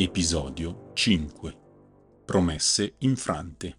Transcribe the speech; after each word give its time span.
Episodio 0.00 0.92
5 0.94 1.58
Promesse 2.24 2.94
infrante 2.98 3.76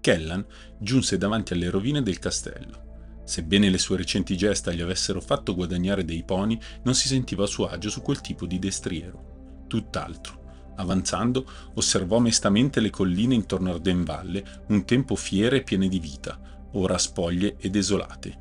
Kellan 0.00 0.44
giunse 0.80 1.16
davanti 1.18 1.52
alle 1.52 1.70
rovine 1.70 2.02
del 2.02 2.18
castello. 2.18 3.20
Sebbene 3.24 3.70
le 3.70 3.78
sue 3.78 3.98
recenti 3.98 4.36
gesta 4.36 4.72
gli 4.72 4.80
avessero 4.80 5.20
fatto 5.20 5.54
guadagnare 5.54 6.04
dei 6.04 6.24
poni, 6.24 6.60
non 6.82 6.96
si 6.96 7.06
sentiva 7.06 7.44
a 7.44 7.46
suo 7.46 7.68
agio 7.68 7.90
su 7.90 8.02
quel 8.02 8.20
tipo 8.20 8.44
di 8.44 8.58
destriero. 8.58 9.66
Tutt'altro. 9.68 10.72
Avanzando, 10.74 11.48
osservò 11.74 12.18
mestamente 12.18 12.80
le 12.80 12.90
colline 12.90 13.36
intorno 13.36 13.70
a 13.70 13.74
Ardenvalle, 13.74 14.64
un 14.66 14.84
tempo 14.84 15.14
fiere 15.14 15.58
e 15.58 15.62
piene 15.62 15.86
di 15.86 16.00
vita, 16.00 16.40
ora 16.72 16.98
spoglie 16.98 17.54
e 17.56 17.70
desolate. 17.70 18.36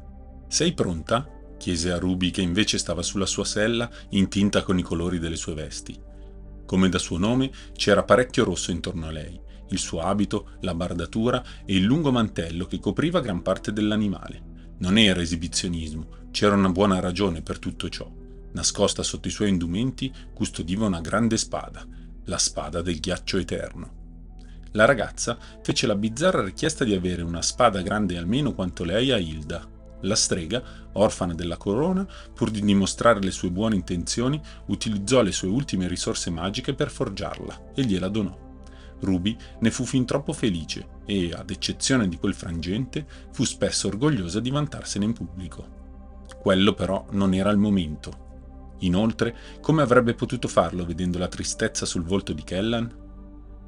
Sei 0.48 0.74
pronta? 0.74 1.24
chiese 1.60 1.92
a 1.92 2.00
Ruby 2.00 2.32
che 2.32 2.42
invece 2.42 2.80
stava 2.80 3.04
sulla 3.04 3.28
sua 3.28 3.46
sella, 3.46 3.88
intinta 4.10 4.64
con 4.64 4.80
i 4.80 4.82
colori 4.82 5.20
delle 5.20 5.36
sue 5.36 5.54
vesti. 5.54 6.10
Come 6.72 6.88
da 6.88 7.00
suo 7.00 7.18
nome, 7.18 7.52
c'era 7.74 8.04
parecchio 8.04 8.46
rosso 8.46 8.72
intorno 8.72 9.08
a 9.08 9.12
lei, 9.12 9.38
il 9.72 9.78
suo 9.78 10.00
abito, 10.00 10.52
la 10.62 10.74
bardatura 10.74 11.44
e 11.66 11.76
il 11.76 11.84
lungo 11.84 12.14
mantello 12.14 12.66
che 12.66 12.80
copriva 12.80 13.20
gran 13.20 13.42
parte 13.42 13.74
dell'animale. 13.74 14.76
Non 14.78 14.98
era 14.98 15.20
esibizionismo, 15.20 16.30
c'era 16.32 16.56
una 16.56 16.70
buona 16.70 17.02
ragione 17.02 17.42
per 17.42 17.60
tutto 17.60 17.90
ciò. 17.90 18.10
Nascosta 18.54 19.04
sotto 19.04 19.28
i 19.28 19.32
suoi 19.32 19.50
indumenti 19.50 20.14
custodiva 20.34 20.86
una 20.86 21.02
grande 21.02 21.36
spada, 21.36 21.86
la 22.24 22.38
spada 22.38 22.82
del 22.82 23.02
ghiaccio 23.02 23.38
eterno. 23.38 24.70
La 24.72 24.86
ragazza 24.86 25.38
fece 25.62 25.88
la 25.88 25.96
bizzarra 25.96 26.42
richiesta 26.42 26.86
di 26.86 26.94
avere 26.94 27.22
una 27.22 27.42
spada 27.42 27.82
grande 27.82 28.18
almeno 28.18 28.54
quanto 28.54 28.86
lei 28.86 29.12
a 29.12 29.18
Hilda, 29.18 29.68
la 30.02 30.16
strega, 30.16 30.64
orfana 30.94 31.34
della 31.34 31.58
corona, 31.58 32.08
pur 32.34 32.52
di 32.52 32.62
dimostrare 32.62 33.20
le 33.22 33.32
sue 33.32 33.52
buone 33.52 33.76
intenzioni, 33.76 34.42
utilizzò 34.68 35.22
le 35.22 35.32
sue 35.32 35.50
ultime 35.50 35.88
risorse 35.88 36.30
magiche 36.30 36.74
per 36.74 36.90
forgiarla 36.90 37.72
e 37.76 37.84
gliela 37.84 38.08
donò. 38.08 38.50
Ruby 39.02 39.36
ne 39.60 39.72
fu 39.72 39.84
fin 39.84 40.06
troppo 40.06 40.34
felice 40.34 41.00
e, 41.06 41.32
ad 41.34 41.50
eccezione 41.50 42.08
di 42.08 42.18
quel 42.18 42.34
frangente, 42.34 43.06
fu 43.32 43.44
spesso 43.44 43.88
orgogliosa 43.88 44.40
di 44.40 44.50
vantarsene 44.50 45.06
in 45.06 45.14
pubblico. 45.14 45.80
Quello 46.40 46.74
però 46.74 47.06
non 47.12 47.34
era 47.34 47.50
il 47.52 47.58
momento. 47.58 48.30
Inoltre, 48.80 49.36
come 49.62 49.82
avrebbe 49.82 50.14
potuto 50.14 50.48
farlo 50.48 50.86
vedendo 50.86 51.18
la 51.18 51.28
tristezza 51.28 51.86
sul 51.86 52.04
volto 52.04 52.34
di 52.34 52.44
Kellan? 52.44 53.00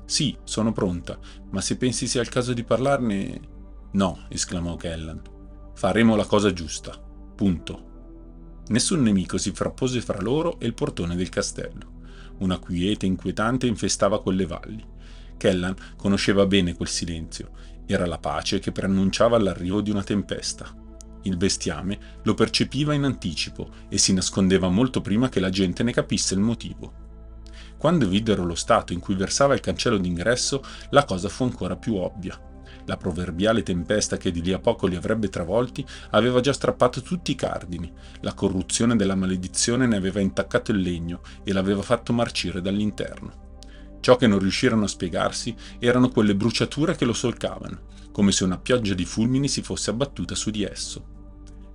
Sì, 0.05 0.35
sono 0.43 0.71
pronta, 0.71 1.17
ma 1.51 1.61
se 1.61 1.77
pensi 1.77 2.07
sia 2.07 2.21
il 2.21 2.29
caso 2.29 2.53
di 2.53 2.63
parlarne... 2.63 3.39
No, 3.91 4.25
esclamò 4.29 4.75
Kellan. 4.75 5.21
Faremo 5.75 6.15
la 6.15 6.25
cosa 6.25 6.53
giusta. 6.53 6.97
Punto. 7.35 7.91
Nessun 8.67 9.01
nemico 9.01 9.37
si 9.37 9.51
frappose 9.51 10.01
fra 10.01 10.21
loro 10.21 10.59
e 10.59 10.65
il 10.65 10.73
portone 10.73 11.15
del 11.15 11.29
castello. 11.29 12.01
Una 12.39 12.59
quiete 12.59 13.05
inquietante 13.05 13.67
infestava 13.67 14.21
quelle 14.21 14.45
valli. 14.45 14.85
Kellan 15.35 15.75
conosceva 15.97 16.45
bene 16.45 16.75
quel 16.75 16.87
silenzio. 16.87 17.49
Era 17.85 18.05
la 18.05 18.19
pace 18.19 18.59
che 18.59 18.71
preannunciava 18.71 19.37
l'arrivo 19.39 19.81
di 19.81 19.89
una 19.89 20.03
tempesta. 20.03 20.73
Il 21.23 21.37
bestiame 21.37 22.19
lo 22.23 22.33
percepiva 22.33 22.93
in 22.93 23.03
anticipo 23.03 23.69
e 23.89 23.97
si 23.97 24.13
nascondeva 24.13 24.69
molto 24.69 25.01
prima 25.01 25.27
che 25.27 25.39
la 25.39 25.49
gente 25.49 25.83
ne 25.83 25.91
capisse 25.91 26.33
il 26.33 26.39
motivo. 26.39 27.01
Quando 27.77 28.07
videro 28.07 28.45
lo 28.45 28.55
stato 28.55 28.93
in 28.93 28.99
cui 28.99 29.15
versava 29.15 29.53
il 29.53 29.59
cancello 29.59 29.97
d'ingresso, 29.97 30.63
la 30.91 31.03
cosa 31.03 31.27
fu 31.27 31.43
ancora 31.43 31.75
più 31.75 31.95
ovvia. 31.95 32.39
La 32.85 32.97
proverbiale 32.97 33.63
tempesta 33.63 34.17
che 34.17 34.31
di 34.31 34.41
lì 34.41 34.51
a 34.51 34.59
poco 34.59 34.87
li 34.87 34.95
avrebbe 34.95 35.29
travolti 35.29 35.85
aveva 36.11 36.41
già 36.41 36.51
strappato 36.51 37.01
tutti 37.01 37.31
i 37.31 37.35
cardini, 37.35 37.91
la 38.21 38.33
corruzione 38.33 38.95
della 38.95 39.15
maledizione 39.15 39.87
ne 39.87 39.95
aveva 39.95 40.19
intaccato 40.19 40.71
il 40.71 40.79
legno 40.79 41.21
e 41.43 41.53
l'aveva 41.53 41.81
fatto 41.81 42.11
marcire 42.11 42.61
dall'interno. 42.61 43.41
Ciò 44.01 44.17
che 44.17 44.27
non 44.27 44.39
riuscirono 44.39 44.83
a 44.83 44.89
spiegarsi 44.89 45.55
erano 45.79 46.09
quelle 46.09 46.35
bruciature 46.35 46.95
che 46.95 47.05
lo 47.05 47.13
solcavano, 47.13 47.91
come 48.11 48.33
se 48.33 48.43
una 48.43 48.57
pioggia 48.57 48.93
di 48.93 49.05
fulmini 49.05 49.47
si 49.47 49.61
fosse 49.61 49.91
abbattuta 49.91 50.35
su 50.35 50.49
di 50.49 50.63
esso. 50.63 51.05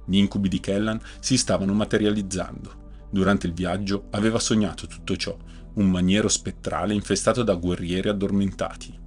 Gli 0.05 0.19
incubi 0.19 0.51
di 0.51 0.61
Kellan 0.61 1.01
si 1.21 1.39
stavano 1.39 1.73
materializzando. 1.73 2.87
Durante 3.11 3.47
il 3.47 3.55
viaggio 3.55 4.09
aveva 4.11 4.39
sognato 4.39 4.87
tutto 4.87 5.17
ciò, 5.17 5.35
un 5.75 5.91
maniero 5.91 6.29
spettrale 6.29 6.93
infestato 6.93 7.43
da 7.43 7.55
guerrieri 7.55 8.11
addormentati. 8.11 9.07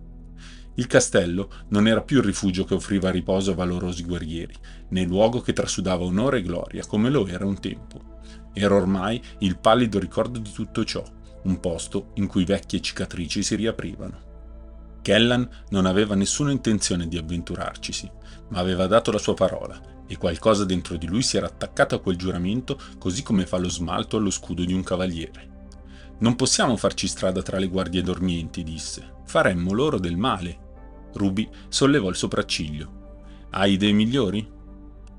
Il 0.75 0.87
castello 0.87 1.49
non 1.69 1.87
era 1.87 2.01
più 2.01 2.17
il 2.17 2.23
rifugio 2.23 2.63
che 2.63 2.73
offriva 2.73 3.11
riposo 3.11 3.51
a 3.51 3.55
valorosi 3.55 4.03
guerrieri, 4.03 4.55
né 4.89 5.03
luogo 5.03 5.41
che 5.41 5.53
trasudava 5.53 6.03
onore 6.03 6.39
e 6.39 6.41
gloria 6.43 6.85
come 6.85 7.09
lo 7.09 7.27
era 7.27 7.45
un 7.45 7.59
tempo. 7.59 8.19
Era 8.53 8.75
ormai 8.75 9.21
il 9.39 9.57
pallido 9.57 9.99
ricordo 9.99 10.39
di 10.39 10.51
tutto 10.51 10.83
ciò, 10.85 11.03
un 11.43 11.59
posto 11.59 12.11
in 12.15 12.27
cui 12.27 12.45
vecchie 12.45 12.81
cicatrici 12.81 13.43
si 13.43 13.55
riaprivano. 13.55 14.29
Kellan 15.01 15.49
non 15.69 15.85
aveva 15.85 16.15
nessuna 16.15 16.51
intenzione 16.51 17.07
di 17.07 17.17
avventurarcisi, 17.17 18.09
ma 18.49 18.59
aveva 18.59 18.87
dato 18.87 19.11
la 19.11 19.17
sua 19.17 19.33
parola 19.33 19.79
e 20.07 20.17
qualcosa 20.17 20.65
dentro 20.65 20.97
di 20.97 21.07
lui 21.07 21.21
si 21.21 21.37
era 21.37 21.47
attaccato 21.47 21.95
a 21.95 22.01
quel 22.01 22.17
giuramento 22.17 22.77
così 22.97 23.23
come 23.23 23.45
fa 23.45 23.57
lo 23.57 23.69
smalto 23.69 24.17
allo 24.17 24.29
scudo 24.29 24.65
di 24.65 24.73
un 24.73 24.83
cavaliere. 24.83 25.49
Non 26.19 26.35
possiamo 26.35 26.75
farci 26.75 27.07
strada 27.07 27.41
tra 27.41 27.57
le 27.57 27.67
guardie 27.67 28.03
dormienti, 28.03 28.61
disse. 28.61 29.19
Faremmo 29.25 29.71
loro 29.71 29.97
del 29.97 30.17
male. 30.17 30.60
Ruby 31.13 31.49
sollevò 31.67 32.09
il 32.09 32.15
sopracciglio. 32.15 32.99
Hai 33.51 33.73
idee 33.73 33.91
migliori? 33.91 34.49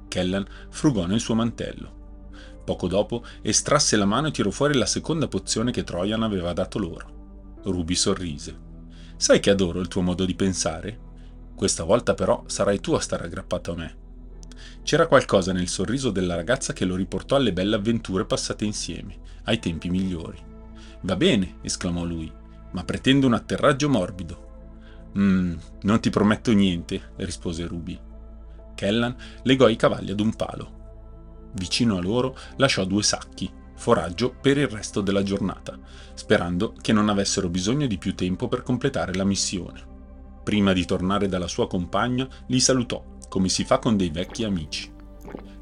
Kellan 0.08 0.47
frugò 0.70 1.06
nel 1.06 1.20
suo 1.20 1.34
mantello. 1.34 2.00
Poco 2.64 2.86
dopo 2.86 3.25
estrasse 3.42 3.97
la 3.97 4.04
mano 4.04 4.28
e 4.28 4.30
tirò 4.30 4.50
fuori 4.50 4.75
la 4.75 4.86
seconda 4.86 5.28
pozione 5.28 5.70
che 5.70 5.84
Troian 5.84 6.22
aveva 6.22 6.53
dato 6.53 6.78
loro. 6.78 7.60
Ruby 7.64 7.94
sorrise. 7.94 8.70
Sai 9.16 9.41
che 9.41 9.50
adoro 9.50 9.80
il 9.80 9.88
tuo 9.88 10.03
modo 10.03 10.25
di 10.25 10.34
pensare? 10.34 11.10
Questa 11.54 11.84
volta 11.84 12.14
però 12.14 12.42
sarai 12.47 12.80
tu 12.80 12.92
a 12.92 13.00
stare 13.00 13.24
aggrappato 13.24 13.72
a 13.72 13.76
me. 13.76 13.97
C'era 14.82 15.06
qualcosa 15.06 15.53
nel 15.53 15.69
sorriso 15.69 16.10
della 16.10 16.34
ragazza 16.34 16.72
che 16.72 16.84
lo 16.84 16.97
riportò 16.97 17.36
alle 17.36 17.53
belle 17.53 17.76
avventure 17.76 18.24
passate 18.24 18.64
insieme, 18.64 19.19
ai 19.44 19.59
tempi 19.59 19.88
migliori. 19.91 20.38
Va 21.03 21.16
bene, 21.16 21.56
esclamò 21.62 22.04
lui, 22.04 22.32
ma 22.72 22.84
pretendo 22.84 23.26
un 23.26 23.34
atterraggio 23.34 23.88
morbido. 23.88 24.50
Mmm, 25.19 25.55
non 25.83 26.00
ti 26.00 26.11
prometto 26.11 26.53
niente, 26.53 27.12
rispose 27.17 27.67
Ruby. 27.67 27.99
Kellan 28.75 29.15
legò 29.43 29.69
i 29.69 29.77
cavalli 29.77 30.11
ad 30.11 30.21
un 30.21 30.34
palo. 30.34 30.81
Vicino 31.55 31.97
a 31.97 32.00
loro 32.00 32.37
lasciò 32.56 32.84
due 32.84 33.03
sacchi, 33.03 33.51
foraggio 33.77 34.34
per 34.41 34.56
il 34.59 34.69
resto 34.69 35.01
della 35.01 35.22
giornata, 35.22 35.78
sperando 36.15 36.75
che 36.81 36.93
non 36.93 37.09
avessero 37.09 37.49
bisogno 37.49 37.87
di 37.87 37.99
più 37.99 38.15
tempo 38.15 38.49
per 38.49 38.62
completare 38.62 39.15
la 39.15 39.25
missione. 39.25 39.91
Prima 40.43 40.72
di 40.72 40.84
tornare 40.84 41.28
dalla 41.28 41.47
sua 41.47 41.69
compagna, 41.69 42.27
li 42.47 42.59
salutò, 42.59 43.05
come 43.28 43.49
si 43.49 43.65
fa 43.65 43.78
con 43.78 43.97
dei 43.97 44.11
vecchi 44.11 44.45
amici. 44.45 44.91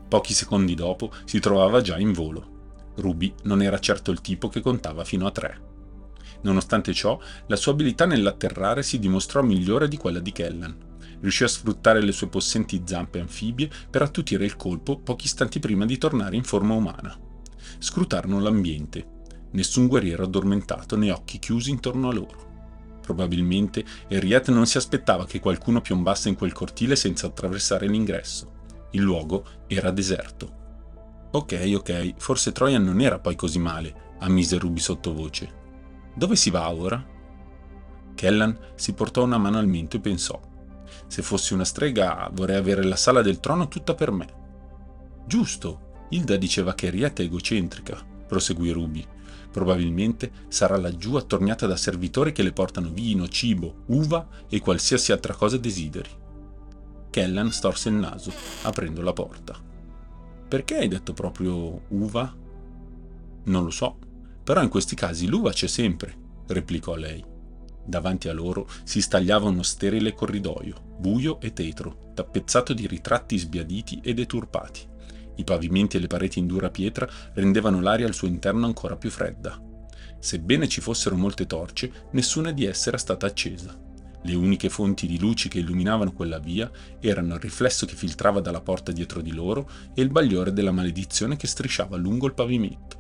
Pochi 0.09 0.33
secondi 0.33 0.75
dopo 0.75 1.13
si 1.25 1.41
trovava 1.41 1.81
già 1.81 1.99
in 1.99 2.13
volo. 2.13 2.93
Ruby 2.97 3.35
non 3.45 3.63
era 3.63 3.79
certo 3.79 4.11
il 4.11 4.21
tipo 4.21 4.49
che 4.49 4.61
contava 4.61 5.05
fino 5.05 5.27
a 5.27 5.31
tre. 5.31 5.69
Nonostante 6.43 6.95
ciò, 6.95 7.19
la 7.47 7.57
sua 7.57 7.73
abilità 7.73 8.07
nell'atterrare 8.07 8.83
si 8.83 8.99
dimostrò 8.99 9.43
migliore 9.43 9.89
di 9.89 9.97
quella 9.97 10.21
di 10.21 10.33
Kellan. 10.33 10.89
Riuscì 11.21 11.45
a 11.45 11.49
sfruttare 11.49 12.03
le 12.03 12.13
sue 12.13 12.29
possenti 12.29 12.83
zampe 12.85 13.21
anfibie 13.21 13.69
per 13.91 14.03
attutire 14.03 14.45
il 14.45 14.57
colpo 14.57 14.99
pochi 14.99 15.27
istanti 15.27 15.59
prima 15.59 15.85
di 15.85 15.99
tornare 15.99 16.37
in 16.37 16.45
forma 16.45 16.75
umana. 16.75 17.15
Scrutarono 17.79 18.41
l'ambiente. 18.41 19.19
Nessun 19.53 19.87
guerriero 19.87 20.25
addormentato 20.25 20.97
né 20.97 21.11
occhi 21.11 21.39
chiusi 21.39 21.71
intorno 21.71 22.09
a 22.09 22.13
loro. 22.13 22.49
Probabilmente 23.03 23.85
Henriette 24.09 24.51
non 24.51 24.67
si 24.67 24.79
aspettava 24.79 25.27
che 25.27 25.41
qualcuno 25.41 25.81
piombasse 25.81 26.29
in 26.29 26.37
quel 26.37 26.53
cortile 26.53 26.97
senza 26.97 27.27
attraversare 27.27 27.87
l'ingresso. 27.87 28.59
Il 28.93 29.03
luogo 29.03 29.45
era 29.67 29.91
deserto. 29.91 30.59
Ok, 31.33 31.71
ok, 31.75 32.15
forse 32.17 32.53
Troian 32.53 32.83
non 32.83 33.01
era 33.01 33.19
poi 33.19 33.37
così 33.37 33.59
male, 33.59 34.17
ammise 34.21 34.59
Ruby 34.59 34.81
sottovoce. 34.81 35.60
Dove 36.21 36.37
si 36.37 36.51
va 36.51 36.71
ora? 36.71 37.03
Kellan 38.15 38.73
si 38.75 38.93
portò 38.93 39.25
una 39.25 39.39
mano 39.39 39.57
al 39.57 39.67
mento 39.67 39.97
e 39.97 40.01
pensò. 40.01 40.39
Se 41.07 41.23
fossi 41.23 41.55
una 41.55 41.65
strega 41.65 42.29
vorrei 42.31 42.57
avere 42.57 42.85
la 42.85 42.97
sala 42.97 43.23
del 43.23 43.41
trono 43.41 43.69
tutta 43.69 43.95
per 43.95 44.11
me. 44.11 44.29
Giusto, 45.27 46.05
Hilda 46.11 46.37
diceva 46.37 46.75
che 46.75 46.91
Rietta 46.91 47.23
è 47.23 47.25
egocentrica, 47.25 48.05
proseguì 48.27 48.71
Ruby. 48.71 49.03
Probabilmente 49.51 50.31
sarà 50.49 50.77
laggiù 50.77 51.15
attorniata 51.15 51.67
da 51.67 51.77
servitori 51.77 52.33
che 52.33 52.43
le 52.43 52.53
portano 52.53 52.91
vino, 52.91 53.27
cibo, 53.27 53.85
uva 53.87 54.29
e 54.47 54.61
qualsiasi 54.61 55.13
altra 55.13 55.33
cosa 55.33 55.57
desideri. 55.57 56.11
Kellan 57.09 57.51
storse 57.51 57.89
il 57.89 57.95
naso, 57.95 58.31
aprendo 58.65 59.01
la 59.01 59.15
porta. 59.15 59.59
Perché 60.49 60.77
hai 60.77 60.89
detto 60.89 61.15
proprio 61.15 61.81
uva? 61.89 62.37
Non 63.45 63.65
lo 63.65 63.71
so, 63.71 63.97
però 64.43 64.63
in 64.63 64.69
questi 64.69 64.95
casi 64.95 65.27
l'uva 65.27 65.53
c'è 65.53 65.67
sempre, 65.67 66.17
replicò 66.49 66.95
lei. 66.95 67.25
Davanti 67.85 68.29
a 68.29 68.33
loro 68.33 68.69
si 68.85 69.01
stagliava 69.01 69.49
uno 69.49 69.63
sterile 69.63 70.15
corridoio, 70.15 70.97
buio 70.99 71.41
e 71.41 71.53
tetro, 71.53 72.13
tappezzato 72.15 72.73
di 72.73 72.87
ritratti 72.87 73.39
sbiaditi 73.39 74.01
e 74.03 74.15
deturpati. 74.15 74.89
I 75.37 75.45
pavimenti 75.45 75.97
e 75.97 76.01
le 76.01 76.07
pareti 76.07 76.39
in 76.39 76.47
dura 76.47 76.71
pietra 76.71 77.09
rendevano 77.33 77.81
l'aria 77.81 78.07
al 78.07 78.15
suo 78.15 78.29
interno 78.29 78.67
ancora 78.67 78.97
più 78.97 79.11
fredda. 79.11 79.61
Sebbene 80.19 80.69
ci 80.69 80.83
fossero 80.83 81.17
molte 81.17 81.47
torce, 81.47 82.09
nessuna 82.11 82.53
di 82.53 82.67
esse 82.67 82.91
era 82.91 82.99
stata 82.99 83.27
accesa. 83.27 83.77
Le 84.23 84.35
uniche 84.35 84.69
fonti 84.69 85.07
di 85.07 85.19
luci 85.19 85.49
che 85.49 85.61
illuminavano 85.61 86.13
quella 86.13 86.39
via 86.39 86.71
erano 87.01 87.35
il 87.35 87.41
riflesso 87.41 87.87
che 87.87 87.95
filtrava 87.95 88.41
dalla 88.41 88.61
porta 88.61 88.93
dietro 88.93 89.23
di 89.23 89.33
loro 89.33 89.69
e 89.95 90.03
il 90.03 90.11
bagliore 90.11 90.53
della 90.53 90.73
maledizione 90.73 91.37
che 91.37 91.47
strisciava 91.47 91.97
lungo 91.97 92.27
il 92.27 92.35
pavimento. 92.35 93.00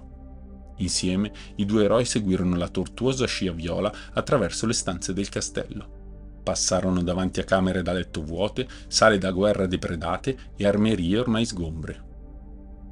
Insieme 0.80 1.32
i 1.56 1.64
due 1.64 1.84
eroi 1.84 2.04
seguirono 2.04 2.56
la 2.56 2.68
tortuosa 2.68 3.26
scia 3.26 3.52
viola 3.52 3.92
attraverso 4.12 4.66
le 4.66 4.72
stanze 4.72 5.12
del 5.12 5.28
castello. 5.28 5.98
Passarono 6.42 7.02
davanti 7.02 7.40
a 7.40 7.44
camere 7.44 7.82
da 7.82 7.92
letto 7.92 8.22
vuote, 8.22 8.66
sale 8.88 9.18
da 9.18 9.30
guerra 9.30 9.66
depredate 9.66 10.52
e 10.56 10.66
armerie 10.66 11.18
ormai 11.18 11.44
sgombre. 11.44 12.08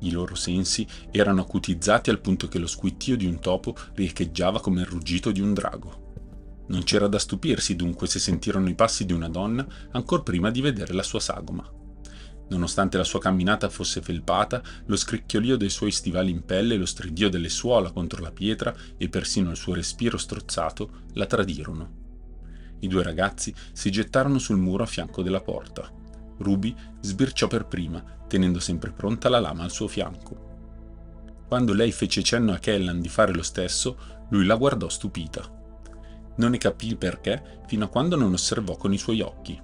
I 0.01 0.11
loro 0.11 0.35
sensi 0.35 0.87
erano 1.11 1.41
acutizzati 1.41 2.11
al 2.11 2.21
punto 2.21 2.47
che 2.47 2.59
lo 2.59 2.67
squittio 2.67 3.17
di 3.17 3.27
un 3.27 3.41
topo 3.41 3.75
riecheggiava 3.95 4.61
come 4.61 4.83
il 4.83 4.87
ruggito 4.87 5.33
di 5.33 5.41
un 5.41 5.55
drago. 5.55 6.07
Non 6.69 6.83
c'era 6.83 7.09
da 7.09 7.19
stupirsi 7.19 7.75
dunque 7.75 8.07
se 8.07 8.19
sentirono 8.19 8.69
i 8.69 8.75
passi 8.75 9.07
di 9.07 9.15
una 9.15 9.29
donna 9.29 9.67
ancor 9.93 10.23
prima 10.23 10.51
di 10.51 10.61
vedere 10.61 10.93
la 10.93 11.03
sua 11.03 11.19
sagoma. 11.19 11.78
Nonostante 12.49 12.97
la 12.97 13.05
sua 13.05 13.21
camminata 13.21 13.69
fosse 13.69 14.01
felpata, 14.01 14.63
lo 14.87 14.97
scricchiolio 14.97 15.57
dei 15.57 15.69
suoi 15.69 15.91
stivali 15.91 16.31
in 16.31 16.45
pelle, 16.45 16.77
lo 16.77 16.87
stridio 16.87 17.29
delle 17.29 17.51
suola 17.51 17.91
contro 17.91 18.23
la 18.23 18.33
pietra 18.33 18.75
e 18.97 19.09
persino 19.09 19.51
il 19.51 19.57
suo 19.57 19.75
respiro 19.75 20.17
strozzato 20.17 21.03
la 21.15 21.27
tradirono. 21.27 22.07
I 22.81 22.89
due 22.89 23.03
ragazzi 23.03 23.55
si 23.73 23.91
gettarono 23.91 24.39
sul 24.39 24.57
muro 24.57 24.85
a 24.85 24.87
fianco 24.87 25.23
della 25.23 25.41
porta. 25.41 25.91
Ruby 26.39 26.75
sbirciò 27.01 27.49
per 27.49 27.67
prima, 27.67 28.03
tenendo 28.27 28.61
sempre 28.61 28.93
pronta 28.93 29.29
la 29.29 29.41
lama 29.41 29.65
al 29.65 29.71
suo 29.71 29.89
fianco. 29.89 30.47
Quando 31.49 31.75
lei 31.75 31.93
fece 31.93 32.23
cenno 32.23 32.53
a 32.53 32.59
Kellan 32.59 33.01
di 33.01 33.09
fare 33.09 33.35
lo 33.35 33.43
stesso, 33.43 33.99
lui 34.31 34.45
la 34.45 34.57
guardò 34.57 34.89
stupita. 34.89 35.57
Non 36.37 36.51
ne 36.51 36.59
capì 36.59 36.87
il 36.87 36.97
perché 36.97 37.63
fino 37.67 37.85
a 37.85 37.89
quando 37.89 38.17
non 38.17 38.33
osservò 38.33 38.77
con 38.77 38.93
i 38.93 38.99
suoi 38.99 39.21
occhi. 39.21 39.61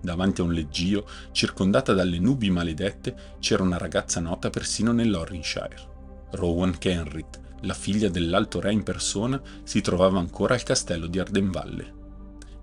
Davanti 0.00 0.40
a 0.40 0.44
un 0.44 0.52
leggio, 0.52 1.08
circondata 1.32 1.92
dalle 1.92 2.18
nubi 2.18 2.50
maledette, 2.50 3.36
c'era 3.40 3.62
una 3.62 3.78
ragazza 3.78 4.20
nota 4.20 4.50
persino 4.50 4.92
nell'Orrinshire. 4.92 5.96
Rowan 6.32 6.78
Kenrit, 6.78 7.40
la 7.62 7.74
figlia 7.74 8.08
dell'Alto 8.08 8.60
Re 8.60 8.72
in 8.72 8.82
persona, 8.82 9.40
si 9.64 9.80
trovava 9.80 10.18
ancora 10.18 10.54
al 10.54 10.62
castello 10.62 11.06
di 11.06 11.18
Ardenvalle. 11.18 11.94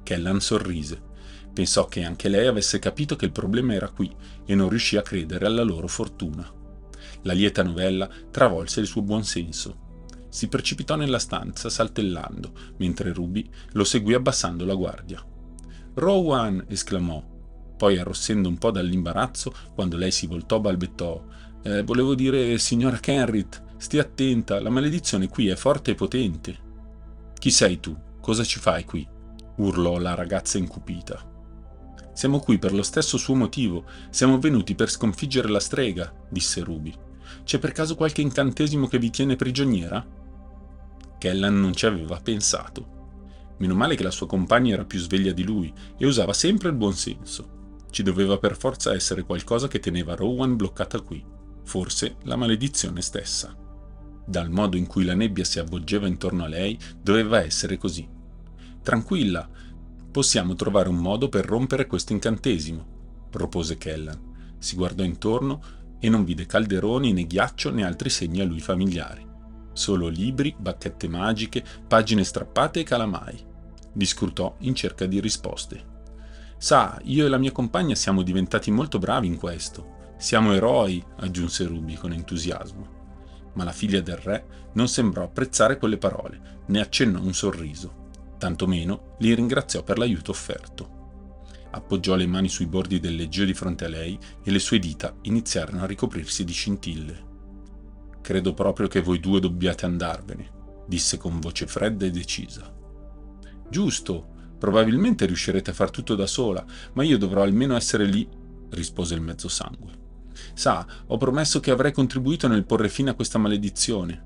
Kellan 0.04 0.40
sorrise. 0.40 1.14
Pensò 1.54 1.88
che 1.88 2.04
anche 2.04 2.30
lei 2.30 2.48
avesse 2.48 2.80
capito 2.80 3.16
che 3.16 3.26
il 3.26 3.32
problema 3.32 3.74
era 3.74 3.90
qui 3.90 4.14
e 4.46 4.56
non 4.56 4.70
riuscì 4.70 4.98
a 4.98 5.02
credere 5.02 5.46
alla 5.46 5.64
loro 5.64 5.88
fortuna. 5.88 6.50
La 7.24 7.34
lieta 7.34 7.64
novella 7.64 8.10
travolse 8.30 8.82
il 8.82 8.88
suo 8.88 9.02
buon 9.02 9.24
senso. 9.24 9.84
Si 10.30 10.48
precipitò 10.48 10.96
nella 10.96 11.20
stanza 11.20 11.70
saltellando, 11.70 12.52
mentre 12.78 13.14
Ruby 13.14 13.50
lo 13.72 13.84
seguì 13.84 14.14
abbassando 14.14 14.66
la 14.66 14.76
guardia. 14.76 15.26
Rowan! 15.96 16.66
esclamò. 16.68 17.24
Poi, 17.78 17.98
arrossendo 17.98 18.50
un 18.50 18.58
po' 18.58 18.72
dall'imbarazzo, 18.72 19.54
quando 19.74 19.98
lei 19.98 20.12
si 20.12 20.28
voltò, 20.28 20.60
balbettò. 20.60 21.24
Eh, 21.64 21.84
volevo 21.84 22.16
dire, 22.16 22.58
signora 22.58 22.98
Kenrit, 22.98 23.64
stia 23.78 24.02
attenta, 24.02 24.60
la 24.62 24.70
maledizione 24.70 25.28
qui 25.28 25.48
è 25.48 25.56
forte 25.56 25.92
e 25.92 25.96
potente. 25.96 26.58
Chi 27.38 27.50
sei 27.50 27.80
tu? 27.80 27.96
Cosa 28.22 28.44
ci 28.44 28.60
fai 28.60 28.84
qui? 28.84 29.08
urlò 29.58 29.98
la 29.98 30.16
ragazza 30.16 30.58
incupita. 30.58 31.32
Siamo 32.14 32.40
qui 32.40 32.58
per 32.58 32.74
lo 32.74 32.84
stesso 32.84 33.18
suo 33.18 33.36
motivo, 33.36 33.86
siamo 34.10 34.38
venuti 34.40 34.76
per 34.76 34.90
sconfiggere 34.90 35.50
la 35.50 35.60
strega, 35.60 36.14
disse 36.30 36.62
Ruby. 36.62 36.94
C'è 37.44 37.60
per 37.60 37.72
caso 37.72 37.96
qualche 37.96 38.22
incantesimo 38.22 38.88
che 38.88 39.00
vi 39.00 39.10
tiene 39.10 39.36
prigioniera? 39.36 40.06
Kellan 41.18 41.60
non 41.60 41.74
ci 41.74 41.86
aveva 41.86 42.20
pensato. 42.22 42.95
Meno 43.58 43.74
male 43.76 43.96
che 43.96 44.04
la 44.04 44.12
sua 44.12 44.28
compagna 44.28 44.74
era 44.74 44.86
più 44.86 45.00
sveglia 45.00 45.32
di 45.32 45.44
lui 45.44 45.74
e 45.98 46.06
usava 46.06 46.34
sempre 46.34 46.70
il 46.70 46.76
buon 46.76 46.94
senso. 46.94 47.78
Ci 47.90 48.04
doveva 48.04 48.38
per 48.38 48.58
forza 48.58 48.94
essere 48.94 49.24
qualcosa 49.24 49.68
che 49.68 49.80
teneva 49.80 50.16
Rowan 50.16 50.56
bloccata 50.56 51.00
qui, 51.00 51.24
forse 51.64 52.18
la 52.24 52.36
maledizione 52.36 53.02
stessa. 53.02 53.56
Dal 54.28 54.50
modo 54.50 54.76
in 54.76 54.88
cui 54.88 55.06
la 55.06 55.14
nebbia 55.14 55.44
si 55.44 55.60
avvolgeva 55.60 56.08
intorno 56.08 56.44
a 56.44 56.48
lei, 56.48 56.78
doveva 57.02 57.42
essere 57.42 57.78
così. 57.78 58.08
Tranquilla, 58.82 59.50
possiamo 60.12 60.56
trovare 60.56 60.90
un 60.90 60.98
modo 60.98 61.30
per 61.30 61.46
rompere 61.46 61.88
questo 61.88 62.12
incantesimo, 62.12 63.28
propose 63.30 63.78
Kellan. 63.78 64.34
Si 64.58 64.76
guardò 64.76 65.04
intorno 65.04 65.62
e 66.00 66.10
non 66.10 66.24
vide 66.24 66.46
calderoni 66.46 67.14
né 67.14 67.26
ghiaccio 67.26 67.72
né 67.72 67.86
altri 67.86 68.10
segni 68.10 68.42
a 68.42 68.46
lui 68.46 68.60
familiari. 68.60 69.26
Solo 69.76 70.08
libri, 70.08 70.56
bacchette 70.58 71.10
magiche, 71.10 71.62
pagine 71.86 72.24
strappate 72.24 72.80
e 72.80 72.84
calamai. 72.84 73.38
Li 73.92 74.06
scrutò 74.06 74.56
in 74.60 74.74
cerca 74.74 75.06
di 75.06 75.20
risposte. 75.20 75.84
Sa, 76.58 76.98
io 77.04 77.26
e 77.26 77.28
la 77.28 77.38
mia 77.38 77.52
compagna 77.52 77.94
siamo 77.94 78.22
diventati 78.22 78.72
molto 78.72 79.00
bravi 79.00 79.28
in 79.28 79.36
questo. 79.36 80.14
Siamo 80.18 80.54
eroi, 80.54 81.04
aggiunse 81.18 81.66
Ruby 81.66 81.96
con 81.96 82.14
entusiasmo. 82.14 82.88
Ma 83.56 83.66
la 83.66 83.74
figlia 83.74 84.00
del 84.00 84.16
re 84.16 84.70
non 84.76 84.88
sembrò 84.88 85.24
apprezzare 85.24 85.78
quelle 85.78 85.98
parole, 85.98 86.64
né 86.68 86.80
accennò 86.80 87.20
un 87.20 87.34
sorriso. 87.34 88.04
Tantomeno 88.38 89.16
li 89.20 89.36
ringraziò 89.36 89.84
per 89.84 89.98
l'aiuto 89.98 90.32
offerto. 90.32 90.94
Appoggiò 91.72 92.16
le 92.16 92.28
mani 92.28 92.48
sui 92.48 92.66
bordi 92.66 93.02
del 93.02 93.16
leggio 93.16 93.44
di 93.44 93.54
fronte 93.54 93.84
a 93.84 93.90
lei 93.90 94.18
e 94.42 94.52
le 94.52 94.60
sue 94.60 94.80
dita 94.80 95.14
iniziarono 95.24 95.84
a 95.84 95.86
ricoprirsi 95.86 96.46
di 96.46 96.54
scintille. 96.54 97.34
Credo 98.26 98.56
proprio 98.56 98.88
che 98.88 99.02
voi 99.02 99.20
due 99.20 99.40
dobbiate 99.40 99.86
andarvene, 99.86 100.50
disse 100.88 101.16
con 101.16 101.40
voce 101.40 101.68
fredda 101.68 102.08
e 102.08 102.10
decisa. 102.10 102.74
Giusto, 103.70 104.30
probabilmente 104.58 105.28
riuscirete 105.28 105.70
a 105.70 105.74
far 105.76 105.92
tutto 105.92 106.16
da 106.16 106.26
sola, 106.26 106.66
ma 106.94 107.04
io 107.04 107.20
dovrò 107.20 107.44
almeno 107.44 107.76
essere 107.76 108.06
lì, 108.06 108.28
rispose 108.72 109.14
il 109.14 109.22
mezzosangue. 109.22 109.92
Sa, 110.56 110.88
ho 111.06 111.18
promesso 111.18 111.60
che 111.60 111.70
avrei 111.70 111.92
contribuito 111.92 112.48
nel 112.48 112.66
porre 112.66 112.90
fine 112.90 113.12
a 113.12 113.14
questa 113.14 113.38
maledizione. 113.38 114.26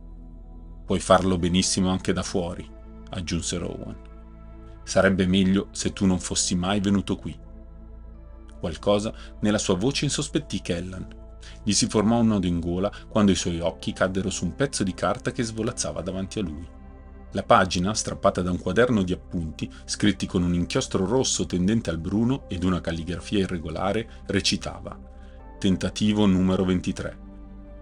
Puoi 0.86 1.02
farlo 1.02 1.38
benissimo 1.38 1.90
anche 1.90 2.14
da 2.14 2.24
fuori, 2.24 2.66
aggiunse 3.10 3.58
Rowan. 3.58 3.98
Sarebbe 4.82 5.28
meglio 5.28 5.68
se 5.72 5.92
tu 5.92 6.06
non 6.06 6.22
fossi 6.22 6.56
mai 6.56 6.80
venuto 6.80 7.18
qui. 7.18 7.38
Qualcosa 8.62 9.14
nella 9.42 9.58
sua 9.58 9.76
voce 9.76 10.06
insospettì 10.06 10.62
Kellan 10.62 11.19
gli 11.64 11.74
si 11.74 11.88
formò 11.88 12.20
un 12.20 12.28
nodo 12.28 12.48
in 12.48 12.60
gola 12.60 12.92
quando 13.08 13.32
i 13.32 13.36
suoi 13.36 13.60
occhi 13.60 13.94
caddero 13.94 14.30
su 14.30 14.46
un 14.46 14.56
pezzo 14.56 14.84
di 14.84 14.94
carta 14.94 15.32
che 15.32 15.44
svolazzava 15.44 16.02
davanti 16.02 16.40
a 16.40 16.44
lui. 16.44 16.68
La 17.32 17.44
pagina, 17.44 17.94
strappata 17.94 18.42
da 18.42 18.50
un 18.50 18.60
quaderno 18.60 19.04
di 19.04 19.14
appunti, 19.14 19.72
scritti 19.86 20.26
con 20.26 20.42
un 20.42 20.54
inchiostro 20.56 21.06
rosso 21.06 21.46
tendente 21.46 21.92
al 21.92 22.00
bruno 22.00 22.46
ed 22.48 22.64
una 22.64 22.82
calligrafia 22.82 23.40
irregolare, 23.40 24.24
recitava 24.26 24.98
Tentativo 25.60 26.26
numero 26.26 26.64
23. 26.64 27.18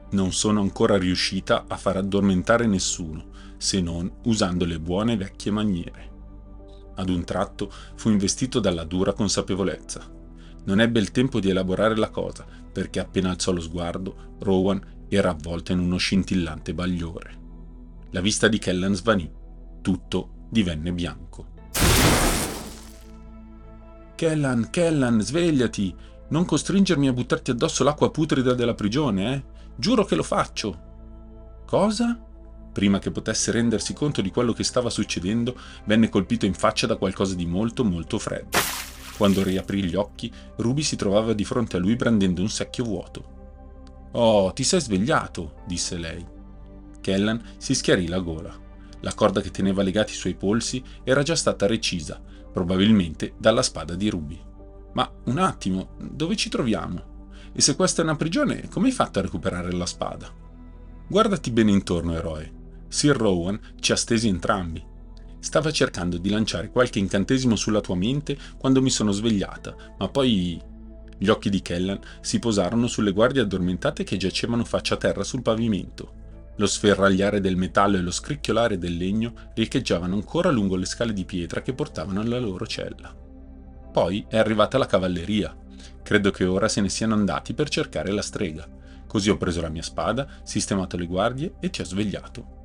Non 0.09 0.33
sono 0.33 0.61
ancora 0.61 0.97
riuscita 0.97 1.65
a 1.67 1.77
far 1.77 1.97
addormentare 1.97 2.65
nessuno, 2.65 3.27
se 3.57 3.79
non 3.81 4.11
usando 4.23 4.65
le 4.65 4.79
buone 4.79 5.15
vecchie 5.15 5.51
maniere. 5.51 6.11
Ad 6.95 7.09
un 7.09 7.23
tratto 7.23 7.71
fu 7.95 8.09
investito 8.09 8.59
dalla 8.59 8.83
dura 8.83 9.13
consapevolezza. 9.13 10.16
Non 10.67 10.81
ebbe 10.81 10.99
il 10.99 11.11
tempo 11.11 11.39
di 11.39 11.49
elaborare 11.49 11.95
la 11.95 12.09
cosa, 12.09 12.45
perché 12.71 12.99
appena 12.99 13.29
alzò 13.29 13.53
lo 13.53 13.61
sguardo, 13.61 14.35
Rowan 14.39 15.05
era 15.07 15.29
avvolto 15.29 15.71
in 15.71 15.79
uno 15.79 15.95
scintillante 15.95 16.73
bagliore. 16.73 17.45
La 18.11 18.19
vista 18.19 18.49
di 18.49 18.57
Kellan 18.57 18.93
svanì, 18.93 19.31
tutto 19.81 20.47
divenne 20.49 20.91
bianco. 20.91 21.45
Kellan, 24.15 24.69
Kellan, 24.69 25.21
svegliati! 25.21 25.95
Non 26.29 26.43
costringermi 26.43 27.07
a 27.07 27.13
buttarti 27.13 27.51
addosso 27.51 27.85
l'acqua 27.85 28.11
putrida 28.11 28.53
della 28.53 28.73
prigione, 28.73 29.33
eh? 29.33 29.43
Giuro 29.77 30.03
che 30.03 30.15
lo 30.15 30.23
faccio! 30.23 31.63
Cosa? 31.65 32.19
Prima 32.73 32.99
che 32.99 33.11
potesse 33.11 33.51
rendersi 33.51 33.93
conto 33.93 34.21
di 34.21 34.31
quello 34.31 34.51
che 34.51 34.65
stava 34.65 34.89
succedendo, 34.89 35.57
venne 35.85 36.09
colpito 36.09 36.45
in 36.45 36.53
faccia 36.53 36.87
da 36.87 36.97
qualcosa 36.97 37.35
di 37.35 37.45
molto 37.45 37.85
molto 37.85 38.19
freddo. 38.19 38.86
Quando 39.17 39.43
riaprì 39.43 39.83
gli 39.83 39.95
occhi, 39.95 40.31
Ruby 40.57 40.83
si 40.83 40.95
trovava 40.95 41.33
di 41.33 41.43
fronte 41.43 41.77
a 41.77 41.79
lui 41.79 41.95
brandendo 41.95 42.41
un 42.41 42.49
secchio 42.49 42.83
vuoto. 42.83 43.35
Oh, 44.11 44.53
ti 44.53 44.63
sei 44.63 44.79
svegliato, 44.79 45.55
disse 45.65 45.97
lei. 45.97 46.23
Kellan 47.01 47.41
si 47.57 47.73
schiarì 47.73 48.07
la 48.07 48.19
gola. 48.19 48.55
La 49.01 49.13
corda 49.13 49.41
che 49.41 49.51
teneva 49.51 49.81
legati 49.81 50.11
i 50.11 50.15
suoi 50.15 50.35
polsi 50.35 50.83
era 51.03 51.23
già 51.23 51.35
stata 51.35 51.65
recisa, 51.65 52.21
probabilmente 52.51 53.33
dalla 53.37 53.63
spada 53.63 53.95
di 53.95 54.09
Ruby. 54.09 54.39
Ma 54.93 55.11
un 55.25 55.37
attimo, 55.39 55.95
dove 55.99 56.35
ci 56.35 56.49
troviamo? 56.49 57.15
E 57.53 57.61
se 57.61 57.75
questa 57.75 58.01
è 58.01 58.05
una 58.05 58.15
prigione, 58.15 58.67
come 58.69 58.87
hai 58.87 58.93
fatto 58.93 59.17
a 59.17 59.23
recuperare 59.23 59.71
la 59.71 59.85
spada? 59.87 60.31
Guardati 61.07 61.49
bene 61.51 61.71
intorno, 61.71 62.13
eroe. 62.13 62.53
Sir 62.87 63.15
Rowan 63.15 63.59
ci 63.79 63.91
ha 63.91 63.95
stesi 63.95 64.27
entrambi. 64.27 64.83
Stava 65.39 65.71
cercando 65.71 66.17
di 66.17 66.29
lanciare 66.29 66.69
qualche 66.69 66.99
incantesimo 66.99 67.55
sulla 67.55 67.81
tua 67.81 67.95
mente 67.95 68.37
quando 68.57 68.81
mi 68.81 68.89
sono 68.89 69.11
svegliata, 69.11 69.75
ma 69.97 70.07
poi... 70.09 70.61
Gli 71.19 71.29
occhi 71.29 71.49
di 71.49 71.63
Kellan 71.63 71.99
si 72.21 72.37
posarono 72.37 72.85
sulle 72.85 73.11
guardie 73.11 73.41
addormentate 73.41 74.03
che 74.03 74.17
giacevano 74.17 74.63
faccia 74.63 74.93
a 74.93 74.97
terra 74.97 75.23
sul 75.23 75.41
pavimento. 75.41 76.13
Lo 76.57 76.67
sferragliare 76.67 77.39
del 77.39 77.55
metallo 77.55 77.97
e 77.97 78.01
lo 78.01 78.11
scricchiolare 78.11 78.77
del 78.77 78.97
legno 78.97 79.33
riecheggiavano 79.55 80.13
ancora 80.13 80.51
lungo 80.51 80.75
le 80.75 80.85
scale 80.85 81.13
di 81.13 81.25
pietra 81.25 81.61
che 81.61 81.73
portavano 81.73 82.19
alla 82.19 82.39
loro 82.39 82.67
cella. 82.67 83.15
Poi 83.91 84.25
è 84.27 84.37
arrivata 84.37 84.77
la 84.77 84.85
cavalleria. 84.85 85.55
Credo 86.03 86.29
che 86.29 86.45
ora 86.45 86.67
se 86.67 86.81
ne 86.81 86.89
siano 86.89 87.15
andati 87.15 87.53
per 87.53 87.69
cercare 87.69 88.11
la 88.11 88.21
strega. 88.21 88.67
Così 89.07 89.29
ho 89.29 89.37
preso 89.37 89.61
la 89.61 89.69
mia 89.69 89.81
spada, 89.81 90.27
sistemato 90.43 90.97
le 90.97 91.05
guardie 91.07 91.55
e 91.59 91.71
ti 91.71 91.81
ho 91.81 91.85
svegliato. 91.85 92.55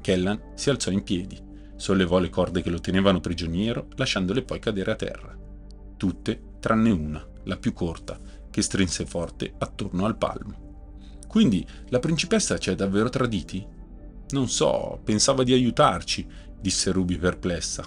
Kellan 0.00 0.52
si 0.54 0.70
alzò 0.70 0.90
in 0.90 1.02
piedi, 1.02 1.50
sollevò 1.82 2.20
le 2.20 2.30
corde 2.30 2.62
che 2.62 2.70
lo 2.70 2.78
tenevano 2.78 3.18
prigioniero, 3.18 3.88
lasciandole 3.96 4.44
poi 4.44 4.60
cadere 4.60 4.92
a 4.92 4.94
terra. 4.94 5.36
Tutte 5.96 6.40
tranne 6.60 6.92
una, 6.92 7.26
la 7.42 7.56
più 7.56 7.72
corta, 7.72 8.20
che 8.52 8.62
strinse 8.62 9.04
forte 9.04 9.52
attorno 9.58 10.04
al 10.04 10.16
palmo. 10.16 11.16
Quindi 11.26 11.66
la 11.88 11.98
principessa 11.98 12.56
ci 12.56 12.70
ha 12.70 12.76
davvero 12.76 13.08
traditi? 13.08 13.66
Non 14.30 14.48
so, 14.48 15.00
pensava 15.02 15.42
di 15.42 15.52
aiutarci, 15.52 16.24
disse 16.60 16.92
Ruby 16.92 17.18
perplessa. 17.18 17.84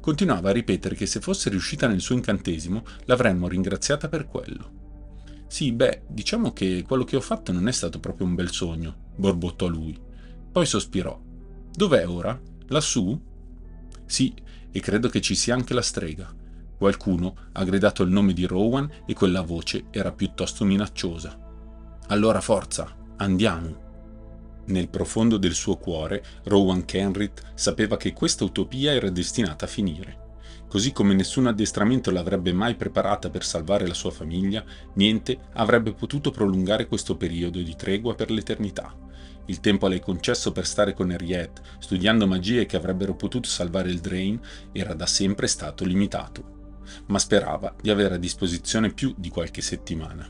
Continuava 0.00 0.48
a 0.48 0.52
ripetere 0.52 0.94
che 0.94 1.04
se 1.04 1.20
fosse 1.20 1.50
riuscita 1.50 1.86
nel 1.86 2.00
suo 2.00 2.14
incantesimo 2.14 2.82
l'avremmo 3.04 3.46
ringraziata 3.46 4.08
per 4.08 4.24
quello. 4.24 4.70
Sì, 5.48 5.70
beh, 5.72 6.04
diciamo 6.08 6.54
che 6.54 6.82
quello 6.82 7.04
che 7.04 7.16
ho 7.16 7.20
fatto 7.20 7.52
non 7.52 7.68
è 7.68 7.72
stato 7.72 8.00
proprio 8.00 8.26
un 8.26 8.36
bel 8.36 8.50
sogno, 8.50 9.10
borbottò 9.16 9.66
lui. 9.66 10.00
Poi 10.50 10.64
sospirò. 10.64 11.20
Dov'è 11.74 12.08
ora? 12.08 12.40
Lassù? 12.68 13.32
Sì, 14.14 14.32
e 14.70 14.78
credo 14.78 15.08
che 15.08 15.20
ci 15.20 15.34
sia 15.34 15.54
anche 15.54 15.74
la 15.74 15.82
strega. 15.82 16.32
Qualcuno 16.78 17.34
ha 17.50 17.64
gridato 17.64 18.04
il 18.04 18.10
nome 18.10 18.32
di 18.32 18.44
Rowan 18.44 18.88
e 19.08 19.12
quella 19.12 19.40
voce 19.40 19.86
era 19.90 20.12
piuttosto 20.12 20.64
minacciosa. 20.64 21.36
Allora 22.06 22.40
forza, 22.40 22.94
andiamo. 23.16 24.62
Nel 24.66 24.88
profondo 24.88 25.36
del 25.36 25.54
suo 25.54 25.78
cuore, 25.78 26.22
Rowan 26.44 26.84
Kenrit 26.84 27.42
sapeva 27.54 27.96
che 27.96 28.12
questa 28.12 28.44
utopia 28.44 28.92
era 28.92 29.10
destinata 29.10 29.64
a 29.64 29.68
finire. 29.68 30.36
Così 30.68 30.92
come 30.92 31.14
nessun 31.14 31.48
addestramento 31.48 32.12
l'avrebbe 32.12 32.52
mai 32.52 32.76
preparata 32.76 33.30
per 33.30 33.44
salvare 33.44 33.84
la 33.84 33.94
sua 33.94 34.12
famiglia, 34.12 34.64
niente 34.92 35.36
avrebbe 35.54 35.92
potuto 35.92 36.30
prolungare 36.30 36.86
questo 36.86 37.16
periodo 37.16 37.60
di 37.60 37.74
tregua 37.74 38.14
per 38.14 38.30
l'eternità. 38.30 39.03
Il 39.46 39.60
tempo 39.60 39.86
a 39.86 39.88
lei 39.90 40.00
concesso 40.00 40.52
per 40.52 40.66
stare 40.66 40.94
con 40.94 41.10
Henriette, 41.10 41.60
studiando 41.78 42.26
magie 42.26 42.64
che 42.64 42.76
avrebbero 42.76 43.14
potuto 43.14 43.48
salvare 43.48 43.90
il 43.90 44.00
Drain, 44.00 44.40
era 44.72 44.94
da 44.94 45.06
sempre 45.06 45.46
stato 45.46 45.84
limitato. 45.84 46.80
Ma 47.06 47.18
sperava 47.18 47.74
di 47.80 47.90
avere 47.90 48.14
a 48.14 48.18
disposizione 48.18 48.92
più 48.92 49.14
di 49.16 49.28
qualche 49.28 49.60
settimana. 49.60 50.26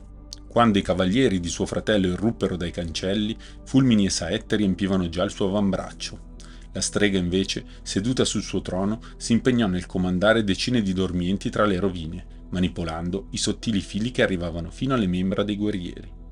Quando 0.49 0.78
i 0.78 0.83
cavalieri 0.83 1.40
di 1.40 1.49
suo 1.49 1.66
fratello 1.66 2.09
irruppero 2.09 2.56
dai 2.56 2.71
cancelli, 2.71 3.37
fulmini 3.64 4.06
e 4.06 4.11
saette 4.11 4.56
riempivano 4.56 5.09
già 5.09 5.25
il 5.25 5.30
suo 5.30 5.49
avambraccio. 5.49 6.33
La 6.73 6.80
strega 6.80 7.18
invece, 7.18 7.64
seduta 7.83 8.25
sul 8.25 8.42
suo 8.42 8.62
trono, 8.62 9.00
si 9.16 9.33
impegnò 9.33 9.68
nel 9.68 9.87
comandare 9.87 10.42
decine 10.42 10.83
di 10.83 10.92
dormienti 10.92 11.50
tra 11.50 11.64
le 11.64 11.78
rovine, 11.78 12.26
manipolando 12.50 13.28
i 13.30 13.37
sottili 13.37 13.80
fili 13.80 14.11
che 14.11 14.23
arrivavano 14.23 14.71
fino 14.71 14.94
alle 14.94 15.06
membra 15.06 15.44
dei 15.44 15.56
guerrieri. 15.56 16.23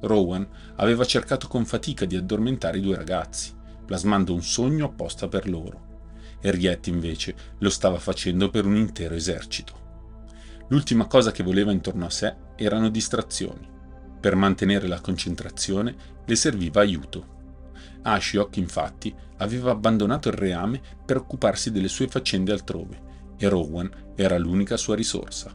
Rowan 0.00 0.46
aveva 0.76 1.04
cercato 1.04 1.48
con 1.48 1.64
fatica 1.64 2.04
di 2.04 2.16
addormentare 2.16 2.78
i 2.78 2.80
due 2.80 2.96
ragazzi, 2.96 3.52
plasmando 3.84 4.32
un 4.32 4.42
sogno 4.42 4.86
apposta 4.86 5.28
per 5.28 5.48
loro. 5.48 5.86
Henriette 6.40 6.90
invece 6.90 7.34
lo 7.58 7.70
stava 7.70 7.98
facendo 7.98 8.48
per 8.50 8.64
un 8.64 8.76
intero 8.76 9.14
esercito. 9.14 9.86
L'ultima 10.68 11.06
cosa 11.06 11.30
che 11.30 11.42
voleva 11.42 11.72
intorno 11.72 12.06
a 12.06 12.10
sé 12.10 12.34
erano 12.56 12.90
distrazioni. 12.90 13.66
Per 14.20 14.36
mantenere 14.36 14.86
la 14.86 15.00
concentrazione 15.00 15.94
le 16.24 16.36
serviva 16.36 16.80
aiuto. 16.80 17.36
Ashiok, 18.02 18.56
infatti, 18.56 19.14
aveva 19.38 19.70
abbandonato 19.70 20.28
il 20.28 20.34
reame 20.34 20.80
per 21.04 21.16
occuparsi 21.16 21.70
delle 21.72 21.88
sue 21.88 22.08
faccende 22.08 22.52
altrove 22.52 23.06
e 23.38 23.48
Rowan 23.48 23.90
era 24.14 24.36
l'unica 24.36 24.76
sua 24.76 24.94
risorsa. 24.94 25.54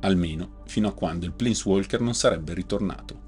Almeno 0.00 0.62
fino 0.66 0.88
a 0.88 0.94
quando 0.94 1.26
il 1.26 1.32
Planeswalker 1.32 2.00
non 2.00 2.14
sarebbe 2.14 2.54
ritornato. 2.54 3.21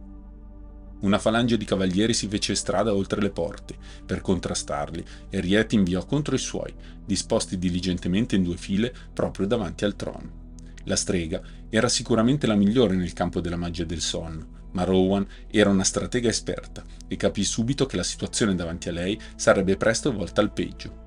Una 1.04 1.18
falange 1.18 1.58
di 1.58 1.66
cavalieri 1.66 2.14
si 2.14 2.28
fece 2.28 2.54
strada 2.54 2.94
oltre 2.94 3.20
le 3.20 3.28
porte 3.28 3.76
per 4.06 4.23
contrastarli 4.23 5.04
e 5.28 5.38
Riet 5.38 5.75
inviò 5.75 6.06
contro 6.06 6.34
i 6.34 6.38
suoi, 6.38 6.75
disposti 7.04 7.58
diligentemente 7.58 8.37
in 8.37 8.42
due 8.42 8.56
file 8.56 8.90
proprio 9.12 9.46
davanti 9.46 9.84
al 9.84 9.96
trono. 9.96 10.42
La 10.84 10.96
strega 10.96 11.42
era 11.68 11.90
sicuramente 11.90 12.46
la 12.46 12.54
migliore 12.54 12.96
nel 12.96 13.12
campo 13.12 13.40
della 13.40 13.56
magia 13.56 13.84
del 13.84 14.00
sonno, 14.00 14.62
ma 14.73 14.84
Rowan 14.84 15.26
era 15.50 15.68
una 15.68 15.84
stratega 15.84 16.30
esperta 16.30 16.82
e 17.06 17.16
capì 17.16 17.44
subito 17.44 17.84
che 17.84 17.96
la 17.96 18.02
situazione 18.02 18.54
davanti 18.54 18.88
a 18.88 18.92
lei 18.92 19.20
sarebbe 19.37 19.76
presto 19.76 20.11
volta 20.11 20.40
al 20.40 20.52
peggio. 20.52 21.02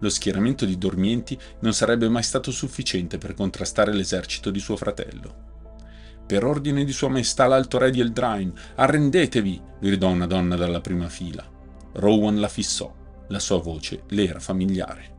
Lo 0.00 0.10
schieramento 0.10 0.66
di 0.66 0.76
dormienti 0.76 1.38
non 1.60 1.72
sarebbe 1.72 2.10
mai 2.10 2.22
stato 2.22 2.50
sufficiente 2.50 3.16
per 3.16 3.32
contrastare 3.32 3.94
l'esercito 3.94 4.50
di 4.50 4.60
suo 4.60 4.76
fratello. 4.76 5.57
Per 6.28 6.44
ordine 6.44 6.84
di 6.84 6.92
Sua 6.92 7.08
Maestà 7.08 7.46
l'Alto 7.46 7.78
Re 7.78 7.90
di 7.90 8.00
Eldrain, 8.00 8.52
arrendetevi! 8.74 9.62
gridò 9.80 10.10
una 10.10 10.26
donna 10.26 10.56
dalla 10.56 10.82
prima 10.82 11.08
fila. 11.08 11.42
Rowan 11.94 12.38
la 12.38 12.48
fissò. 12.48 12.94
La 13.28 13.38
sua 13.38 13.62
voce 13.62 14.02
le 14.08 14.28
era 14.28 14.38
familiare. 14.38 15.16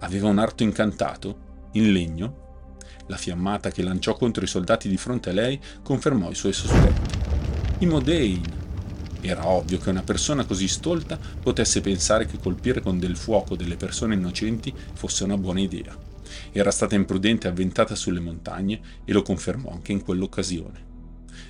Aveva 0.00 0.28
un 0.28 0.36
arto 0.36 0.62
incantato? 0.62 1.68
In 1.72 1.90
legno? 1.92 2.84
La 3.06 3.16
fiammata 3.16 3.70
che 3.70 3.82
lanciò 3.82 4.14
contro 4.16 4.44
i 4.44 4.46
soldati 4.46 4.86
di 4.90 4.98
fronte 4.98 5.30
a 5.30 5.32
lei 5.32 5.58
confermò 5.82 6.30
i 6.30 6.34
suoi 6.34 6.52
sospetti. 6.52 7.18
Imodein! 7.78 8.42
Era 9.22 9.48
ovvio 9.48 9.78
che 9.78 9.88
una 9.88 10.02
persona 10.02 10.44
così 10.44 10.68
stolta 10.68 11.18
potesse 11.42 11.80
pensare 11.80 12.26
che 12.26 12.38
colpire 12.38 12.82
con 12.82 12.98
del 12.98 13.16
fuoco 13.16 13.56
delle 13.56 13.76
persone 13.76 14.14
innocenti 14.14 14.74
fosse 14.92 15.24
una 15.24 15.38
buona 15.38 15.60
idea. 15.60 16.09
Era 16.52 16.70
stata 16.70 16.94
imprudente 16.94 17.46
e 17.46 17.50
avventata 17.50 17.94
sulle 17.94 18.20
montagne 18.20 18.80
e 19.04 19.12
lo 19.12 19.22
confermò 19.22 19.70
anche 19.70 19.92
in 19.92 20.02
quell'occasione. 20.02 20.88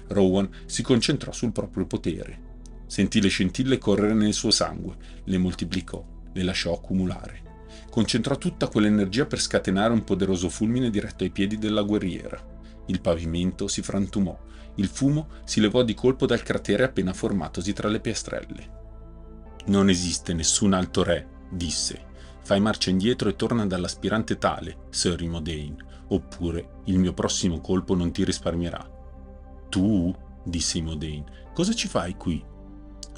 Rowan 0.09 0.49
si 0.67 0.83
concentrò 0.83 1.33
sul 1.33 1.53
proprio 1.53 1.87
potere. 1.87 2.49
Sentì 2.87 3.21
le 3.21 3.29
scintille 3.29 3.79
correre 3.79 4.15
nel 4.15 4.33
suo 4.33 4.51
sangue, 4.51 4.97
le 5.25 5.39
moltiplicò, 5.39 6.05
le 6.33 6.43
lasciò 6.43 6.75
accumulare 6.75 7.49
concentrò 7.91 8.37
tutta 8.39 8.69
quell'energia 8.69 9.27
per 9.27 9.41
scatenare 9.41 9.93
un 9.93 10.05
poderoso 10.05 10.49
fulmine 10.49 10.91
diretto 10.91 11.25
ai 11.25 11.31
piedi 11.31 11.59
della 11.59 11.83
guerriera. 11.83 12.43
Il 12.87 13.01
pavimento 13.01 13.69
si 13.69 13.83
frantumò, 13.83 14.39
il 14.77 14.87
fumo 14.87 15.29
si 15.45 15.61
levò 15.61 15.83
di 15.83 15.95
colpo 15.95 16.25
dal 16.25 16.43
cratere 16.43 16.85
appena 16.85 17.13
formatosi 17.13 17.73
tra 17.73 17.89
le 17.89 18.01
piastrelle. 18.01 18.79
Non 19.67 19.91
esiste 19.91 20.33
nessun 20.33 20.73
alto 20.73 21.03
re, 21.03 21.27
disse. 21.51 22.09
Fai 22.51 22.59
marcia 22.59 22.91
indietro 22.91 23.29
e 23.29 23.37
torna 23.37 23.65
dall'aspirante 23.65 24.37
tale, 24.37 24.87
Sir 24.91 25.21
Imodain, 25.21 25.77
oppure 26.09 26.81
il 26.87 26.99
mio 26.99 27.13
prossimo 27.13 27.61
colpo 27.61 27.95
non 27.95 28.11
ti 28.11 28.25
risparmierà. 28.25 28.91
Tu? 29.69 30.13
disse 30.43 30.79
Imodain. 30.79 31.25
Cosa 31.55 31.73
ci 31.73 31.87
fai 31.87 32.17
qui? 32.17 32.45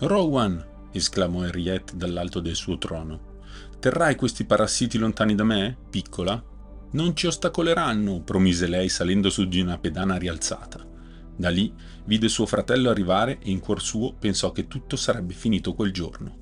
Rowan! 0.01 0.63
esclamò 0.93 1.45
Henriette 1.45 1.97
dall'alto 1.97 2.41
del 2.41 2.57
suo 2.57 2.77
trono. 2.77 3.39
Terrai 3.81 4.17
questi 4.17 4.45
parassiti 4.45 4.99
lontani 4.99 5.35
da 5.35 5.45
me, 5.45 5.79
piccola? 5.89 6.45
Non 6.91 7.17
ci 7.17 7.27
ostacoleranno, 7.27 8.21
promise 8.21 8.67
lei 8.67 8.91
salendo 8.91 9.31
su 9.31 9.49
di 9.49 9.63
una 9.63 9.79
pedana 9.79 10.19
rialzata. 10.19 10.87
Da 11.35 11.49
lì 11.49 11.73
vide 12.05 12.29
suo 12.29 12.45
fratello 12.45 12.91
arrivare 12.91 13.39
e 13.41 13.51
in 13.51 13.61
cuor 13.61 13.81
suo 13.81 14.13
pensò 14.13 14.53
che 14.53 14.69
tutto 14.69 14.97
sarebbe 14.97 15.33
finito 15.33 15.73
quel 15.73 15.91
giorno. 15.91 16.42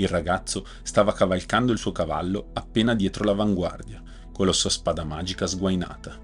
Il 0.00 0.08
ragazzo 0.08 0.64
stava 0.82 1.12
cavalcando 1.12 1.72
il 1.72 1.78
suo 1.78 1.90
cavallo 1.92 2.50
appena 2.52 2.94
dietro 2.94 3.24
l'avanguardia, 3.24 4.02
con 4.32 4.46
la 4.46 4.52
sua 4.52 4.70
spada 4.70 5.02
magica 5.02 5.46
sguainata. 5.46 6.16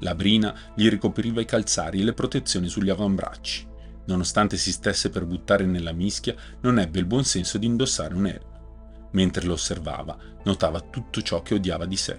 La 0.00 0.14
brina 0.14 0.54
gli 0.74 0.88
ricopriva 0.90 1.40
i 1.40 1.46
calzari 1.46 2.00
e 2.00 2.04
le 2.04 2.12
protezioni 2.12 2.68
sugli 2.68 2.90
avambracci. 2.90 3.66
Nonostante 4.06 4.58
si 4.58 4.70
stesse 4.72 5.08
per 5.08 5.24
buttare 5.24 5.64
nella 5.64 5.92
mischia, 5.92 6.34
non 6.60 6.78
ebbe 6.78 6.98
il 6.98 7.06
buon 7.06 7.24
senso 7.24 7.56
di 7.56 7.64
indossare 7.64 8.14
un 8.14 8.26
elmo. 8.26 9.08
Mentre 9.12 9.46
lo 9.46 9.54
osservava, 9.54 10.18
notava 10.44 10.80
tutto 10.80 11.22
ciò 11.22 11.40
che 11.40 11.54
odiava 11.54 11.86
di 11.86 11.96
sé, 11.96 12.18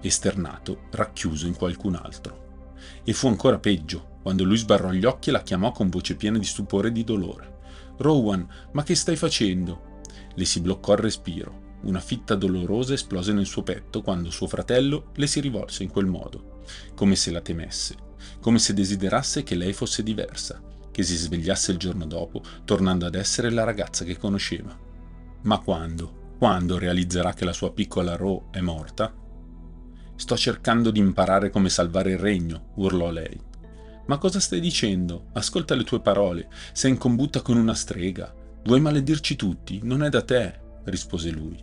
esternato, 0.00 0.84
racchiuso 0.92 1.46
in 1.46 1.56
qualcun 1.56 1.94
altro. 1.94 2.72
E 3.04 3.12
fu 3.12 3.26
ancora 3.26 3.58
peggio, 3.58 4.16
quando 4.22 4.44
lui 4.44 4.56
sbarrò 4.56 4.92
gli 4.92 5.04
occhi 5.04 5.28
e 5.28 5.32
la 5.32 5.42
chiamò 5.42 5.72
con 5.72 5.90
voce 5.90 6.16
piena 6.16 6.38
di 6.38 6.46
stupore 6.46 6.88
e 6.88 6.92
di 6.92 7.04
dolore. 7.04 7.56
Rowan, 7.98 8.48
ma 8.72 8.82
che 8.82 8.94
stai 8.94 9.16
facendo? 9.16 9.87
Le 10.38 10.44
si 10.44 10.60
bloccò 10.60 10.92
il 10.92 11.00
respiro. 11.00 11.66
Una 11.82 11.98
fitta 11.98 12.36
dolorosa 12.36 12.94
esplose 12.94 13.32
nel 13.32 13.44
suo 13.44 13.64
petto 13.64 14.02
quando 14.02 14.30
suo 14.30 14.46
fratello 14.46 15.10
le 15.16 15.26
si 15.26 15.40
rivolse 15.40 15.82
in 15.82 15.90
quel 15.90 16.06
modo, 16.06 16.60
come 16.94 17.16
se 17.16 17.32
la 17.32 17.40
temesse, 17.40 17.96
come 18.40 18.60
se 18.60 18.72
desiderasse 18.72 19.42
che 19.42 19.56
lei 19.56 19.72
fosse 19.72 20.04
diversa, 20.04 20.62
che 20.92 21.02
si 21.02 21.16
svegliasse 21.16 21.72
il 21.72 21.78
giorno 21.78 22.06
dopo, 22.06 22.40
tornando 22.64 23.04
ad 23.04 23.16
essere 23.16 23.50
la 23.50 23.64
ragazza 23.64 24.04
che 24.04 24.16
conosceva. 24.16 24.78
Ma 25.42 25.58
quando? 25.58 26.36
Quando 26.38 26.78
realizzerà 26.78 27.34
che 27.34 27.44
la 27.44 27.52
sua 27.52 27.72
piccola 27.72 28.14
Ro 28.14 28.46
è 28.52 28.60
morta? 28.60 29.12
Sto 30.14 30.36
cercando 30.36 30.92
di 30.92 31.00
imparare 31.00 31.50
come 31.50 31.68
salvare 31.68 32.12
il 32.12 32.18
regno, 32.18 32.70
urlò 32.76 33.10
lei. 33.10 33.40
Ma 34.06 34.18
cosa 34.18 34.38
stai 34.38 34.60
dicendo? 34.60 35.30
Ascolta 35.32 35.74
le 35.74 35.82
tue 35.82 36.00
parole. 36.00 36.48
Sei 36.72 36.92
in 36.92 36.96
combutta 36.96 37.42
con 37.42 37.56
una 37.56 37.74
strega. 37.74 38.37
Vuoi 38.68 38.82
maledirci 38.82 39.34
tutti? 39.34 39.80
Non 39.82 40.02
è 40.02 40.10
da 40.10 40.20
te, 40.20 40.60
rispose 40.84 41.30
lui. 41.30 41.58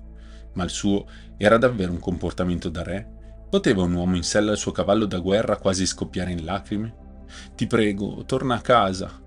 Ma 0.53 0.63
il 0.63 0.71
suo 0.71 1.05
era 1.37 1.59
davvero 1.59 1.91
un 1.91 1.99
comportamento 1.99 2.67
da 2.67 2.81
re? 2.81 3.45
Poteva 3.47 3.83
un 3.83 3.93
uomo 3.93 4.15
in 4.15 4.23
sella 4.23 4.49
al 4.49 4.57
suo 4.57 4.71
cavallo 4.71 5.05
da 5.05 5.19
guerra 5.19 5.57
quasi 5.57 5.85
scoppiare 5.85 6.31
in 6.31 6.43
lacrime? 6.43 6.95
Ti 7.53 7.67
prego, 7.67 8.25
torna 8.25 8.55
a 8.55 8.61
casa. 8.61 9.21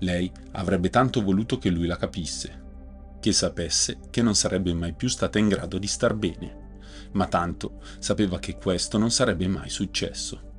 Lei 0.00 0.30
avrebbe 0.52 0.90
tanto 0.90 1.22
voluto 1.22 1.56
che 1.56 1.70
lui 1.70 1.86
la 1.86 1.96
capisse, 1.96 2.62
che 3.20 3.32
sapesse 3.32 4.00
che 4.10 4.20
non 4.20 4.34
sarebbe 4.34 4.74
mai 4.74 4.92
più 4.92 5.08
stata 5.08 5.38
in 5.38 5.48
grado 5.48 5.78
di 5.78 5.86
star 5.86 6.12
bene, 6.12 6.76
ma 7.12 7.26
tanto 7.26 7.80
sapeva 8.00 8.38
che 8.38 8.58
questo 8.58 8.98
non 8.98 9.10
sarebbe 9.10 9.48
mai 9.48 9.70
successo. 9.70 10.53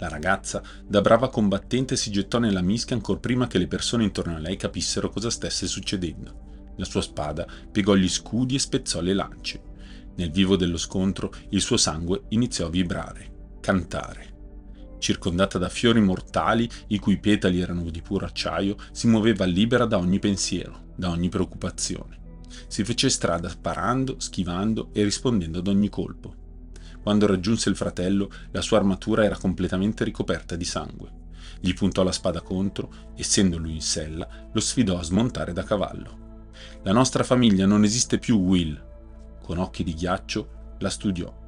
La 0.00 0.08
ragazza, 0.08 0.62
da 0.86 1.02
brava 1.02 1.28
combattente, 1.28 1.94
si 1.94 2.10
gettò 2.10 2.38
nella 2.38 2.62
mischia 2.62 2.96
ancor 2.96 3.20
prima 3.20 3.46
che 3.46 3.58
le 3.58 3.66
persone 3.66 4.02
intorno 4.02 4.34
a 4.34 4.38
lei 4.38 4.56
capissero 4.56 5.10
cosa 5.10 5.28
stesse 5.28 5.66
succedendo. 5.66 6.72
La 6.76 6.86
sua 6.86 7.02
spada 7.02 7.46
piegò 7.70 7.94
gli 7.94 8.08
scudi 8.08 8.54
e 8.54 8.60
spezzò 8.60 9.02
le 9.02 9.12
lance. 9.12 9.62
Nel 10.16 10.30
vivo 10.30 10.56
dello 10.56 10.78
scontro 10.78 11.30
il 11.50 11.60
suo 11.60 11.76
sangue 11.76 12.22
iniziò 12.28 12.66
a 12.66 12.70
vibrare, 12.70 13.58
cantare. 13.60 14.38
Circondata 14.98 15.58
da 15.58 15.68
fiori 15.68 16.00
mortali, 16.00 16.66
i 16.86 16.98
cui 16.98 17.18
petali 17.18 17.60
erano 17.60 17.82
di 17.90 18.00
puro 18.00 18.24
acciaio, 18.24 18.76
si 18.92 19.06
muoveva 19.06 19.44
libera 19.44 19.84
da 19.84 19.98
ogni 19.98 20.18
pensiero, 20.18 20.92
da 20.96 21.10
ogni 21.10 21.28
preoccupazione. 21.28 22.18
Si 22.68 22.84
fece 22.84 23.10
strada 23.10 23.50
sparando, 23.50 24.18
schivando 24.18 24.88
e 24.94 25.02
rispondendo 25.02 25.58
ad 25.58 25.68
ogni 25.68 25.90
colpo. 25.90 26.39
Quando 27.02 27.26
raggiunse 27.26 27.68
il 27.68 27.76
fratello, 27.76 28.30
la 28.50 28.60
sua 28.60 28.78
armatura 28.78 29.24
era 29.24 29.36
completamente 29.36 30.04
ricoperta 30.04 30.56
di 30.56 30.64
sangue. 30.64 31.18
Gli 31.60 31.74
puntò 31.74 32.02
la 32.02 32.12
spada 32.12 32.40
contro, 32.40 32.92
essendo 33.16 33.58
lui 33.58 33.74
in 33.74 33.82
sella, 33.82 34.28
lo 34.52 34.60
sfidò 34.60 34.98
a 34.98 35.02
smontare 35.02 35.52
da 35.52 35.62
cavallo. 35.62 36.48
La 36.82 36.92
nostra 36.92 37.24
famiglia 37.24 37.66
non 37.66 37.84
esiste 37.84 38.18
più, 38.18 38.38
Will. 38.38 38.88
Con 39.42 39.58
occhi 39.58 39.82
di 39.82 39.94
ghiaccio 39.94 40.76
la 40.78 40.90
studiò 40.90 41.40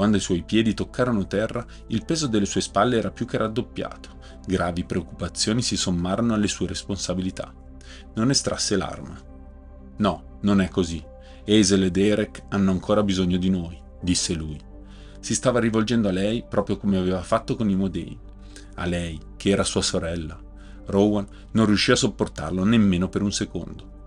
quando 0.00 0.16
i 0.16 0.20
suoi 0.20 0.42
piedi 0.44 0.72
toccarono 0.72 1.26
terra, 1.26 1.62
il 1.88 2.06
peso 2.06 2.26
delle 2.26 2.46
sue 2.46 2.62
spalle 2.62 2.96
era 2.96 3.10
più 3.10 3.26
che 3.26 3.36
raddoppiato. 3.36 4.18
Gravi 4.46 4.84
preoccupazioni 4.84 5.60
si 5.60 5.76
sommarono 5.76 6.32
alle 6.32 6.48
sue 6.48 6.66
responsabilità. 6.66 7.52
Non 8.14 8.30
estrasse 8.30 8.76
l'arma. 8.76 9.20
No, 9.98 10.38
non 10.40 10.62
è 10.62 10.70
così. 10.70 11.04
Hazel 11.46 11.82
e 11.82 11.90
Derek 11.90 12.44
hanno 12.48 12.70
ancora 12.70 13.02
bisogno 13.02 13.36
di 13.36 13.50
noi, 13.50 13.78
disse 14.00 14.32
lui. 14.32 14.58
Si 15.20 15.34
stava 15.34 15.60
rivolgendo 15.60 16.08
a 16.08 16.12
lei 16.12 16.44
proprio 16.48 16.76
come 16.76 16.96
aveva 16.96 17.22
fatto 17.22 17.54
con 17.54 17.68
i 17.68 17.76
Modei. 17.76 18.18
A 18.76 18.86
lei, 18.86 19.20
che 19.36 19.50
era 19.50 19.64
sua 19.64 19.82
sorella. 19.82 20.40
Rowan 20.86 21.26
non 21.52 21.66
riuscì 21.66 21.92
a 21.92 21.96
sopportarlo 21.96 22.64
nemmeno 22.64 23.08
per 23.08 23.22
un 23.22 23.32
secondo. 23.32 23.98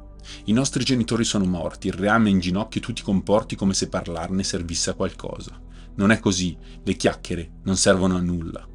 I 0.45 0.53
nostri 0.53 0.83
genitori 0.83 1.23
sono 1.23 1.45
morti, 1.45 1.87
il 1.87 1.93
reame 1.93 2.29
in 2.29 2.39
ginocchio 2.39 2.81
e 2.81 2.83
tu 2.83 2.93
ti 2.93 3.03
comporti 3.03 3.55
come 3.55 3.73
se 3.73 3.89
parlarne 3.89 4.43
servisse 4.43 4.89
a 4.89 4.93
qualcosa. 4.93 5.59
Non 5.95 6.11
è 6.11 6.19
così, 6.19 6.57
le 6.83 6.95
chiacchiere 6.95 7.51
non 7.63 7.77
servono 7.77 8.15
a 8.15 8.21
nulla. 8.21 8.67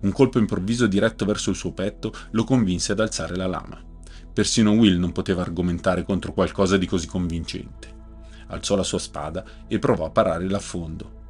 Un 0.00 0.12
colpo 0.12 0.38
improvviso 0.38 0.86
diretto 0.86 1.24
verso 1.24 1.50
il 1.50 1.56
suo 1.56 1.72
petto 1.72 2.12
lo 2.30 2.44
convinse 2.44 2.92
ad 2.92 3.00
alzare 3.00 3.36
la 3.36 3.46
lama. 3.46 3.82
Persino 4.32 4.72
Will 4.72 4.98
non 4.98 5.12
poteva 5.12 5.42
argomentare 5.42 6.04
contro 6.04 6.32
qualcosa 6.32 6.76
di 6.76 6.86
così 6.86 7.06
convincente. 7.06 8.00
Alzò 8.48 8.76
la 8.76 8.82
sua 8.82 8.98
spada 8.98 9.44
e 9.66 9.78
provò 9.78 10.06
a 10.06 10.10
parare 10.10 10.48
l'affondo. 10.48 11.20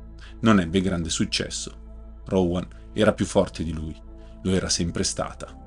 Non 0.42 0.60
ebbe 0.60 0.80
grande 0.80 1.10
successo. 1.10 2.20
Rowan 2.26 2.68
era 2.92 3.12
più 3.12 3.26
forte 3.26 3.64
di 3.64 3.72
lui, 3.72 3.96
lo 4.42 4.50
era 4.52 4.68
sempre 4.68 5.02
stata. 5.02 5.58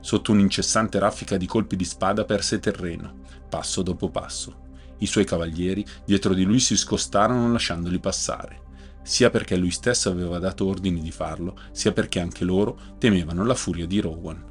Sotto 0.00 0.32
un'incessante 0.32 0.98
raffica 0.98 1.36
di 1.36 1.46
colpi 1.46 1.76
di 1.76 1.84
spada 1.84 2.24
perse 2.24 2.58
terreno, 2.58 3.20
passo 3.48 3.82
dopo 3.82 4.10
passo. 4.10 4.66
I 4.98 5.06
suoi 5.06 5.24
cavalieri 5.24 5.84
dietro 6.04 6.34
di 6.34 6.44
lui 6.44 6.60
si 6.60 6.76
scostarono 6.76 7.50
lasciandoli 7.50 7.98
passare 7.98 8.66
sia 9.08 9.30
perché 9.30 9.56
lui 9.56 9.70
stesso 9.70 10.10
aveva 10.10 10.38
dato 10.38 10.66
ordini 10.66 11.00
di 11.00 11.10
farlo, 11.10 11.56
sia 11.72 11.92
perché 11.92 12.20
anche 12.20 12.44
loro 12.44 12.78
temevano 12.98 13.42
la 13.42 13.54
furia 13.54 13.86
di 13.86 14.00
Rowan. 14.00 14.44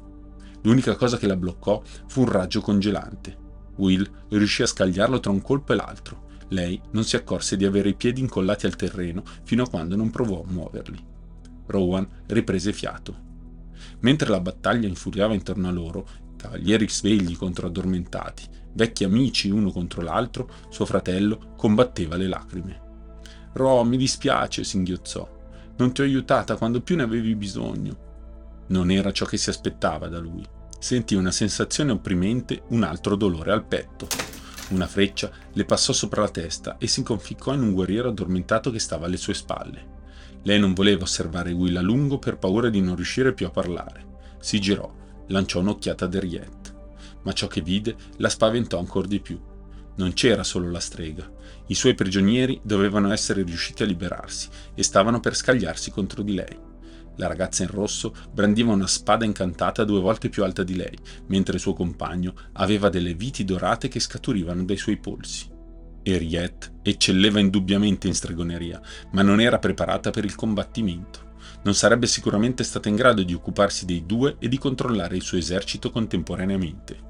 L'unica 0.62 0.96
cosa 0.96 1.16
che 1.16 1.28
la 1.28 1.36
bloccò 1.36 1.80
fu 2.08 2.22
un 2.22 2.28
raggio 2.28 2.60
congelante. 2.60 3.36
Will 3.76 4.04
riuscì 4.30 4.62
a 4.62 4.66
scagliarlo 4.66 5.20
tra 5.20 5.30
un 5.30 5.40
colpo 5.42 5.72
e 5.72 5.76
l'altro. 5.76 6.26
Lei 6.48 6.80
non 6.92 7.04
si 7.04 7.16
accorse 7.16 7.56
di 7.56 7.64
avere 7.64 7.90
i 7.90 7.94
piedi 7.94 8.20
incollati 8.20 8.66
al 8.66 8.76
terreno 8.76 9.22
fino 9.42 9.64
a 9.64 9.68
quando 9.68 9.96
non 9.96 10.10
provò 10.10 10.42
a 10.42 10.50
muoverli. 10.50 11.04
Rowan 11.66 12.06
riprese 12.26 12.72
fiato. 12.72 13.26
Mentre 14.00 14.30
la 14.30 14.40
battaglia 14.40 14.88
infuriava 14.88 15.34
intorno 15.34 15.68
a 15.68 15.72
loro, 15.72 16.08
cavalieri 16.36 16.88
svegli 16.88 17.36
contro 17.36 17.66
addormentati, 17.66 18.44
vecchi 18.72 19.04
amici 19.04 19.50
uno 19.50 19.70
contro 19.70 20.02
l'altro, 20.02 20.48
suo 20.70 20.86
fratello 20.86 21.54
combatteva 21.56 22.16
le 22.16 22.28
lacrime. 22.28 22.80
Ro, 23.52 23.84
mi 23.84 23.96
dispiace, 23.96 24.64
singhiozzò. 24.64 25.36
Non 25.76 25.92
ti 25.92 26.00
ho 26.00 26.04
aiutata 26.04 26.56
quando 26.56 26.80
più 26.80 26.96
ne 26.96 27.02
avevi 27.02 27.34
bisogno. 27.34 28.06
Non 28.68 28.90
era 28.90 29.12
ciò 29.12 29.26
che 29.26 29.36
si 29.36 29.50
aspettava 29.50 30.08
da 30.08 30.18
lui. 30.18 30.46
Sentì 30.78 31.14
una 31.14 31.30
sensazione 31.30 31.92
opprimente, 31.92 32.62
un 32.68 32.84
altro 32.84 33.16
dolore 33.16 33.52
al 33.52 33.64
petto. 33.64 34.06
Una 34.70 34.86
freccia 34.86 35.30
le 35.54 35.64
passò 35.64 35.94
sopra 35.94 36.20
la 36.20 36.28
testa 36.28 36.76
e 36.76 36.86
si 36.86 37.02
conficcò 37.02 37.54
in 37.54 37.62
un 37.62 37.72
guerriero 37.72 38.10
addormentato 38.10 38.70
che 38.70 38.78
stava 38.78 39.06
alle 39.06 39.16
sue 39.16 39.32
spalle. 39.32 39.96
Lei 40.42 40.60
non 40.60 40.74
voleva 40.74 41.04
osservare 41.04 41.52
Will 41.52 41.76
a 41.76 41.80
lungo 41.80 42.18
per 42.18 42.36
paura 42.36 42.68
di 42.68 42.82
non 42.82 42.94
riuscire 42.94 43.32
più 43.32 43.46
a 43.46 43.50
parlare. 43.50 44.06
Si 44.40 44.60
girò, 44.60 44.92
lanciò 45.28 45.60
un'occhiata 45.60 46.04
ad 46.04 46.14
Henriette, 46.14 46.74
ma 47.22 47.32
ciò 47.32 47.46
che 47.46 47.62
vide 47.62 47.96
la 48.18 48.28
spaventò 48.28 48.78
ancora 48.78 49.06
di 49.06 49.20
più. 49.20 49.40
Non 49.96 50.12
c'era 50.12 50.44
solo 50.44 50.70
la 50.70 50.80
strega. 50.80 51.28
I 51.68 51.74
suoi 51.74 51.94
prigionieri 51.94 52.60
dovevano 52.62 53.10
essere 53.10 53.42
riusciti 53.42 53.82
a 53.82 53.86
liberarsi 53.86 54.48
e 54.74 54.82
stavano 54.82 55.18
per 55.18 55.34
scagliarsi 55.34 55.90
contro 55.90 56.22
di 56.22 56.34
lei. 56.34 56.67
La 57.18 57.26
ragazza 57.26 57.64
in 57.64 57.70
rosso 57.70 58.14
brandiva 58.32 58.72
una 58.72 58.86
spada 58.86 59.24
incantata 59.24 59.84
due 59.84 60.00
volte 60.00 60.28
più 60.28 60.44
alta 60.44 60.62
di 60.62 60.76
lei, 60.76 60.96
mentre 61.26 61.58
suo 61.58 61.74
compagno 61.74 62.34
aveva 62.54 62.88
delle 62.88 63.14
viti 63.14 63.44
dorate 63.44 63.88
che 63.88 64.00
scaturivano 64.00 64.64
dai 64.64 64.76
suoi 64.76 64.98
polsi. 64.98 65.48
Henriette 66.02 66.78
eccelleva 66.82 67.40
indubbiamente 67.40 68.06
in 68.06 68.14
stregoneria, 68.14 68.80
ma 69.12 69.22
non 69.22 69.40
era 69.40 69.58
preparata 69.58 70.10
per 70.10 70.24
il 70.24 70.36
combattimento. 70.36 71.26
Non 71.64 71.74
sarebbe 71.74 72.06
sicuramente 72.06 72.62
stata 72.62 72.88
in 72.88 72.94
grado 72.94 73.24
di 73.24 73.34
occuparsi 73.34 73.84
dei 73.84 74.06
due 74.06 74.36
e 74.38 74.46
di 74.46 74.58
controllare 74.58 75.16
il 75.16 75.22
suo 75.22 75.38
esercito 75.38 75.90
contemporaneamente. 75.90 77.06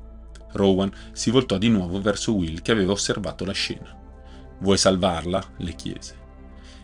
Rowan 0.52 0.90
si 1.12 1.30
voltò 1.30 1.58
di 1.58 1.68
nuovo 1.68 2.00
verso 2.00 2.34
Will 2.34 2.62
che 2.62 2.72
aveva 2.72 2.92
osservato 2.92 3.44
la 3.44 3.52
scena. 3.52 3.94
Vuoi 4.60 4.78
salvarla? 4.78 5.44
le 5.58 5.74
chiese. 5.74 6.26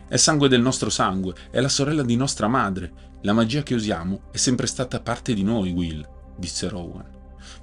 È 0.07 0.17
sangue 0.17 0.47
del 0.47 0.61
nostro 0.61 0.91
sangue, 0.91 1.33
è 1.49 1.59
la 1.59 1.67
sorella 1.67 2.03
di 2.03 2.15
nostra 2.15 2.47
madre. 2.47 3.04
La 3.25 3.33
magia 3.33 3.63
che 3.63 3.73
usiamo 3.73 4.25
è 4.29 4.37
sempre 4.37 4.67
stata 4.67 5.01
parte 5.01 5.33
di 5.33 5.41
noi, 5.41 5.71
Will, 5.71 6.07
disse 6.37 6.69
Rowan. 6.69 7.09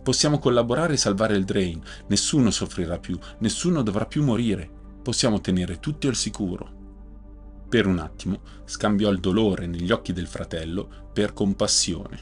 Possiamo 0.03 0.41
collaborare 0.41 0.95
e 0.95 0.97
salvare 0.97 1.37
il 1.37 1.45
Drain. 1.45 1.81
Nessuno 2.09 2.51
soffrirà 2.51 2.99
più, 2.99 3.17
nessuno 3.39 3.83
dovrà 3.83 4.05
più 4.07 4.25
morire. 4.25 4.69
Possiamo 5.05 5.41
tenere 5.41 5.79
tutti 5.79 6.09
al 6.09 6.17
sicuro. 6.17 6.81
Per 7.69 7.87
un 7.87 8.01
attimo 8.01 8.41
scambiò 8.65 9.09
il 9.11 9.21
dolore 9.21 9.69
negli 9.69 9.93
occhi 9.93 10.13
del 10.13 10.27
fratello 10.27 11.11
per 11.13 11.33
compassione. 11.33 12.19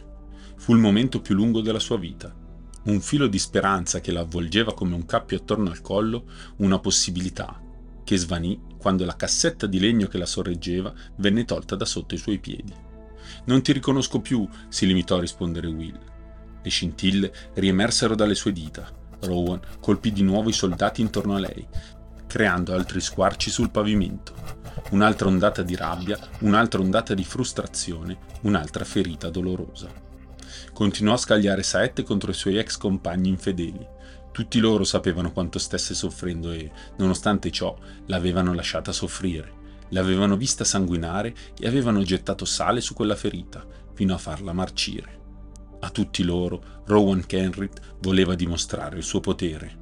Fu 0.57 0.75
il 0.75 0.79
momento 0.79 1.23
più 1.23 1.35
lungo 1.35 1.63
della 1.63 1.79
sua 1.79 1.97
vita 1.97 2.37
un 2.83 3.01
filo 3.01 3.27
di 3.27 3.39
speranza 3.39 4.01
che 4.01 4.13
la 4.13 4.21
avvolgeva 4.21 4.75
come 4.75 4.95
un 4.95 5.07
cappio 5.07 5.39
attorno 5.39 5.71
al 5.71 5.81
collo, 5.81 6.25
una 6.57 6.79
possibilità, 6.79 7.59
che 8.05 8.17
svanì 8.17 8.59
quando 8.79 9.05
la 9.05 9.17
cassetta 9.17 9.67
di 9.67 9.79
legno 9.79 10.09
che 10.09 10.19
la 10.19 10.27
sorreggeva 10.27 10.93
venne 11.17 11.45
tolta 11.47 11.77
da 11.77 11.85
sotto 11.85 12.15
i 12.15 12.19
suoi 12.19 12.39
piedi. 12.39 12.89
Non 13.45 13.63
ti 13.63 13.73
riconosco 13.73 14.21
più, 14.21 14.47
si 14.69 14.87
limitò 14.87 15.17
a 15.17 15.21
rispondere 15.21 15.67
Will. 15.67 15.99
Le 16.63 16.71
scintille 16.71 17.33
riemersero 17.55 18.15
dalle 18.15 18.35
sue 18.35 18.53
dita. 18.53 18.89
Rowan 19.21 19.61
colpì 19.81 20.13
di 20.13 20.23
nuovo 20.23 20.49
i 20.49 20.55
soldati 20.55 21.01
intorno 21.01 21.35
a 21.35 21.39
lei, 21.39 21.67
creando 22.27 22.75
altri 22.75 23.01
squarci 23.01 23.51
sul 23.51 23.71
pavimento. 23.71 24.35
Un'altra 24.91 25.29
ondata 25.29 25.63
di 25.63 25.77
rabbia, 25.77 26.19
un'altra 26.41 26.81
ondata 26.81 27.15
di 27.15 27.25
frustrazione, 27.25 28.19
un'altra 28.43 28.85
ferita 28.85 29.31
dolorosa. 29.31 29.89
Continuò 30.73 31.15
a 31.15 31.19
scagliare 31.19 31.63
saette 31.63 32.03
contro 32.03 32.31
i 32.31 32.35
suoi 32.35 32.57
ex 32.57 32.77
compagni 32.77 33.29
infedeli. 33.29 33.87
Tutti 34.33 34.59
loro 34.59 34.85
sapevano 34.85 35.33
quanto 35.33 35.59
stesse 35.59 35.95
soffrendo 35.95 36.53
e, 36.53 36.71
nonostante 36.97 37.51
ciò, 37.51 37.77
l'avevano 38.07 38.55
lasciata 38.55 38.93
soffrire. 38.93 39.59
L'avevano 39.91 40.37
vista 40.37 40.65
sanguinare 40.65 41.35
e 41.59 41.67
avevano 41.67 42.03
gettato 42.03 42.45
sale 42.45 42.81
su 42.81 42.95
quella 42.95 43.17
ferita, 43.17 43.65
fino 43.95 44.15
a 44.15 44.19
farla 44.19 44.53
marcire. 44.53 45.19
A 45.81 45.91
tutti 45.91 46.23
loro, 46.23 46.83
Rowan 46.87 47.25
Kenrit 47.27 47.81
voleva 48.01 48.35
dimostrare 48.35 48.97
il 48.97 49.03
suo 49.03 49.21
potere. 49.21 49.79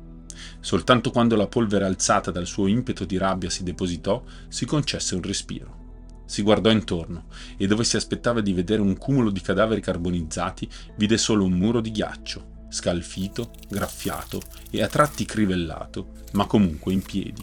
Soltanto 0.61 1.11
quando 1.11 1.37
la 1.37 1.47
polvere 1.47 1.85
alzata 1.85 2.31
dal 2.31 2.47
suo 2.47 2.67
impeto 2.67 3.05
di 3.05 3.17
rabbia 3.17 3.51
si 3.51 3.63
depositò, 3.63 4.23
si 4.49 4.65
concesse 4.65 5.15
un 5.15 5.23
respiro. 5.23 5.77
Si 6.25 6.43
guardò 6.43 6.71
intorno 6.71 7.27
e 7.57 7.67
dove 7.67 7.85
si 7.85 7.97
aspettava 7.97 8.41
di 8.41 8.53
vedere 8.53 8.83
un 8.83 8.97
cumulo 8.97 9.31
di 9.31 9.41
cadaveri 9.41 9.81
carbonizzati, 9.81 10.69
vide 10.97 11.17
solo 11.17 11.45
un 11.45 11.53
muro 11.53 11.81
di 11.81 11.91
ghiaccio. 11.91 12.57
scalfito, 12.71 13.51
graffiato 13.69 14.43
e 14.71 14.83
a 14.83 14.89
tratti 14.89 15.25
crivellato, 15.25 16.11
ma 16.33 16.47
comunque 16.47 16.93
in 16.93 17.03
piedi. 17.03 17.43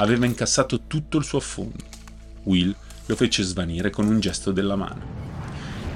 Aveva 0.00 0.24
incassato 0.24 0.86
tutto 0.86 1.18
il 1.18 1.24
suo 1.24 1.38
affondo. 1.38 1.84
Will 2.44 2.74
lo 3.04 3.16
fece 3.16 3.42
svanire 3.42 3.90
con 3.90 4.06
un 4.06 4.18
gesto 4.18 4.50
della 4.50 4.74
mano. 4.74 5.18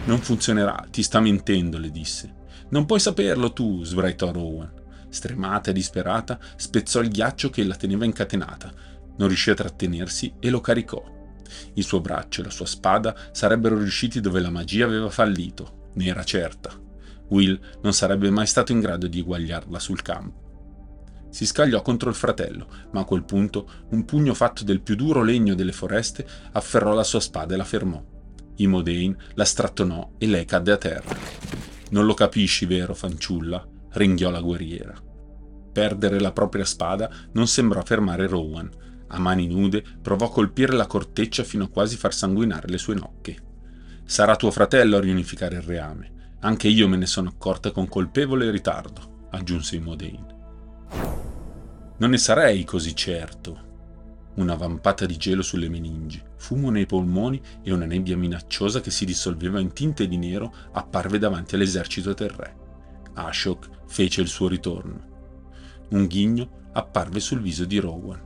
Non 0.05 0.21
funzionerà, 0.21 0.87
ti 0.91 1.03
sta 1.03 1.21
mentendo, 1.21 1.79
le 1.79 1.91
disse. 1.91 2.35
Non 2.69 2.85
puoi 2.85 3.01
saperlo 3.01 3.55
tu, 3.55 3.83
sbraitò 3.83 4.31
Rowan. 4.31 4.71
Stremata 5.09 5.71
e 5.71 5.73
disperata, 5.73 6.39
spezzò 6.55 7.01
il 7.01 7.09
ghiaccio 7.09 7.49
che 7.49 7.65
la 7.65 7.77
teneva 7.77 8.05
incatenata. 8.05 8.71
Non 9.17 9.29
riuscì 9.29 9.49
a 9.49 9.55
trattenersi 9.55 10.35
e 10.39 10.51
lo 10.51 10.61
caricò. 10.61 11.03
Il 11.73 11.85
suo 11.85 12.03
braccio 12.03 12.43
e 12.43 12.45
la 12.45 12.51
sua 12.51 12.67
spada 12.67 13.17
sarebbero 13.33 13.79
riusciti 13.79 14.21
dove 14.21 14.41
la 14.41 14.51
magia 14.51 14.85
aveva 14.85 15.09
fallito, 15.09 15.93
ne 15.95 16.05
era 16.05 16.25
certa. 16.25 16.79
Will 17.29 17.59
non 17.81 17.95
sarebbe 17.95 18.29
mai 18.29 18.47
stato 18.47 18.71
in 18.71 18.81
grado 18.81 19.07
di 19.07 19.21
eguagliarla 19.21 19.79
sul 19.79 20.03
campo. 20.03 20.44
Si 21.35 21.47
scagliò 21.47 21.83
contro 21.83 22.11
il 22.11 22.15
fratello, 22.15 22.69
ma 22.93 23.01
a 23.01 23.05
quel 23.05 23.25
punto 23.25 23.69
un 23.89 24.05
pugno 24.05 24.35
fatto 24.35 24.63
del 24.63 24.81
più 24.81 24.95
duro 24.95 25.21
legno 25.21 25.57
delle 25.57 25.73
foreste 25.73 26.25
afferrò 26.53 26.95
la 26.95 27.03
sua 27.03 27.19
spada 27.19 27.55
e 27.55 27.57
la 27.57 27.65
fermò. 27.65 28.01
Imodein 28.59 29.17
la 29.35 29.45
strattonò 29.45 30.13
e 30.17 30.29
lei 30.29 30.45
cadde 30.45 30.71
a 30.71 30.77
terra. 30.77 31.17
Non 31.91 32.07
lo 32.07 32.15
capisci, 32.15 32.67
vero, 32.67 32.95
fanciulla? 32.95 33.67
ringhiò 33.95 34.31
la 34.31 34.41
guerriera. 34.41 34.95
Perdere 35.73 36.21
la 36.21 36.31
propria 36.31 36.65
spada 36.65 37.11
non 37.33 37.49
sembrò 37.49 37.83
fermare 37.83 38.29
Rowan. 38.29 38.71
A 39.09 39.19
mani 39.19 39.49
nude 39.49 39.83
provò 40.01 40.27
a 40.27 40.31
colpire 40.31 40.75
la 40.75 40.87
corteccia 40.87 41.43
fino 41.43 41.65
a 41.65 41.69
quasi 41.69 41.97
far 41.97 42.15
sanguinare 42.15 42.69
le 42.69 42.79
sue 42.79 42.95
nocche. 42.95 43.37
Sarà 44.05 44.37
tuo 44.37 44.53
fratello 44.53 44.99
a 44.99 45.01
riunificare 45.01 45.57
il 45.57 45.63
reame. 45.63 46.37
Anche 46.43 46.69
io 46.69 46.87
me 46.87 46.97
ne 46.97 47.07
sono 47.07 47.31
accorta 47.31 47.73
con 47.73 47.89
colpevole 47.89 48.53
ritardo, 48.53 49.27
aggiunse 49.31 49.75
Imodein. 49.75 50.35
Non 51.97 52.11
ne 52.11 52.19
sarei 52.19 52.65
così 52.65 52.97
certo. 52.97 53.73
Una 54.35 54.57
vampata 54.57 55.07
di 55.07 55.17
gelo 55.17 55.43
sulle 55.43 55.69
meningi, 55.69 56.21
fumo 56.37 56.69
nei 56.71 56.87
polmoni 56.87 57.41
e 57.63 57.73
una 57.73 57.85
nebbia 57.85 58.17
minacciosa 58.17 58.81
che 58.81 58.91
si 58.91 59.05
dissolveva 59.05 59.61
in 59.61 59.73
tinte 59.73 60.09
di 60.09 60.17
nero 60.17 60.53
apparve 60.73 61.19
davanti 61.19 61.55
all'esercito 61.55 62.13
del 62.13 62.31
re. 62.31 62.57
Ashok 63.15 63.69
fece 63.87 64.23
il 64.23 64.27
suo 64.27 64.49
ritorno. 64.49 65.13
Un 65.91 66.07
ghigno 66.07 66.71
apparve 66.73 67.21
sul 67.21 67.41
viso 67.41 67.65
di 67.65 67.79
Rowan. 67.79 68.21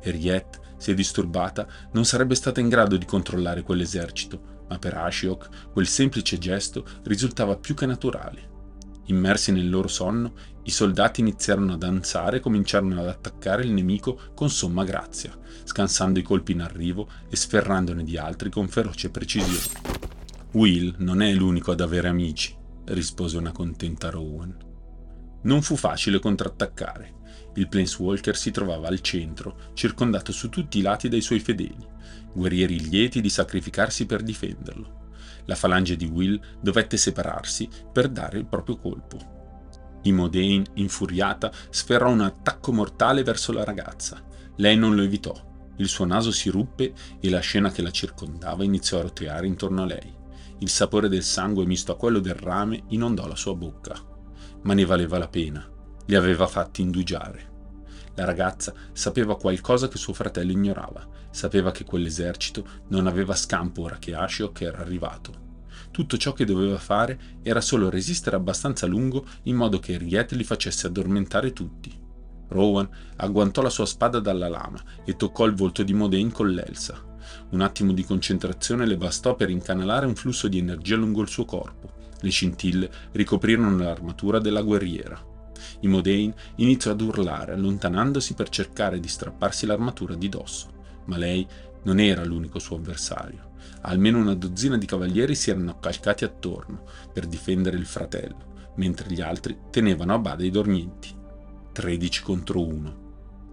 Henriette, 0.00 0.60
se 0.76 0.94
disturbata, 0.94 1.66
non 1.92 2.04
sarebbe 2.04 2.36
stata 2.36 2.60
in 2.60 2.68
grado 2.68 2.96
di 2.96 3.04
controllare 3.04 3.62
quell'esercito, 3.62 4.64
ma 4.68 4.78
per 4.78 4.94
Ashok 4.94 5.70
quel 5.72 5.88
semplice 5.88 6.38
gesto 6.38 6.86
risultava 7.02 7.56
più 7.56 7.74
che 7.74 7.86
naturale. 7.86 8.50
Immersi 9.06 9.50
nel 9.50 9.68
loro 9.68 9.88
sonno, 9.88 10.34
i 10.64 10.70
soldati 10.70 11.20
iniziarono 11.20 11.72
a 11.72 11.76
danzare 11.76 12.36
e 12.36 12.40
cominciarono 12.40 13.00
ad 13.00 13.08
attaccare 13.08 13.64
il 13.64 13.72
nemico 13.72 14.30
con 14.34 14.48
somma 14.48 14.84
grazia, 14.84 15.36
scansando 15.64 16.20
i 16.20 16.22
colpi 16.22 16.52
in 16.52 16.60
arrivo 16.60 17.08
e 17.28 17.34
sferrandone 17.34 18.04
di 18.04 18.16
altri 18.16 18.48
con 18.48 18.68
feroce 18.68 19.10
precisione. 19.10 20.10
Will 20.52 20.94
non 20.98 21.20
è 21.20 21.32
l'unico 21.32 21.72
ad 21.72 21.80
avere 21.80 22.08
amici, 22.08 22.56
rispose 22.86 23.38
una 23.38 23.50
contenta 23.50 24.10
Rowan. 24.10 24.56
Non 25.42 25.62
fu 25.62 25.74
facile 25.74 26.20
contrattaccare. 26.20 27.20
Il 27.54 27.68
Planeswalker 27.68 28.36
si 28.36 28.52
trovava 28.52 28.86
al 28.86 29.00
centro, 29.00 29.72
circondato 29.74 30.30
su 30.30 30.48
tutti 30.48 30.78
i 30.78 30.82
lati 30.82 31.08
dai 31.08 31.20
suoi 31.20 31.40
fedeli, 31.40 31.86
guerrieri 32.32 32.88
lieti 32.88 33.20
di 33.20 33.28
sacrificarsi 33.28 34.06
per 34.06 34.22
difenderlo. 34.22 35.00
La 35.46 35.56
falange 35.56 35.96
di 35.96 36.04
Will 36.04 36.40
dovette 36.60 36.96
separarsi 36.96 37.68
per 37.92 38.08
dare 38.08 38.38
il 38.38 38.46
proprio 38.46 38.76
colpo. 38.76 39.40
Imodain, 40.02 40.64
infuriata, 40.74 41.52
sferrò 41.70 42.10
un 42.10 42.20
attacco 42.20 42.72
mortale 42.72 43.22
verso 43.22 43.52
la 43.52 43.64
ragazza. 43.64 44.22
Lei 44.56 44.76
non 44.76 44.94
lo 44.94 45.02
evitò. 45.02 45.34
Il 45.76 45.88
suo 45.88 46.04
naso 46.04 46.30
si 46.30 46.50
ruppe 46.50 46.92
e 47.20 47.30
la 47.30 47.40
scena 47.40 47.70
che 47.70 47.82
la 47.82 47.90
circondava 47.90 48.64
iniziò 48.64 48.98
a 48.98 49.02
roteare 49.02 49.46
intorno 49.46 49.82
a 49.82 49.86
lei. 49.86 50.14
Il 50.58 50.68
sapore 50.68 51.08
del 51.08 51.22
sangue 51.22 51.66
misto 51.66 51.92
a 51.92 51.96
quello 51.96 52.20
del 52.20 52.34
rame 52.34 52.84
inondò 52.88 53.26
la 53.26 53.34
sua 53.34 53.54
bocca. 53.54 53.96
Ma 54.62 54.74
ne 54.74 54.84
valeva 54.84 55.18
la 55.18 55.28
pena. 55.28 55.68
Li 56.06 56.14
aveva 56.14 56.46
fatti 56.46 56.82
indugiare. 56.82 57.50
La 58.14 58.24
ragazza 58.24 58.74
sapeva 58.92 59.36
qualcosa 59.36 59.88
che 59.88 59.98
suo 59.98 60.12
fratello 60.12 60.52
ignorava. 60.52 61.06
Sapeva 61.30 61.70
che 61.70 61.84
quell'esercito 61.84 62.64
non 62.88 63.06
aveva 63.06 63.34
scampo 63.34 63.82
ora 63.82 63.98
che 63.98 64.14
Ashiok 64.14 64.60
era 64.60 64.78
arrivato. 64.78 65.41
Tutto 65.92 66.16
ciò 66.16 66.32
che 66.32 66.46
doveva 66.46 66.78
fare 66.78 67.38
era 67.42 67.60
solo 67.60 67.90
resistere 67.90 68.34
abbastanza 68.34 68.86
a 68.86 68.88
lungo 68.88 69.26
in 69.42 69.56
modo 69.56 69.78
che 69.78 69.98
Riet 69.98 70.32
li 70.32 70.42
facesse 70.42 70.86
addormentare 70.86 71.52
tutti. 71.52 72.00
Rowan 72.48 72.88
agguantò 73.16 73.60
la 73.60 73.68
sua 73.68 73.84
spada 73.84 74.18
dalla 74.18 74.48
lama 74.48 74.82
e 75.04 75.16
toccò 75.16 75.44
il 75.44 75.54
volto 75.54 75.82
di 75.82 75.92
Modane 75.92 76.32
con 76.32 76.50
l'elsa. 76.50 77.10
Un 77.50 77.60
attimo 77.60 77.92
di 77.92 78.04
concentrazione 78.04 78.86
le 78.86 78.96
bastò 78.96 79.36
per 79.36 79.50
incanalare 79.50 80.06
un 80.06 80.14
flusso 80.14 80.48
di 80.48 80.58
energia 80.58 80.96
lungo 80.96 81.20
il 81.20 81.28
suo 81.28 81.44
corpo. 81.44 81.92
Le 82.20 82.30
scintille 82.30 82.90
ricoprirono 83.12 83.76
l'armatura 83.76 84.38
della 84.38 84.62
guerriera. 84.62 85.22
Imodain 85.80 86.32
iniziò 86.56 86.92
ad 86.92 87.02
urlare, 87.02 87.52
allontanandosi 87.52 88.32
per 88.32 88.48
cercare 88.48 88.98
di 88.98 89.08
strapparsi 89.08 89.66
l'armatura 89.66 90.14
di 90.14 90.28
dosso, 90.28 90.72
ma 91.06 91.18
lei 91.18 91.46
non 91.84 92.00
era 92.00 92.24
l'unico 92.24 92.58
suo 92.58 92.76
avversario. 92.76 93.50
Almeno 93.82 94.18
una 94.18 94.34
dozzina 94.34 94.76
di 94.76 94.86
cavalieri 94.86 95.34
si 95.34 95.50
erano 95.50 95.70
accalcati 95.70 96.24
attorno 96.24 96.84
per 97.12 97.26
difendere 97.26 97.76
il 97.76 97.86
fratello, 97.86 98.70
mentre 98.76 99.12
gli 99.12 99.20
altri 99.20 99.58
tenevano 99.70 100.14
a 100.14 100.18
bada 100.18 100.44
i 100.44 100.50
dormienti. 100.50 101.08
13 101.72 102.22
contro 102.22 102.64
1. 102.66 103.00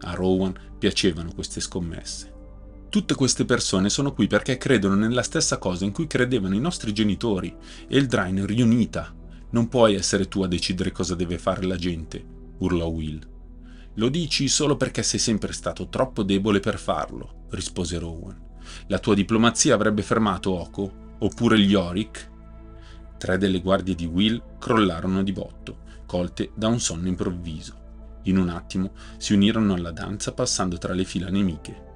A 0.02 0.13
Rowan 0.13 0.54
piacevano 0.78 1.34
queste 1.34 1.62
scommesse. 1.62 2.34
Tutte 2.89 3.15
queste 3.15 3.46
persone 3.46 3.89
sono 3.89 4.13
qui 4.13 4.28
perché 4.28 4.58
credono 4.58 4.96
nella 4.96 5.22
stessa 5.22 5.58
cosa 5.58 5.86
in 5.86 5.92
cui 5.92 6.08
credevano 6.08 6.56
i 6.56 6.60
nostri 6.60 6.94
genitori, 6.94 7.56
e 7.88 7.98
il 7.98 8.08
Drain 8.08 8.46
riunita. 8.46 9.13
Non 9.52 9.68
puoi 9.68 9.96
essere 9.96 10.28
tu 10.28 10.42
a 10.42 10.48
decidere 10.48 10.92
cosa 10.92 11.15
deve 11.15 11.38
fare 11.38 11.63
la 11.65 11.76
gente, 11.76 12.24
urlò 12.60 12.88
Will. 12.88 13.20
Lo 13.96 14.10
dici 14.10 14.48
solo 14.48 14.76
perché 14.76 15.04
sei 15.04 15.20
sempre 15.20 15.54
stato 15.54 15.88
troppo 15.89 16.24
debole 16.24 16.60
per 16.60 16.78
farlo, 16.78 17.46
rispose 17.50 17.98
Rowan. 17.98 18.48
La 18.88 18.99
tua 18.99 19.15
diplomazia 19.15 19.73
avrebbe 19.73 20.01
fermato 20.01 20.51
Oko, 20.51 21.15
oppure 21.19 21.60
gli 21.60 21.71
Yorick? 21.71 22.29
Tre 23.17 23.38
delle 23.38 23.62
guardie 23.62 23.95
di 23.95 24.05
Will 24.05 24.41
crollarono 24.60 25.23
di 25.23 25.32
botto, 25.32 25.79
colte 26.05 26.51
da 26.55 26.67
un 26.67 26.79
sonno 26.79 27.08
improvviso. 27.08 27.75
In 28.23 28.38
un 28.38 28.49
attimo 28.49 28.91
si 29.17 29.34
unirono 29.34 29.73
alla 29.73 29.91
danza 29.91 30.34
passando 30.34 30.77
tra 30.77 30.93
le 30.93 31.03
fila 31.03 31.29
nemiche. 31.29 31.88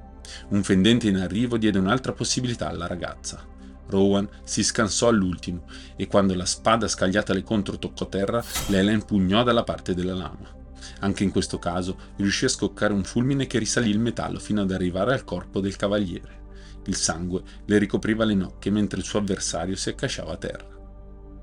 Un 0.50 0.64
fendente 0.64 1.08
in 1.08 1.18
arrivo 1.18 1.58
diede 1.58 1.80
un'altra 1.80 2.14
possibilità 2.14 2.70
alla 2.70 2.88
ragazza. 2.88 3.46
Rowan 3.88 4.28
si 4.44 4.64
scansò 4.64 5.10
all'ultimo 5.10 5.66
e 5.96 6.08
quando 6.08 6.34
la 6.36 6.46
spada 6.46 6.88
scagliatale 6.88 7.44
contro 7.44 7.78
toccò 7.78 8.08
terra, 8.08 8.44
lei 8.68 8.84
la 8.84 8.92
impugnò 8.92 9.44
dalla 9.44 9.64
parte 9.64 9.94
della 9.94 10.16
lama. 10.16 10.62
Anche 11.00 11.24
in 11.24 11.32
questo 11.32 11.60
caso 11.60 11.98
riuscì 12.18 12.46
a 12.46 12.50
scoccare 12.50 12.94
un 12.94 13.04
fulmine 13.04 13.48
che 13.48 13.60
risalì 13.60 13.90
il 13.90 14.00
metallo 14.00 14.40
fino 14.40 14.62
ad 14.62 14.72
arrivare 14.72 15.14
al 15.14 15.24
corpo 15.24 15.60
del 15.60 15.76
cavaliere. 15.76 16.42
Il 16.86 16.96
sangue 16.96 17.42
le 17.66 17.78
ricopriva 17.78 18.26
le 18.26 18.34
nocche 18.34 18.70
mentre 18.70 19.00
il 19.00 19.06
suo 19.06 19.20
avversario 19.20 19.76
si 19.76 19.90
accasciava 19.90 20.34
a 20.34 20.38
terra. 20.38 20.68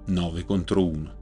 9 0.06 0.44
contro 0.44 0.86
1. 0.86 1.18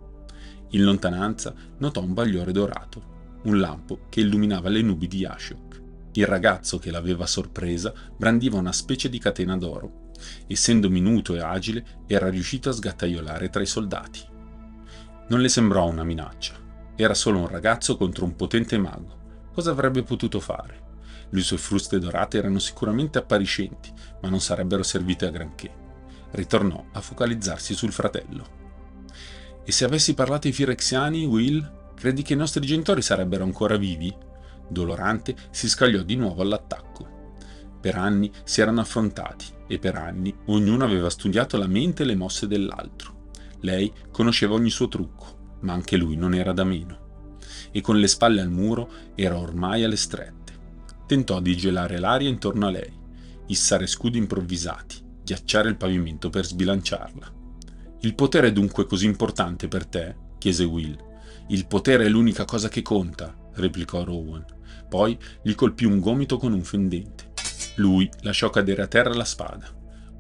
In 0.71 0.85
lontananza 0.85 1.55
notò 1.79 2.03
un 2.03 2.15
bagliore 2.15 2.53
dorato, 2.53 3.17
un 3.43 3.59
lampo 3.59 4.01
che 4.09 4.21
illuminava 4.21 4.69
le 4.69 4.83
nubi 4.83 5.07
di 5.07 5.25
Ashok. 5.25 5.83
Il 6.13 6.27
ragazzo 6.27 6.79
che 6.79 6.91
l'aveva 6.91 7.27
sorpresa 7.27 7.93
brandiva 8.17 8.59
una 8.59 8.73
specie 8.73 9.09
di 9.09 9.19
catena 9.19 9.57
d'oro. 9.57 10.07
Essendo 10.49 10.91
minuto 10.91 11.35
e 11.37 11.41
agile, 11.41 12.03
era 12.07 12.29
riuscito 12.29 12.69
a 12.69 12.73
sgattaiolare 12.73 13.51
tra 13.51 13.63
i 13.63 13.67
soldati. 13.67 14.21
Non 15.29 15.41
le 15.41 15.49
sembrò 15.49 15.87
una 15.87 16.03
minaccia. 16.03 16.55
Era 16.97 17.15
solo 17.15 17.39
un 17.39 17.47
ragazzo 17.47 17.97
contro 17.97 18.25
un 18.25 18.35
potente 18.35 18.79
mago. 18.79 19.51
Cosa 19.53 19.71
avrebbe 19.71 20.03
potuto 20.03 20.41
fare? 20.41 20.87
Le 21.31 21.41
sue 21.43 21.59
fruste 21.59 21.99
dorate 21.99 22.39
erano 22.39 22.59
sicuramente 22.59 23.19
appariscenti, 23.19 23.93
ma 24.21 24.29
non 24.29 24.41
sarebbero 24.41 24.83
servite 24.83 25.27
a 25.27 25.31
granché. 25.31 25.71
Ritornò 26.31 26.87
a 26.93 27.01
focalizzarsi 27.01 27.75
sul 27.75 27.93
fratello. 27.93 28.57
E 29.65 29.73
se 29.73 29.85
avessi 29.85 30.15
parlato 30.15 30.47
ai 30.47 30.53
Firexiani, 30.53 31.25
Will, 31.27 31.93
credi 31.95 32.23
che 32.23 32.33
i 32.33 32.37
nostri 32.37 32.65
genitori 32.67 33.03
sarebbero 33.03 33.45
ancora 33.45 33.77
vivi? 33.77 34.15
Dolorante 34.69 35.35
si 35.51 35.69
scagliò 35.69 36.03
di 36.03 36.17
nuovo 36.17 36.43
all'attacco. 36.43 37.17
Per 37.81 37.97
anni 37.97 38.31
si 38.45 38.61
erano 38.61 38.81
affrontati 38.81 39.47
e 39.67 39.79
per 39.79 39.97
anni 39.97 40.35
ognuno 40.47 40.85
aveva 40.85 41.11
studiato 41.11 41.57
la 41.57 41.67
mente 41.67 42.03
e 42.03 42.07
le 42.07 42.17
mosse 42.17 42.47
dell'altro. 42.47 43.31
Lei 43.61 43.93
conosceva 44.11 44.55
ogni 44.55 44.71
suo 44.71 44.89
trucco, 44.89 45.57
ma 45.61 45.73
anche 45.73 45.97
lui 45.97 46.17
non 46.17 46.35
era 46.35 46.53
da 46.53 46.65
meno. 46.65 47.07
E 47.71 47.81
con 47.81 47.99
le 47.99 48.09
spalle 48.09 48.41
al 48.41 48.51
muro 48.51 48.91
era 49.15 49.39
ormai 49.39 49.85
alle 49.85 49.97
strette 49.97 50.49
tentò 51.09 51.41
di 51.41 51.57
gelare 51.57 51.99
l'aria 51.99 52.29
intorno 52.29 52.67
a 52.67 52.71
lei, 52.71 52.93
issare 53.49 53.87
scudi 53.87 54.19
improvvisati, 54.19 54.97
ghiacciare 55.23 55.69
il 55.69 55.77
pavimento 55.77 56.31
per 56.31 56.47
sbilanciarla. 56.47 57.33
Il 58.01 58.15
potere 58.15 58.49
è 58.49 58.53
dunque 58.53 58.87
così 58.87 59.07
importante 59.07 59.69
per 59.69 59.85
te? 59.85 60.15
chiese 60.39 60.65
Will. 60.65 60.97
Il 61.49 61.67
potere 61.67 62.05
è 62.05 62.09
l'unica 62.09 62.45
cosa 62.45 62.69
che 62.69 62.83
conta, 62.83 63.35
replicò 63.55 64.05
Rowan. 64.05 64.45
Poi 64.89 65.19
gli 65.43 65.55
colpì 65.55 65.85
un 65.85 65.99
gomito 65.99 66.39
con 66.39 66.53
un 66.53 66.63
fendente. 66.63 67.33
Lui 67.77 68.09
lasciò 68.21 68.51
cadere 68.51 68.83
a 68.83 68.87
terra 68.87 69.13
la 69.13 69.25
spada. 69.25 69.69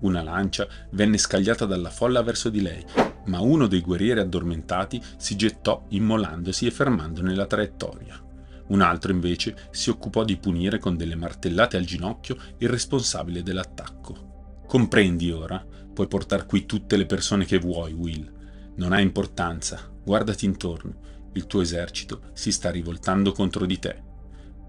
Una 0.01 0.23
lancia 0.23 0.67
venne 0.91 1.19
scagliata 1.19 1.65
dalla 1.65 1.91
folla 1.91 2.23
verso 2.23 2.51
di 2.51 2.61
lei, 2.61 2.85
ma 3.27 3.41
uno 3.41 3.67
dei 3.67 3.81
guerrieri 3.81 4.21
addormentati 4.21 5.01
si 5.17 5.37
gettò 5.37 5.85
immolandosi 5.89 6.67
e 6.67 6.71
fermando 6.71 7.23
nella 7.23 7.47
traiettoria. 7.47 8.23
Un 8.69 8.81
altro 8.81 9.13
invece 9.13 9.69
si 9.71 9.91
occupò 9.91 10.25
di 10.25 10.37
punire 10.37 10.79
con 10.79 10.97
delle 10.97 11.15
martellate 11.15 11.77
al 11.77 11.85
ginocchio 11.85 12.37
il 12.59 12.69
responsabile 12.69 13.43
dell'attacco. 13.43 14.63
Comprendi 14.67 15.31
ora? 15.31 15.65
Puoi 15.93 16.07
portare 16.07 16.45
qui 16.45 16.67
tutte 16.67 16.97
le 16.97 17.07
persone 17.07 17.45
che 17.45 17.59
vuoi, 17.59 17.93
Will. 17.93 18.31
Non 18.77 18.93
ha 18.93 19.01
importanza. 19.01 19.91
Guardati 20.05 20.45
intorno. 20.45 21.07
Il 21.33 21.47
tuo 21.47 21.61
esercito 21.61 22.31
si 22.35 22.53
sta 22.53 22.71
rivoltando 22.71 23.33
contro 23.33 23.67
di 23.67 23.79
te. 23.79 24.03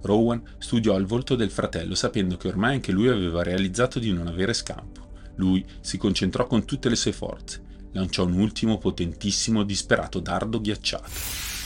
Rowan 0.02 0.42
studiò 0.58 0.98
il 0.98 1.06
volto 1.06 1.36
del 1.36 1.52
fratello 1.52 1.94
sapendo 1.94 2.38
che 2.38 2.48
ormai 2.48 2.76
anche 2.76 2.92
lui 2.92 3.10
aveva 3.10 3.44
realizzato 3.44 4.00
di 4.00 4.14
non 4.14 4.28
avere 4.28 4.54
scampo. 4.54 5.12
Lui 5.36 5.66
si 5.82 5.98
concentrò 5.98 6.48
con 6.48 6.66
tutte 6.66 6.90
le 6.90 6.96
sue 6.96 7.12
forze, 7.12 7.62
lanciò 7.92 8.26
un 8.26 8.40
ultimo 8.40 8.78
potentissimo 8.78 9.64
disperato 9.64 10.20
dardo 10.20 10.62
ghiacciato. 10.62 11.10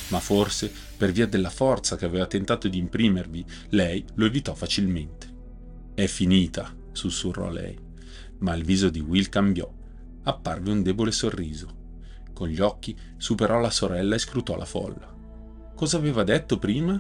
Ma 0.10 0.20
forse, 0.20 0.72
per 1.04 1.12
via 1.12 1.28
della 1.28 1.50
forza 1.50 1.98
che 1.98 2.06
aveva 2.06 2.28
tentato 2.28 2.70
di 2.70 2.78
imprimervi, 2.78 3.46
lei 3.72 4.06
lo 4.14 4.24
evitò 4.24 4.54
facilmente. 4.54 5.28
È 5.94 6.06
finita, 6.06 6.74
sussurrò 6.94 7.50
lei. 7.50 7.78
Ma 8.38 8.54
il 8.56 8.64
viso 8.64 8.90
di 8.90 9.02
Will 9.02 9.28
cambiò. 9.28 9.70
Apparve 10.24 10.72
un 10.72 10.82
debole 10.82 11.12
sorriso. 11.12 12.22
Con 12.32 12.48
gli 12.48 12.62
occhi 12.62 12.98
superò 13.18 13.60
la 13.60 13.70
sorella 13.70 14.16
e 14.16 14.20
scrutò 14.20 14.56
la 14.56 14.64
folla. 14.64 15.14
Cosa 15.76 15.98
aveva 15.98 16.24
detto 16.24 16.58
prima? 16.58 16.98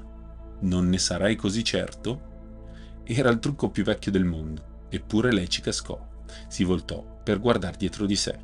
Non 0.60 0.90
ne 0.90 0.98
sarai 0.98 1.38
così 1.38 1.64
certo? 1.64 3.00
Era 3.06 3.30
il 3.30 3.40
trucco 3.40 3.70
più 3.70 3.86
vecchio 3.86 4.12
del 4.12 4.26
mondo, 4.26 4.88
eppure 4.90 5.32
lei 5.32 5.48
ci 5.48 5.62
cascò. 5.62 5.98
Si 6.50 6.66
voltò 6.66 7.22
per 7.24 7.40
guardare 7.40 7.78
dietro 7.78 8.06
di 8.06 8.18
sé. 8.18 8.38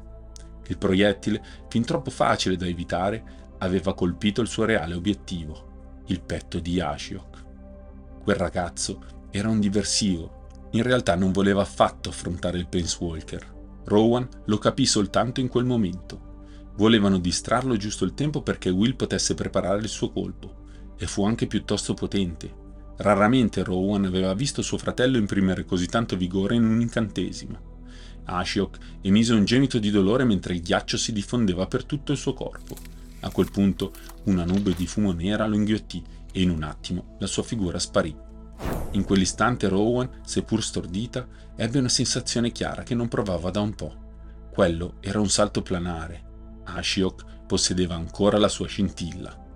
Il 0.68 0.78
proiettile, 0.78 1.44
fin 1.68 1.84
troppo 1.84 2.12
facile 2.12 2.56
da 2.56 2.66
evitare, 2.66 3.49
aveva 3.60 3.94
colpito 3.94 4.42
il 4.42 4.48
suo 4.48 4.66
reale 4.66 4.94
obiettivo, 4.94 6.04
il 6.08 6.22
petto 6.22 6.60
di 6.60 6.80
Ashiok. 6.80 7.46
Quel 8.24 8.36
ragazzo 8.36 9.02
era 9.32 9.50
un 9.50 9.60
diversivo, 9.60 10.48
in 10.72 10.84
realtà 10.84 11.16
non 11.16 11.32
voleva 11.32 11.62
affatto 11.62 12.10
affrontare 12.10 12.58
il 12.58 12.68
Planeswalker. 12.68 13.58
Rowan 13.86 14.28
lo 14.46 14.58
capì 14.58 14.86
soltanto 14.86 15.40
in 15.40 15.48
quel 15.48 15.66
momento. 15.66 16.28
Volevano 16.76 17.18
distrarlo 17.18 17.76
giusto 17.76 18.06
il 18.06 18.14
tempo 18.14 18.42
perché 18.42 18.70
Will 18.70 18.96
potesse 18.96 19.34
preparare 19.34 19.82
il 19.82 19.90
suo 19.90 20.12
colpo, 20.12 20.68
e 20.98 21.08
fu 21.08 21.26
anche 21.26 21.48
piuttosto 21.48 21.94
potente. 21.94 22.68
Raramente 22.98 23.64
Rowan 23.64 24.06
aveva 24.06 24.34
visto 24.34 24.62
suo 24.62 24.78
fratello 24.78 25.18
imprimere 25.18 25.66
così 25.66 25.88
tanto 25.88 26.18
vigore 26.18 26.56
in 26.56 26.66
un 26.66 26.82
incantesimo. 26.82 27.68
Ashiok 28.26 28.78
emise 29.02 29.34
un 29.34 29.46
gemito 29.46 29.80
di 29.80 29.90
dolore 29.90 30.24
mentre 30.24 30.54
il 30.54 30.62
ghiaccio 30.62 30.98
si 30.98 31.12
diffondeva 31.12 31.66
per 31.66 31.86
tutto 31.86 32.12
il 32.12 32.18
suo 32.18 32.34
corpo. 32.34 32.76
A 33.22 33.32
quel 33.32 33.52
punto 33.52 33.92
una 34.26 34.46
nube 34.46 34.74
di 34.74 34.88
fumo 34.88 35.12
nera 35.12 35.46
lo 35.46 35.56
inghiottì 35.56 36.04
e 36.32 36.42
in 36.42 36.50
un 36.50 36.64
attimo 36.64 37.16
la 37.20 37.28
sua 37.28 37.44
figura 37.44 37.80
sparì. 37.80 38.16
In 38.92 39.04
quell'istante 39.04 39.68
Rowan, 39.68 40.22
seppur 40.26 40.64
stordita, 40.64 41.28
ebbe 41.56 41.80
una 41.80 41.90
sensazione 41.90 42.52
chiara 42.52 42.84
che 42.84 42.96
non 42.96 43.08
provava 43.08 43.50
da 43.52 43.62
un 43.62 43.74
po'. 43.76 44.08
Quello 44.52 44.96
era 45.00 45.20
un 45.20 45.30
salto 45.30 45.62
planare. 45.62 46.28
Ashiok 46.66 47.46
possedeva 47.46 47.96
ancora 47.96 48.38
la 48.38 48.48
sua 48.48 48.68
scintilla. 48.68 49.48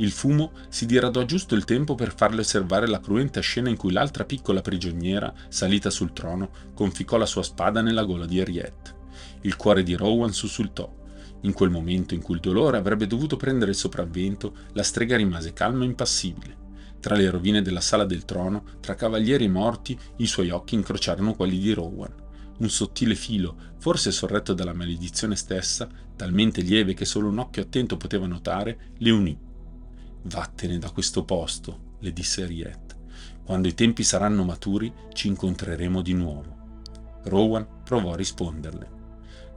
Il 0.00 0.12
fumo 0.12 0.52
si 0.68 0.86
diradò 0.86 1.24
giusto 1.24 1.54
il 1.56 1.64
tempo 1.64 1.94
per 1.96 2.14
farle 2.14 2.40
osservare 2.40 2.86
la 2.86 3.00
cruenta 3.00 3.40
scena 3.40 3.68
in 3.68 3.76
cui 3.76 3.90
l'altra 3.90 4.24
piccola 4.24 4.60
prigioniera, 4.60 5.32
salita 5.48 5.90
sul 5.90 6.12
trono, 6.12 6.50
conficcò 6.72 7.16
la 7.16 7.26
sua 7.26 7.42
spada 7.42 7.80
nella 7.80 8.04
gola 8.04 8.24
di 8.24 8.38
Henriette. 8.38 8.96
Il 9.42 9.56
cuore 9.56 9.82
di 9.82 9.94
Rowan 9.94 10.32
sussultò. 10.32 10.97
In 11.42 11.52
quel 11.52 11.70
momento 11.70 12.14
in 12.14 12.22
cui 12.22 12.34
il 12.34 12.40
dolore 12.40 12.76
avrebbe 12.76 13.06
dovuto 13.06 13.36
prendere 13.36 13.70
il 13.70 13.76
sopravvento, 13.76 14.54
la 14.72 14.82
strega 14.82 15.16
rimase 15.16 15.52
calma 15.52 15.84
e 15.84 15.86
impassibile. 15.86 16.66
Tra 17.00 17.14
le 17.14 17.30
rovine 17.30 17.62
della 17.62 17.80
sala 17.80 18.04
del 18.04 18.24
trono, 18.24 18.64
tra 18.80 18.94
cavalieri 18.94 19.48
morti, 19.48 19.98
i 20.16 20.26
suoi 20.26 20.50
occhi 20.50 20.74
incrociarono 20.74 21.34
quelli 21.34 21.58
di 21.58 21.72
Rowan. 21.72 22.12
Un 22.58 22.68
sottile 22.68 23.14
filo, 23.14 23.56
forse 23.78 24.10
sorretto 24.10 24.52
dalla 24.52 24.74
maledizione 24.74 25.36
stessa, 25.36 25.88
talmente 26.16 26.60
lieve 26.60 26.94
che 26.94 27.04
solo 27.04 27.28
un 27.28 27.38
occhio 27.38 27.62
attento 27.62 27.96
poteva 27.96 28.26
notare, 28.26 28.92
le 28.98 29.10
unì 29.10 29.38
Vattene 30.22 30.78
da 30.78 30.90
questo 30.90 31.24
posto, 31.24 31.94
le 32.00 32.12
disse 32.12 32.44
Riet. 32.44 32.96
Quando 33.44 33.68
i 33.68 33.74
tempi 33.74 34.02
saranno 34.02 34.44
maturi 34.44 34.92
ci 35.12 35.28
incontreremo 35.28 36.02
di 36.02 36.12
nuovo. 36.12 36.56
Rowan 37.24 37.66
provò 37.84 38.12
a 38.12 38.16
risponderle. 38.16 38.97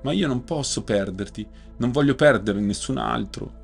Ma 0.03 0.11
io 0.11 0.27
non 0.27 0.43
posso 0.43 0.83
perderti, 0.83 1.47
non 1.77 1.91
voglio 1.91 2.15
perdere 2.15 2.59
nessun 2.59 2.97
altro. 2.97 3.59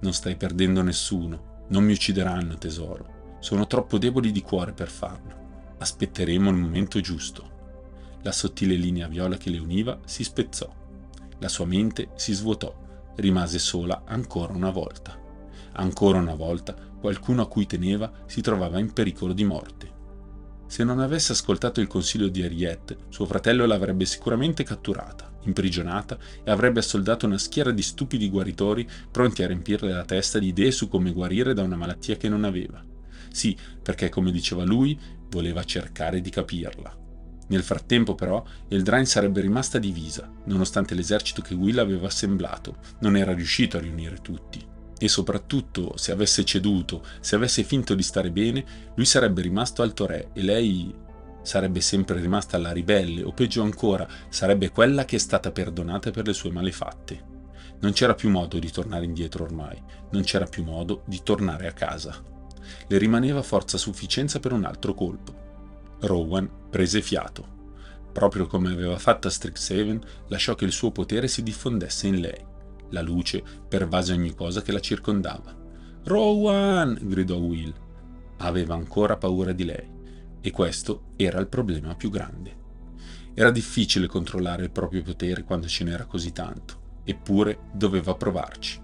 Non 0.00 0.12
stai 0.12 0.36
perdendo 0.36 0.82
nessuno, 0.82 1.64
non 1.68 1.84
mi 1.84 1.92
uccideranno, 1.92 2.56
tesoro. 2.56 3.36
Sono 3.40 3.66
troppo 3.66 3.98
deboli 3.98 4.32
di 4.32 4.42
cuore 4.42 4.72
per 4.72 4.88
farlo. 4.88 5.74
Aspetteremo 5.78 6.50
il 6.50 6.56
momento 6.56 7.00
giusto. 7.00 7.52
La 8.22 8.32
sottile 8.32 8.74
linea 8.74 9.08
viola 9.08 9.36
che 9.36 9.50
le 9.50 9.58
univa 9.58 9.98
si 10.04 10.24
spezzò. 10.24 10.72
La 11.38 11.48
sua 11.48 11.66
mente 11.66 12.10
si 12.14 12.32
svuotò, 12.32 12.74
rimase 13.16 13.58
sola 13.58 14.02
ancora 14.06 14.54
una 14.54 14.70
volta. 14.70 15.18
Ancora 15.72 16.18
una 16.18 16.34
volta, 16.34 16.74
qualcuno 16.98 17.42
a 17.42 17.48
cui 17.48 17.66
teneva 17.66 18.10
si 18.24 18.40
trovava 18.40 18.78
in 18.78 18.92
pericolo 18.92 19.32
di 19.34 19.44
morte. 19.44 19.92
Se 20.66 20.84
non 20.84 21.00
avesse 21.00 21.32
ascoltato 21.32 21.80
il 21.80 21.86
consiglio 21.86 22.28
di 22.28 22.40
Henriette, 22.40 22.96
suo 23.10 23.26
fratello 23.26 23.66
l'avrebbe 23.66 24.06
sicuramente 24.06 24.64
catturata, 24.64 25.30
imprigionata 25.44 26.18
e 26.42 26.50
avrebbe 26.50 26.80
assoldato 26.80 27.26
una 27.26 27.38
schiera 27.38 27.70
di 27.70 27.82
stupidi 27.82 28.28
guaritori 28.28 28.88
pronti 29.10 29.42
a 29.42 29.46
riempirle 29.46 29.92
la 29.92 30.04
testa 30.04 30.38
di 30.38 30.48
idee 30.48 30.70
su 30.70 30.88
come 30.88 31.12
guarire 31.12 31.54
da 31.54 31.62
una 31.62 31.76
malattia 31.76 32.16
che 32.16 32.28
non 32.28 32.44
aveva. 32.44 32.82
Sì, 33.30 33.56
perché 33.82 34.08
come 34.08 34.30
diceva 34.30 34.64
lui, 34.64 34.98
voleva 35.30 35.64
cercare 35.64 36.20
di 36.20 36.30
capirla. 36.30 36.96
Nel 37.46 37.62
frattempo, 37.62 38.14
però, 38.14 38.42
Eldraine 38.68 39.04
sarebbe 39.04 39.40
rimasta 39.40 39.78
divisa, 39.78 40.30
nonostante 40.44 40.94
l'esercito 40.94 41.42
che 41.42 41.54
Will 41.54 41.78
aveva 41.78 42.06
assemblato. 42.06 42.76
Non 43.00 43.16
era 43.16 43.34
riuscito 43.34 43.76
a 43.76 43.80
riunire 43.80 44.18
tutti 44.22 44.72
e 44.96 45.08
soprattutto 45.08 45.96
se 45.96 46.12
avesse 46.12 46.44
ceduto, 46.44 47.04
se 47.20 47.34
avesse 47.34 47.62
finto 47.62 47.94
di 47.94 48.02
stare 48.02 48.30
bene, 48.30 48.64
lui 48.94 49.04
sarebbe 49.04 49.42
rimasto 49.42 49.82
alto 49.82 50.06
re 50.06 50.30
e 50.32 50.42
lei 50.42 50.94
sarebbe 51.44 51.80
sempre 51.80 52.18
rimasta 52.18 52.58
la 52.58 52.72
ribelle 52.72 53.22
o 53.22 53.30
peggio 53.30 53.62
ancora 53.62 54.08
sarebbe 54.28 54.70
quella 54.70 55.04
che 55.04 55.16
è 55.16 55.18
stata 55.20 55.52
perdonata 55.52 56.10
per 56.10 56.26
le 56.26 56.32
sue 56.32 56.50
malefatte. 56.50 57.32
Non 57.80 57.92
c'era 57.92 58.14
più 58.14 58.30
modo 58.30 58.58
di 58.58 58.70
tornare 58.70 59.04
indietro 59.04 59.44
ormai, 59.44 59.80
non 60.10 60.22
c'era 60.22 60.46
più 60.46 60.64
modo 60.64 61.02
di 61.04 61.20
tornare 61.22 61.68
a 61.68 61.72
casa. 61.72 62.20
Le 62.88 62.98
rimaneva 62.98 63.42
forza 63.42 63.76
a 63.76 63.80
sufficienza 63.80 64.40
per 64.40 64.52
un 64.52 64.64
altro 64.64 64.94
colpo. 64.94 65.42
Rowan 66.00 66.50
prese 66.68 67.00
fiato. 67.00 67.52
Proprio 68.12 68.46
come 68.46 68.72
aveva 68.72 68.98
fatto 68.98 69.28
a 69.28 69.30
Strixhaven, 69.30 70.00
lasciò 70.28 70.56
che 70.56 70.64
il 70.64 70.72
suo 70.72 70.90
potere 70.90 71.28
si 71.28 71.42
diffondesse 71.42 72.06
in 72.08 72.20
lei 72.20 72.52
la 72.94 73.02
luce 73.02 73.42
pervase 73.68 74.12
ogni 74.12 74.34
cosa 74.34 74.62
che 74.62 74.72
la 74.72 74.80
circondava. 74.80 75.54
Rowan! 76.04 76.96
gridò 77.02 77.36
Will. 77.36 77.74
Aveva 78.38 78.74
ancora 78.74 79.16
paura 79.16 79.52
di 79.52 79.64
lei, 79.64 79.88
e 80.46 80.50
questo 80.50 81.12
era 81.16 81.40
il 81.40 81.46
problema 81.46 81.94
più 81.94 82.10
grande. 82.10 82.54
Era 83.32 83.50
difficile 83.50 84.06
controllare 84.06 84.64
il 84.64 84.70
proprio 84.70 85.02
potere 85.02 85.42
quando 85.42 85.66
ce 85.66 85.84
n'era 85.84 86.04
così 86.04 86.32
tanto, 86.32 87.00
eppure 87.02 87.60
doveva 87.72 88.14
provarci. 88.14 88.78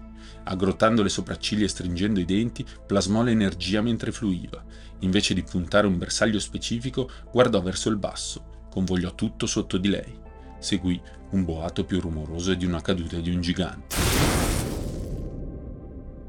Aggrottando 0.45 1.03
le 1.03 1.09
sopracciglia 1.09 1.65
e 1.65 1.67
stringendo 1.67 2.19
i 2.19 2.25
denti, 2.25 2.65
plasmò 2.87 3.21
l'energia 3.21 3.83
mentre 3.83 4.11
fluiva. 4.11 4.63
Invece 5.01 5.35
di 5.35 5.43
puntare 5.43 5.85
un 5.85 5.99
bersaglio 5.99 6.39
specifico, 6.39 7.07
guardò 7.31 7.61
verso 7.61 7.89
il 7.89 7.97
basso, 7.97 8.65
convogliò 8.71 9.13
tutto 9.13 9.45
sotto 9.45 9.77
di 9.77 9.89
lei. 9.89 10.19
Seguì 10.57 10.99
un 11.29 11.45
boato 11.45 11.85
più 11.85 11.99
rumoroso 11.99 12.55
di 12.55 12.65
una 12.65 12.81
caduta 12.81 13.19
di 13.19 13.29
un 13.29 13.39
gigante. 13.39 13.95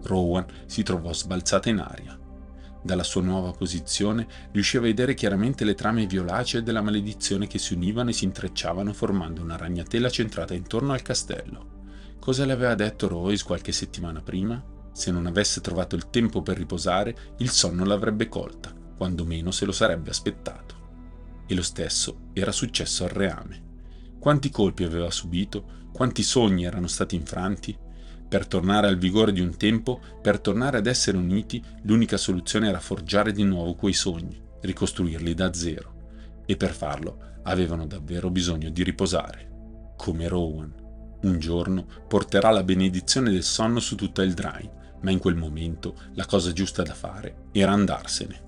Rowan 0.02 0.44
si 0.66 0.82
trovò 0.82 1.10
sbalzata 1.14 1.70
in 1.70 1.78
aria. 1.78 2.21
Dalla 2.82 3.04
sua 3.04 3.22
nuova 3.22 3.52
posizione 3.52 4.26
riusciva 4.50 4.82
a 4.82 4.86
vedere 4.86 5.14
chiaramente 5.14 5.64
le 5.64 5.74
trame 5.74 6.06
violacee 6.06 6.64
della 6.64 6.82
maledizione 6.82 7.46
che 7.46 7.58
si 7.58 7.74
univano 7.74 8.10
e 8.10 8.12
si 8.12 8.24
intrecciavano 8.24 8.92
formando 8.92 9.40
una 9.40 9.56
ragnatela 9.56 10.10
centrata 10.10 10.52
intorno 10.52 10.92
al 10.92 11.02
castello. 11.02 11.80
Cosa 12.18 12.44
le 12.44 12.52
aveva 12.52 12.74
detto 12.74 13.06
Royce 13.08 13.44
qualche 13.44 13.72
settimana 13.72 14.20
prima? 14.20 14.62
Se 14.92 15.10
non 15.10 15.26
avesse 15.26 15.60
trovato 15.60 15.94
il 15.94 16.10
tempo 16.10 16.42
per 16.42 16.56
riposare, 16.56 17.34
il 17.38 17.50
sonno 17.50 17.84
l'avrebbe 17.84 18.28
colta, 18.28 18.74
quando 18.96 19.24
meno 19.24 19.50
se 19.52 19.64
lo 19.64 19.72
sarebbe 19.72 20.10
aspettato. 20.10 20.74
E 21.46 21.54
lo 21.54 21.62
stesso 21.62 22.30
era 22.32 22.52
successo 22.52 23.04
al 23.04 23.10
reame. 23.10 23.70
Quanti 24.18 24.50
colpi 24.50 24.84
aveva 24.84 25.10
subito, 25.10 25.88
quanti 25.92 26.22
sogni 26.22 26.64
erano 26.64 26.86
stati 26.86 27.14
infranti. 27.14 27.76
Per 28.32 28.46
tornare 28.46 28.86
al 28.86 28.96
vigore 28.96 29.30
di 29.30 29.42
un 29.42 29.58
tempo, 29.58 30.00
per 30.22 30.40
tornare 30.40 30.78
ad 30.78 30.86
essere 30.86 31.18
uniti, 31.18 31.62
l'unica 31.82 32.16
soluzione 32.16 32.66
era 32.66 32.80
forgiare 32.80 33.30
di 33.30 33.42
nuovo 33.42 33.74
quei 33.74 33.92
sogni, 33.92 34.40
ricostruirli 34.62 35.34
da 35.34 35.52
zero. 35.52 36.40
E 36.46 36.56
per 36.56 36.72
farlo 36.72 37.40
avevano 37.42 37.86
davvero 37.86 38.30
bisogno 38.30 38.70
di 38.70 38.82
riposare. 38.84 39.92
Come 39.98 40.28
Rowan. 40.28 40.72
Un 41.24 41.38
giorno 41.38 41.84
porterà 42.08 42.48
la 42.48 42.62
benedizione 42.62 43.30
del 43.30 43.42
sonno 43.42 43.80
su 43.80 43.96
tutta 43.96 44.22
il 44.22 44.32
Drain, 44.32 44.70
ma 45.02 45.10
in 45.10 45.18
quel 45.18 45.36
momento 45.36 45.94
la 46.14 46.24
cosa 46.24 46.52
giusta 46.52 46.82
da 46.82 46.94
fare 46.94 47.48
era 47.52 47.72
andarsene. 47.72 48.42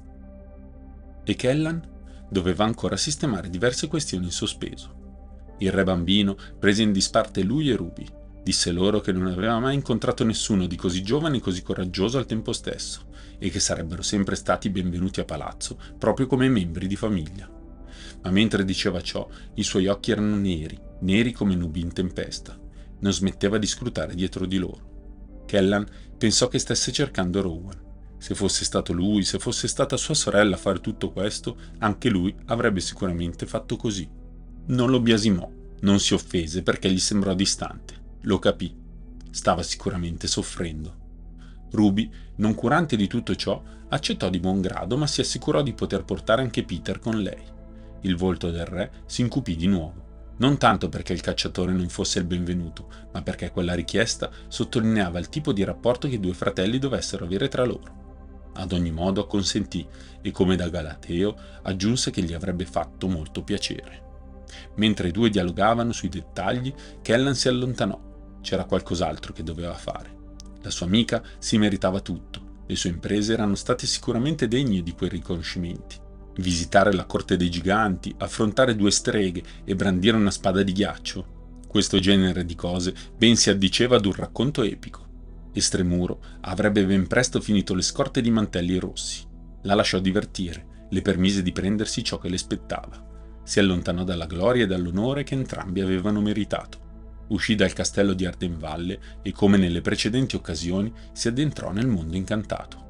E 1.25 1.35
Kellan 1.35 2.27
doveva 2.31 2.65
ancora 2.65 2.97
sistemare 2.97 3.51
diverse 3.51 3.87
questioni 3.89 4.25
in 4.25 4.33
sospeso. 4.33 5.57
Il 5.59 5.73
re 5.73 5.85
bambino 5.85 6.39
prese 6.59 6.81
in 6.81 6.91
disparte 6.91 7.43
lui 7.43 7.69
e 7.69 7.77
Ruby, 7.77 8.23
disse 8.45 8.71
loro 8.73 9.01
che 9.01 9.11
non 9.11 9.27
aveva 9.27 9.59
mai 9.59 9.75
incontrato 9.75 10.23
nessuno 10.23 10.67
di 10.67 10.77
così 10.77 11.03
giovane 11.03 11.39
e 11.39 11.41
così 11.41 11.63
coraggioso 11.63 12.19
al 12.19 12.27
tempo 12.27 12.53
stesso, 12.53 13.07
e 13.39 13.49
che 13.49 13.59
sarebbero 13.59 14.03
sempre 14.03 14.37
stati 14.37 14.69
benvenuti 14.69 15.19
a 15.21 15.25
palazzo, 15.25 15.79
proprio 15.99 16.27
come 16.27 16.51
membri 16.51 16.87
di 16.87 16.95
famiglia. 16.95 17.51
Ma 18.23 18.31
mentre 18.31 18.67
diceva 18.67 19.01
ciò, 19.01 19.27
i 19.55 19.63
suoi 19.63 19.87
occhi 19.87 20.11
erano 20.11 20.37
neri, 20.37 20.79
neri 21.01 21.33
come 21.33 21.55
nubi 21.55 21.81
in 21.81 21.95
tempesta. 21.95 22.59
Non 23.01 23.13
smetteva 23.13 23.57
di 23.57 23.67
scrutare 23.67 24.15
dietro 24.15 24.45
di 24.45 24.59
loro. 24.59 25.43
Kellan 25.47 25.87
pensò 26.19 26.49
che 26.49 26.59
stesse 26.59 26.93
cercando 26.93 27.41
Rowan. 27.41 27.81
Se 28.19 28.35
fosse 28.35 28.65
stato 28.65 28.93
lui, 28.93 29.25
se 29.25 29.39
fosse 29.39 29.69
stata 29.69 29.97
sua 29.97 30.15
sorella 30.15 30.57
a 30.57 30.59
fare 30.59 30.81
tutto 30.81 31.13
questo, 31.13 31.57
anche 31.79 32.11
lui 32.11 32.35
avrebbe 32.47 32.81
sicuramente 32.81 33.47
fatto 33.47 33.77
così. 33.77 34.07
Non 34.67 34.91
lo 34.91 35.01
biasimò, 35.01 35.51
non 35.81 35.99
si 35.99 36.13
offese 36.13 36.63
perché 36.63 36.91
gli 36.91 37.01
sembrò 37.01 37.35
distante. 37.35 38.04
Lo 38.25 38.39
capì. 38.39 38.75
Stava 39.31 39.63
sicuramente 39.63 40.27
soffrendo. 40.27 41.03
Ruby, 41.71 42.11
non 42.37 42.55
curante 42.55 42.97
di 42.97 43.07
tutto 43.07 43.35
ciò, 43.35 43.63
accettò 43.89 44.31
di 44.31 44.41
buon 44.41 44.61
grado, 44.61 44.97
ma 44.97 45.07
si 45.07 45.21
assicurò 45.21 45.63
di 45.63 45.75
poter 45.75 46.05
portare 46.05 46.41
anche 46.41 46.65
Peter 46.65 46.99
con 46.99 47.21
lei. 47.21 47.43
Il 48.03 48.17
volto 48.17 48.51
del 48.51 48.65
re 48.65 49.03
si 49.07 49.23
incupì 49.23 49.57
di 49.57 49.67
nuovo, 49.67 50.05
non 50.39 50.57
tanto 50.57 50.89
perché 50.89 51.13
il 51.13 51.21
cacciatore 51.21 51.73
non 51.73 51.89
fosse 51.89 52.19
il 52.19 52.25
benvenuto, 52.25 52.89
ma 53.13 53.23
perché 53.23 53.51
quella 53.51 53.75
richiesta 53.75 54.31
sottolineava 54.49 55.19
il 55.19 55.29
tipo 55.29 55.53
di 55.53 55.63
rapporto 55.63 56.09
che 56.09 56.15
i 56.15 56.21
due 56.21 56.35
fratelli 56.35 56.79
dovessero 56.79 57.25
avere 57.25 57.49
tra 57.49 57.65
loro. 57.65 58.03
Ad 58.55 58.73
ogni 58.73 58.91
modo 58.91 59.21
acconsentì 59.21 59.87
e 60.23 60.31
come 60.31 60.57
da 60.57 60.69
Galateo 60.69 61.37
aggiunse 61.63 62.11
che 62.11 62.23
gli 62.23 62.33
avrebbe 62.33 62.65
fatto 62.65 63.07
molto 63.07 63.43
piacere. 63.43 64.03
Mentre 64.77 65.09
i 65.09 65.13
due 65.13 65.31
dialogavano 65.31 65.93
sui 65.93 66.09
dettagli, 66.09 66.73
Kellan 67.03 67.35
si 67.35 67.49
allontanò. 67.49 68.13
C'era 68.45 68.67
qualcos'altro 68.67 69.33
che 69.33 69.43
doveva 69.43 69.73
fare. 69.73 70.15
La 70.61 70.69
sua 70.69 70.85
amica 70.85 71.23
si 71.39 71.57
meritava 71.57 72.01
tutto. 72.01 72.63
Le 72.67 72.77
sue 72.77 72.91
imprese 72.91 73.33
erano 73.33 73.55
state 73.55 73.87
sicuramente 73.87 74.49
degne 74.49 74.83
di 74.83 74.93
quei 74.93 75.09
riconoscimenti. 75.09 75.97
Visitare 76.37 76.93
la 76.93 77.07
corte 77.07 77.39
dei 77.39 77.49
giganti, 77.49 78.15
affrontare 78.19 78.77
due 78.77 78.91
streghe 78.91 79.43
e 79.65 79.75
brandire 79.75 80.19
una 80.19 80.31
spada 80.31 80.63
di 80.63 80.73
ghiaccio. 80.73 81.63
Questo 81.67 81.99
genere 81.99 82.45
di 82.45 82.55
cose 82.55 82.95
ben 83.17 83.35
si 83.35 83.49
addiceva 83.49 83.97
ad 83.97 84.05
un 84.05 84.13
racconto 84.13 84.63
epico. 84.63 85.07
Estremuro 85.55 86.21
avrebbe 86.43 86.85
ben 86.85 87.07
presto 87.07 87.41
finito 87.41 87.75
le 87.75 87.83
scorte 87.83 88.21
di 88.21 88.31
mantelli 88.31 88.77
rossi. 88.79 89.27
La 89.63 89.75
lasciò 89.75 90.01
divertire, 90.01 90.87
le 90.91 91.01
permise 91.01 91.43
di 91.43 91.53
prendersi 91.53 92.05
ciò 92.05 92.19
che 92.19 92.29
le 92.29 92.39
spettava. 92.39 93.41
Si 93.43 93.59
allontanò 93.59 94.05
dalla 94.05 94.27
gloria 94.27 94.65
e 94.65 94.67
dall'onore 94.67 95.25
che 95.25 95.33
entrambi 95.33 95.81
avevano 95.81 96.21
meritato. 96.21 96.84
Uscì 97.29 97.55
dal 97.55 97.73
castello 97.73 98.13
di 98.13 98.27
Ardenvalle 98.27 99.01
e, 99.23 99.33
come 99.33 99.57
nelle 99.57 99.81
precedenti 99.81 100.37
occasioni, 100.37 100.93
si 101.13 101.29
addentrò 101.29 101.73
nel 101.73 101.87
mondo 101.87 102.17
incantato. 102.17 102.83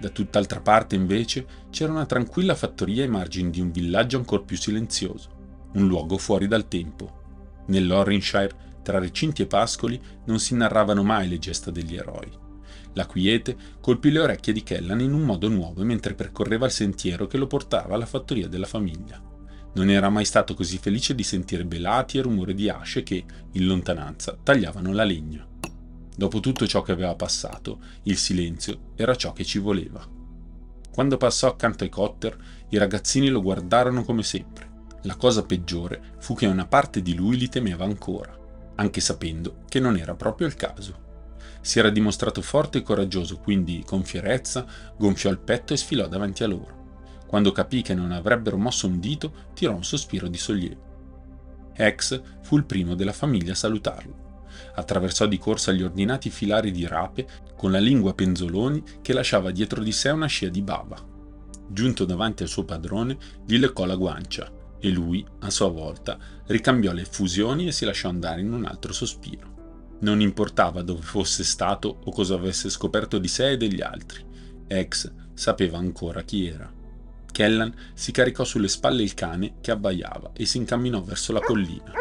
Da 0.00 0.10
tutt'altra 0.10 0.60
parte, 0.60 0.94
invece, 0.94 1.46
c'era 1.70 1.90
una 1.90 2.06
tranquilla 2.06 2.54
fattoria 2.54 3.02
ai 3.02 3.08
margini 3.08 3.50
di 3.50 3.60
un 3.60 3.72
villaggio 3.72 4.18
ancor 4.18 4.44
più 4.44 4.56
silenzioso, 4.56 5.70
un 5.72 5.86
luogo 5.86 6.18
fuori 6.18 6.46
dal 6.46 6.68
tempo. 6.68 7.62
Nell'Orrinshire 7.66 8.66
tra 8.82 8.98
recinti 8.98 9.42
e 9.42 9.46
pascoli 9.46 10.00
non 10.26 10.38
si 10.38 10.54
narravano 10.54 11.02
mai 11.02 11.28
le 11.28 11.38
gesta 11.38 11.70
degli 11.70 11.96
eroi. 11.96 12.30
La 12.94 13.06
quiete 13.06 13.56
colpì 13.80 14.10
le 14.10 14.20
orecchie 14.20 14.52
di 14.52 14.62
Kellan 14.62 15.00
in 15.00 15.12
un 15.12 15.22
modo 15.22 15.48
nuovo 15.48 15.84
mentre 15.84 16.14
percorreva 16.14 16.66
il 16.66 16.72
sentiero 16.72 17.26
che 17.26 17.36
lo 17.36 17.46
portava 17.46 17.94
alla 17.94 18.06
fattoria 18.06 18.48
della 18.48 18.66
famiglia. 18.66 19.27
Non 19.74 19.90
era 19.90 20.08
mai 20.08 20.24
stato 20.24 20.54
così 20.54 20.78
felice 20.78 21.14
di 21.14 21.22
sentire 21.22 21.64
belati 21.64 22.18
e 22.18 22.22
rumore 22.22 22.54
di 22.54 22.68
asce 22.68 23.02
che, 23.02 23.24
in 23.52 23.66
lontananza, 23.66 24.36
tagliavano 24.42 24.92
la 24.92 25.04
legna. 25.04 25.46
Dopo 26.16 26.40
tutto 26.40 26.66
ciò 26.66 26.82
che 26.82 26.92
aveva 26.92 27.14
passato, 27.14 27.78
il 28.04 28.16
silenzio 28.16 28.92
era 28.96 29.14
ciò 29.14 29.32
che 29.32 29.44
ci 29.44 29.58
voleva. 29.58 30.04
Quando 30.90 31.16
passò 31.16 31.48
accanto 31.48 31.84
ai 31.84 31.90
Cotter, 31.90 32.36
i 32.70 32.76
ragazzini 32.76 33.28
lo 33.28 33.40
guardarono 33.40 34.02
come 34.02 34.22
sempre. 34.22 34.66
La 35.02 35.14
cosa 35.14 35.44
peggiore 35.44 36.14
fu 36.18 36.34
che 36.34 36.46
una 36.46 36.66
parte 36.66 37.02
di 37.02 37.14
lui 37.14 37.36
li 37.36 37.48
temeva 37.48 37.84
ancora 37.84 38.38
anche 38.78 39.00
sapendo 39.00 39.58
che 39.68 39.80
non 39.80 39.96
era 39.96 40.14
proprio 40.14 40.46
il 40.46 40.54
caso. 40.54 41.06
Si 41.60 41.78
era 41.78 41.90
dimostrato 41.90 42.40
forte 42.42 42.78
e 42.78 42.82
coraggioso, 42.82 43.38
quindi 43.38 43.82
con 43.84 44.04
fierezza 44.04 44.64
gonfiò 44.96 45.30
il 45.30 45.38
petto 45.38 45.72
e 45.72 45.76
sfilò 45.76 46.06
davanti 46.06 46.42
a 46.42 46.46
loro. 46.46 46.77
Quando 47.28 47.52
capì 47.52 47.82
che 47.82 47.94
non 47.94 48.10
avrebbero 48.10 48.56
mosso 48.56 48.86
un 48.86 48.98
dito, 48.98 49.50
tirò 49.52 49.74
un 49.74 49.84
sospiro 49.84 50.28
di 50.28 50.38
sollievo. 50.38 50.86
Hex 51.74 52.20
fu 52.42 52.56
il 52.56 52.64
primo 52.64 52.94
della 52.94 53.12
famiglia 53.12 53.52
a 53.52 53.54
salutarlo. 53.54 54.26
Attraversò 54.74 55.26
di 55.26 55.38
corsa 55.38 55.72
gli 55.72 55.82
ordinati 55.82 56.30
filari 56.30 56.70
di 56.70 56.86
rape 56.86 57.28
con 57.54 57.70
la 57.70 57.78
lingua 57.78 58.14
penzoloni 58.14 58.82
che 59.02 59.12
lasciava 59.12 59.50
dietro 59.50 59.82
di 59.82 59.92
sé 59.92 60.08
una 60.08 60.26
scia 60.26 60.48
di 60.48 60.62
bava. 60.62 60.96
Giunto 61.68 62.06
davanti 62.06 62.42
al 62.42 62.48
suo 62.48 62.64
padrone, 62.64 63.18
gli 63.44 63.58
leccò 63.58 63.84
la 63.84 63.96
guancia 63.96 64.50
e 64.80 64.88
lui, 64.88 65.24
a 65.40 65.50
sua 65.50 65.68
volta, 65.68 66.18
ricambiò 66.46 66.92
le 66.92 67.02
effusioni 67.02 67.66
e 67.66 67.72
si 67.72 67.84
lasciò 67.84 68.08
andare 68.08 68.40
in 68.40 68.52
un 68.52 68.64
altro 68.64 68.94
sospiro. 68.94 69.56
Non 70.00 70.20
importava 70.20 70.82
dove 70.82 71.02
fosse 71.02 71.44
stato 71.44 72.00
o 72.04 72.10
cosa 72.10 72.36
avesse 72.36 72.70
scoperto 72.70 73.18
di 73.18 73.28
sé 73.28 73.50
e 73.50 73.56
degli 73.56 73.82
altri. 73.82 74.24
Ex 74.66 75.12
sapeva 75.34 75.76
ancora 75.78 76.22
chi 76.22 76.46
era. 76.46 76.77
Kellan 77.30 77.72
si 77.94 78.12
caricò 78.12 78.44
sulle 78.44 78.68
spalle 78.68 79.02
il 79.02 79.14
cane 79.14 79.54
che 79.60 79.70
abbaiava 79.70 80.32
e 80.34 80.44
si 80.44 80.56
incamminò 80.56 81.02
verso 81.02 81.32
la 81.32 81.40
collina. 81.40 81.92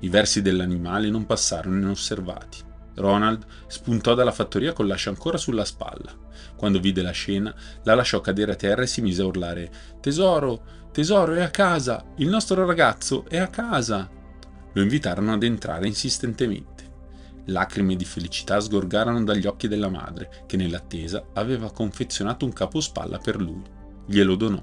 I 0.00 0.08
versi 0.08 0.42
dell'animale 0.42 1.08
non 1.08 1.26
passarono 1.26 1.78
inosservati. 1.78 2.58
Ronald 2.94 3.44
spuntò 3.68 4.14
dalla 4.14 4.32
fattoria 4.32 4.72
con 4.72 4.86
l'ascia 4.86 5.10
ancora 5.10 5.38
sulla 5.38 5.64
spalla. 5.64 6.14
Quando 6.56 6.78
vide 6.78 7.02
la 7.02 7.10
scena, 7.10 7.54
la 7.84 7.94
lasciò 7.94 8.20
cadere 8.20 8.52
a 8.52 8.56
terra 8.56 8.82
e 8.82 8.86
si 8.86 9.00
mise 9.00 9.22
a 9.22 9.26
urlare: 9.26 9.70
Tesoro, 10.00 10.62
Tesoro, 10.92 11.32
è 11.34 11.40
a 11.40 11.48
casa! 11.48 12.04
Il 12.16 12.28
nostro 12.28 12.66
ragazzo 12.66 13.24
è 13.28 13.38
a 13.38 13.48
casa! 13.48 14.10
Lo 14.74 14.82
invitarono 14.82 15.32
ad 15.32 15.42
entrare 15.42 15.86
insistentemente. 15.86 16.90
Lacrime 17.46 17.96
di 17.96 18.04
felicità 18.04 18.60
sgorgarono 18.60 19.24
dagli 19.24 19.46
occhi 19.46 19.68
della 19.68 19.88
madre, 19.88 20.44
che 20.46 20.56
nell'attesa 20.56 21.28
aveva 21.32 21.72
confezionato 21.72 22.44
un 22.44 22.52
capospalla 22.52 23.18
per 23.18 23.40
lui. 23.40 23.62
Glielo 24.12 24.34
donò. 24.34 24.62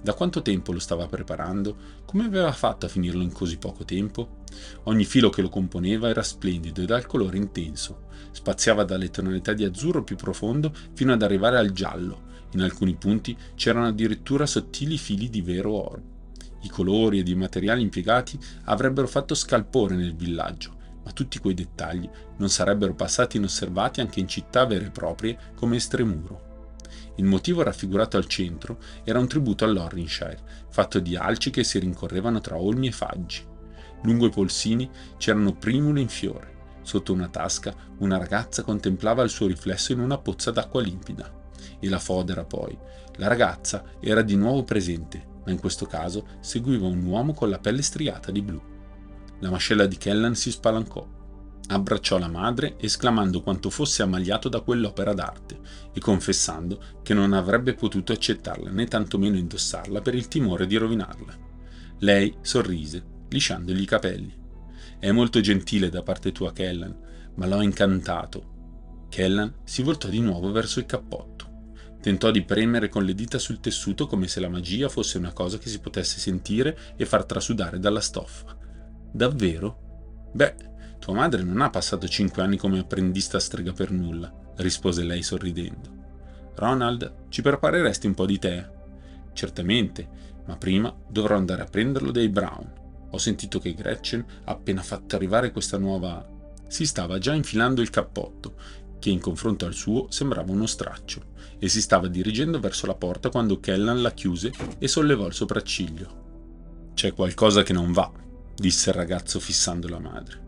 Da 0.00 0.14
quanto 0.14 0.40
tempo 0.40 0.70
lo 0.70 0.78
stava 0.78 1.08
preparando? 1.08 1.76
Come 2.04 2.26
aveva 2.26 2.52
fatto 2.52 2.86
a 2.86 2.88
finirlo 2.88 3.24
in 3.24 3.32
così 3.32 3.56
poco 3.56 3.84
tempo? 3.84 4.44
Ogni 4.84 5.04
filo 5.04 5.30
che 5.30 5.42
lo 5.42 5.48
componeva 5.48 6.08
era 6.08 6.22
splendido 6.22 6.80
e 6.80 6.84
dal 6.86 7.04
colore 7.04 7.38
intenso. 7.38 8.02
Spaziava 8.30 8.84
dalle 8.84 9.10
tonalità 9.10 9.52
di 9.52 9.64
azzurro 9.64 10.04
più 10.04 10.14
profondo 10.14 10.72
fino 10.92 11.12
ad 11.12 11.22
arrivare 11.22 11.58
al 11.58 11.72
giallo. 11.72 12.26
In 12.52 12.60
alcuni 12.60 12.94
punti 12.94 13.36
c'erano 13.56 13.88
addirittura 13.88 14.46
sottili 14.46 14.96
fili 14.96 15.28
di 15.28 15.42
vero 15.42 15.72
oro. 15.72 16.02
I 16.62 16.68
colori 16.68 17.18
ed 17.18 17.26
i 17.26 17.34
materiali 17.34 17.82
impiegati 17.82 18.38
avrebbero 18.66 19.08
fatto 19.08 19.34
scalpore 19.34 19.96
nel 19.96 20.14
villaggio, 20.14 20.76
ma 21.02 21.10
tutti 21.10 21.40
quei 21.40 21.54
dettagli 21.54 22.08
non 22.36 22.48
sarebbero 22.48 22.94
passati 22.94 23.38
inosservati 23.38 24.00
anche 24.00 24.20
in 24.20 24.28
città 24.28 24.66
vere 24.66 24.86
e 24.86 24.90
proprie 24.92 25.36
come 25.56 25.74
Estremuro. 25.74 26.47
Il 27.18 27.24
motivo 27.24 27.62
raffigurato 27.62 28.16
al 28.16 28.26
centro 28.26 28.78
era 29.02 29.18
un 29.18 29.26
tributo 29.26 29.64
all'Orrinshire, 29.64 30.38
fatto 30.70 31.00
di 31.00 31.16
alci 31.16 31.50
che 31.50 31.64
si 31.64 31.80
rincorrevano 31.80 32.40
tra 32.40 32.56
olmi 32.56 32.86
e 32.86 32.92
faggi. 32.92 33.44
Lungo 34.02 34.26
i 34.26 34.30
polsini 34.30 34.88
c'erano 35.16 35.56
primule 35.56 36.00
in 36.00 36.08
fiore. 36.08 36.56
Sotto 36.82 37.12
una 37.12 37.28
tasca 37.28 37.74
una 37.98 38.18
ragazza 38.18 38.62
contemplava 38.62 39.24
il 39.24 39.30
suo 39.30 39.48
riflesso 39.48 39.90
in 39.90 39.98
una 39.98 40.18
pozza 40.18 40.52
d'acqua 40.52 40.80
limpida. 40.80 41.28
E 41.80 41.88
la 41.88 41.98
fodera 41.98 42.44
poi. 42.44 42.78
La 43.16 43.26
ragazza 43.26 43.82
era 43.98 44.22
di 44.22 44.36
nuovo 44.36 44.62
presente, 44.62 45.26
ma 45.44 45.50
in 45.50 45.58
questo 45.58 45.86
caso 45.86 46.24
seguiva 46.38 46.86
un 46.86 47.04
uomo 47.04 47.34
con 47.34 47.50
la 47.50 47.58
pelle 47.58 47.82
striata 47.82 48.30
di 48.30 48.42
blu. 48.42 48.62
La 49.40 49.50
mascella 49.50 49.86
di 49.86 49.96
Kellan 49.96 50.36
si 50.36 50.52
spalancò 50.52 51.17
abbracciò 51.68 52.18
la 52.18 52.28
madre 52.28 52.76
esclamando 52.78 53.42
quanto 53.42 53.70
fosse 53.70 54.02
ammaliato 54.02 54.48
da 54.48 54.60
quell'opera 54.60 55.12
d'arte 55.12 55.60
e 55.92 56.00
confessando 56.00 56.82
che 57.02 57.14
non 57.14 57.32
avrebbe 57.32 57.74
potuto 57.74 58.12
accettarla 58.12 58.70
né 58.70 58.86
tantomeno 58.86 59.36
indossarla 59.36 60.00
per 60.00 60.14
il 60.14 60.28
timore 60.28 60.66
di 60.66 60.76
rovinarla. 60.76 61.36
Lei 61.98 62.34
sorrise, 62.40 63.04
lisciandogli 63.28 63.80
i 63.80 63.86
capelli. 63.86 64.34
È 64.98 65.10
molto 65.10 65.40
gentile 65.40 65.90
da 65.90 66.02
parte 66.02 66.32
tua, 66.32 66.52
Kellan, 66.52 66.96
ma 67.34 67.46
l'ho 67.46 67.60
incantato. 67.60 69.06
Kellan 69.08 69.54
si 69.64 69.82
voltò 69.82 70.08
di 70.08 70.20
nuovo 70.20 70.50
verso 70.50 70.78
il 70.78 70.86
cappotto. 70.86 71.46
Tentò 72.00 72.30
di 72.30 72.44
premere 72.44 72.88
con 72.88 73.04
le 73.04 73.14
dita 73.14 73.38
sul 73.38 73.60
tessuto 73.60 74.06
come 74.06 74.28
se 74.28 74.40
la 74.40 74.48
magia 74.48 74.88
fosse 74.88 75.18
una 75.18 75.32
cosa 75.32 75.58
che 75.58 75.68
si 75.68 75.80
potesse 75.80 76.20
sentire 76.20 76.94
e 76.96 77.04
far 77.04 77.24
trasudare 77.24 77.78
dalla 77.78 78.00
stoffa. 78.00 78.56
Davvero? 79.12 80.30
Beh, 80.32 80.54
tua 81.08 81.16
madre 81.16 81.42
non 81.42 81.62
ha 81.62 81.70
passato 81.70 82.06
cinque 82.06 82.42
anni 82.42 82.58
come 82.58 82.80
apprendista 82.80 83.40
strega 83.40 83.72
per 83.72 83.90
nulla, 83.90 84.30
rispose 84.56 85.04
lei 85.04 85.22
sorridendo. 85.22 85.88
Ronald, 86.54 87.30
ci 87.30 87.40
prepareresti 87.40 88.06
un 88.06 88.12
po' 88.12 88.26
di 88.26 88.38
tè? 88.38 88.70
Certamente, 89.32 90.06
ma 90.44 90.58
prima 90.58 90.94
dovrò 91.08 91.36
andare 91.36 91.62
a 91.62 91.64
prenderlo 91.64 92.10
dai 92.10 92.28
Brown. 92.28 92.72
Ho 93.08 93.16
sentito 93.16 93.58
che 93.58 93.72
Gretchen 93.72 94.22
ha 94.44 94.52
appena 94.52 94.82
fatto 94.82 95.16
arrivare 95.16 95.50
questa 95.50 95.78
nuova... 95.78 96.28
Si 96.66 96.84
stava 96.84 97.16
già 97.16 97.32
infilando 97.32 97.80
il 97.80 97.88
cappotto, 97.88 98.56
che 98.98 99.08
in 99.08 99.20
confronto 99.20 99.64
al 99.64 99.72
suo 99.72 100.10
sembrava 100.10 100.52
uno 100.52 100.66
straccio 100.66 101.22
e 101.58 101.70
si 101.70 101.80
stava 101.80 102.08
dirigendo 102.08 102.60
verso 102.60 102.84
la 102.84 102.94
porta 102.94 103.30
quando 103.30 103.60
Kellan 103.60 104.02
la 104.02 104.12
chiuse 104.12 104.52
e 104.78 104.86
sollevò 104.86 105.26
il 105.26 105.32
sopracciglio. 105.32 106.90
C'è 106.92 107.14
qualcosa 107.14 107.62
che 107.62 107.72
non 107.72 107.92
va, 107.92 108.12
disse 108.54 108.90
il 108.90 108.96
ragazzo 108.96 109.40
fissando 109.40 109.88
la 109.88 110.00
madre. 110.00 110.47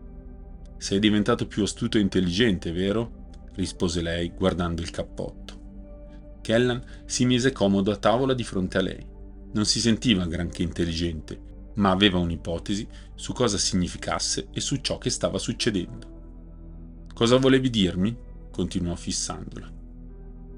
Sei 0.81 0.97
diventato 0.97 1.45
più 1.45 1.61
astuto 1.61 1.99
e 1.99 2.01
intelligente, 2.01 2.71
vero? 2.71 3.19
rispose 3.53 4.01
lei 4.01 4.31
guardando 4.35 4.81
il 4.81 4.89
cappotto. 4.89 6.39
Kellan 6.41 6.83
si 7.05 7.25
mise 7.25 7.51
comodo 7.51 7.91
a 7.91 7.97
tavola 7.97 8.33
di 8.33 8.43
fronte 8.43 8.79
a 8.79 8.81
lei. 8.81 9.05
Non 9.51 9.65
si 9.65 9.79
sentiva 9.79 10.25
granché 10.25 10.63
intelligente, 10.63 11.69
ma 11.75 11.91
aveva 11.91 12.17
un'ipotesi 12.17 12.87
su 13.13 13.31
cosa 13.31 13.59
significasse 13.59 14.47
e 14.51 14.59
su 14.59 14.77
ciò 14.77 14.97
che 14.97 15.11
stava 15.11 15.37
succedendo. 15.37 17.05
Cosa 17.13 17.37
volevi 17.37 17.69
dirmi? 17.69 18.17
continuò 18.49 18.95
fissandola 18.95 19.71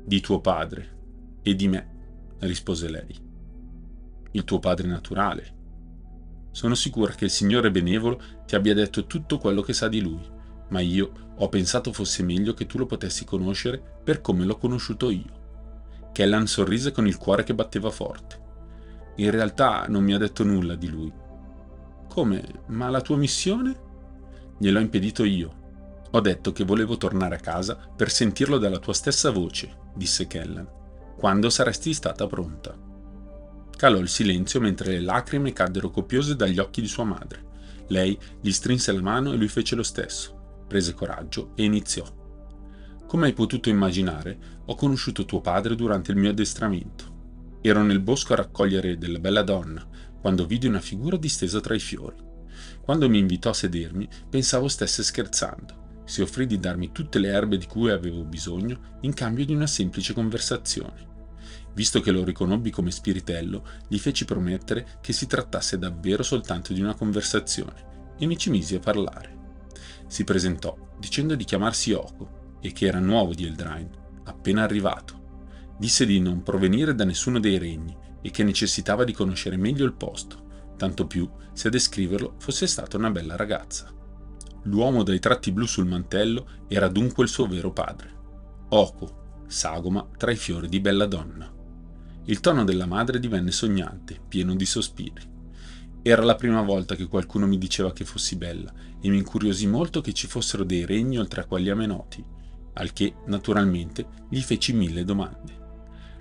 di 0.06 0.20
tuo 0.22 0.40
padre 0.40 1.42
e 1.42 1.54
di 1.54 1.68
me, 1.68 2.36
rispose 2.40 2.90
lei. 2.90 3.16
Il 4.32 4.44
tuo 4.46 4.60
padre 4.60 4.88
naturale. 4.88 5.62
Sono 6.54 6.76
sicura 6.76 7.14
che 7.14 7.26
il 7.26 7.32
Signore 7.32 7.72
benevolo 7.72 8.22
ti 8.46 8.54
abbia 8.54 8.76
detto 8.76 9.08
tutto 9.08 9.40
quello 9.40 9.64
che 9.64 9.74
sa 9.74 9.88
di 9.88 10.02
lui, 10.02 10.22
ma 10.70 10.82
io 10.82 11.34
ho 11.36 11.50
pensato 11.50 11.92
fosse 11.92 12.22
meglio 12.22 12.54
che 12.54 12.68
tu 12.68 12.78
lo 12.78 12.86
potessi 12.86 13.26
conoscere 13.26 13.82
per 14.04 14.22
come 14.22 14.46
l'ho 14.46 14.58
conosciuto 14.58 15.10
io. 15.10 15.42
Kellan 16.12 16.46
sorrise 16.46 16.92
con 16.92 17.08
il 17.08 17.18
cuore 17.18 17.44
che 17.44 17.56
batteva 17.56 17.90
forte. 17.90 18.40
In 19.16 19.32
realtà 19.32 19.88
non 19.88 20.04
mi 20.04 20.14
ha 20.14 20.20
detto 20.20 20.44
nulla 20.44 20.76
di 20.76 20.90
lui. 20.90 21.12
Come? 22.08 22.44
Ma 22.68 22.88
la 22.90 23.02
tua 23.02 23.18
missione? 23.18 23.76
Gliel'ho 24.60 24.80
impedito 24.80 25.24
io, 25.24 25.62
ho 26.12 26.20
detto 26.20 26.52
che 26.52 26.64
volevo 26.64 26.98
tornare 26.98 27.34
a 27.34 27.40
casa 27.40 27.76
per 27.76 28.12
sentirlo 28.12 28.60
dalla 28.60 28.78
tua 28.78 28.94
stessa 28.94 29.32
voce, 29.32 29.76
disse 29.96 30.28
Kellan, 30.28 30.70
quando 31.18 31.50
saresti 31.50 31.96
stata 31.96 32.28
pronta. 32.28 32.78
Calò 33.76 34.00
il 34.00 34.08
silenzio 34.08 34.60
mentre 34.60 34.94
le 34.94 35.02
lacrime 35.02 35.54
caddero 35.54 35.90
copiose 35.90 36.36
dagli 36.36 36.60
occhi 36.60 36.82
di 36.82 36.88
sua 36.88 37.04
madre. 37.04 37.52
Lei 37.88 38.18
gli 38.42 38.52
strinse 38.52 38.92
la 38.92 39.02
mano 39.02 39.34
e 39.34 39.36
lui 39.36 39.48
fece 39.48 39.76
lo 39.76 39.84
stesso, 39.84 40.64
prese 40.68 40.94
coraggio 40.94 41.52
e 41.56 41.64
iniziò. 41.64 42.06
Come 43.06 43.28
hai 43.28 43.34
potuto 43.34 43.70
immaginare, 43.70 44.38
ho 44.66 44.76
conosciuto 44.76 45.26
tuo 45.26 45.42
padre 45.42 45.76
durante 45.76 46.12
il 46.12 46.18
mio 46.18 46.30
addestramento. 46.30 47.12
Ero 47.62 47.84
nel 47.84 48.00
bosco 48.00 48.34
a 48.34 48.38
raccogliere 48.38 48.98
della 48.98 49.20
bella 49.20 49.44
donna, 49.44 49.86
quando 50.20 50.46
vidi 50.46 50.68
una 50.68 50.80
figura 50.80 51.18
distesa 51.18 51.60
tra 51.60 51.76
i 51.76 51.80
fiori. 51.80 52.16
Quando 52.82 53.10
mi 53.10 53.20
invitò 53.20 53.50
a 53.50 53.54
sedermi, 53.54 54.08
pensavo 54.30 54.68
stesse 54.68 55.04
scherzando 55.04 55.82
si 56.06 56.22
offrì 56.22 56.46
di 56.46 56.60
darmi 56.60 56.92
tutte 56.92 57.20
le 57.20 57.30
erbe 57.30 57.58
di 57.58 57.66
cui 57.66 57.90
avevo 57.90 58.24
bisogno 58.24 58.98
in 59.02 59.14
cambio 59.14 59.46
di 59.46 59.54
una 59.54 59.68
semplice 59.68 60.14
conversazione. 60.14 61.12
Visto 61.74 62.02
che 62.02 62.12
lo 62.12 62.24
riconobbi 62.24 62.70
come 62.70 62.92
spiritello, 62.92 63.66
gli 63.88 63.98
feci 63.98 64.26
promettere 64.26 64.98
che 65.02 65.14
si 65.14 65.26
trattasse 65.26 65.78
davvero 65.78 66.22
soltanto 66.22 66.72
di 66.72 66.82
una 66.82 66.94
conversazione 66.94 68.14
e 68.18 68.26
mi 68.26 68.38
ci 68.38 68.50
misi 68.50 68.76
a 68.76 68.80
parlare. 68.80 69.42
Si 70.08 70.24
presentò 70.24 70.78
dicendo 71.00 71.36
di 71.36 71.44
chiamarsi 71.44 71.92
Oko 71.92 72.58
e 72.62 72.72
che 72.72 72.86
era 72.86 73.00
nuovo 73.00 73.34
di 73.34 73.46
Eldrain, 73.46 73.90
appena 74.26 74.64
arrivato. 74.64 75.22
Disse 75.78 76.06
di 76.06 76.20
non 76.20 76.44
provenire 76.44 76.94
da 76.94 77.04
nessuno 77.04 77.40
dei 77.40 77.58
regni 77.58 77.98
e 78.22 78.30
che 78.30 78.44
necessitava 78.44 79.04
di 79.04 79.12
conoscere 79.12 79.58
meglio 79.58 79.86
il 79.86 79.94
posto, 79.94 80.74
tanto 80.78 81.08
più 81.08 81.30
se 81.52 81.68
a 81.68 81.72
descriverlo 81.72 82.36
fosse 82.38 82.68
stata 82.68 82.98
una 82.98 83.10
bella 83.10 83.36
ragazza. 83.36 83.92
L'uomo 84.64 85.04
dai 85.04 85.20
tratti 85.20 85.52
blu 85.52 85.66
sul 85.66 85.88
mantello 85.88 86.48
era 86.68 86.88
dunque 86.88 87.24
il 87.24 87.30
suo 87.30 87.48
vero 87.48 87.74
padre. 87.74 88.12
Oko, 88.70 89.44
sagoma 89.48 90.08
tra 90.16 90.32
i 90.32 90.38
fiori 90.38 90.70
di 90.70 90.80
bella 90.80 91.06
donna. 91.06 91.53
Il 92.26 92.40
tono 92.40 92.64
della 92.64 92.86
madre 92.86 93.20
divenne 93.20 93.52
sognante, 93.52 94.18
pieno 94.26 94.56
di 94.56 94.66
sospiri. 94.66 95.30
Era 96.02 96.24
la 96.24 96.36
prima 96.36 96.62
volta 96.62 96.96
che 96.96 97.08
qualcuno 97.08 97.46
mi 97.48 97.58
diceva 97.58 97.92
che 97.92 98.06
fossi 98.06 98.38
bella 98.38 98.72
e 99.02 99.10
mi 99.10 99.18
incuriosì 99.18 99.68
molto 99.68 100.00
che 100.00 100.14
ci 100.14 100.28
fossero 100.28 100.64
dei 100.64 100.86
regni 100.86 101.18
oltre 101.18 101.42
a 101.42 101.46
quelli 101.46 101.70
a 101.70 101.76
me 101.76 101.86
noti, 101.86 102.24
al 102.76 102.94
che, 102.94 103.16
naturalmente, 103.26 104.06
gli 104.30 104.40
feci 104.40 104.72
mille 104.72 105.04
domande. 105.04 105.60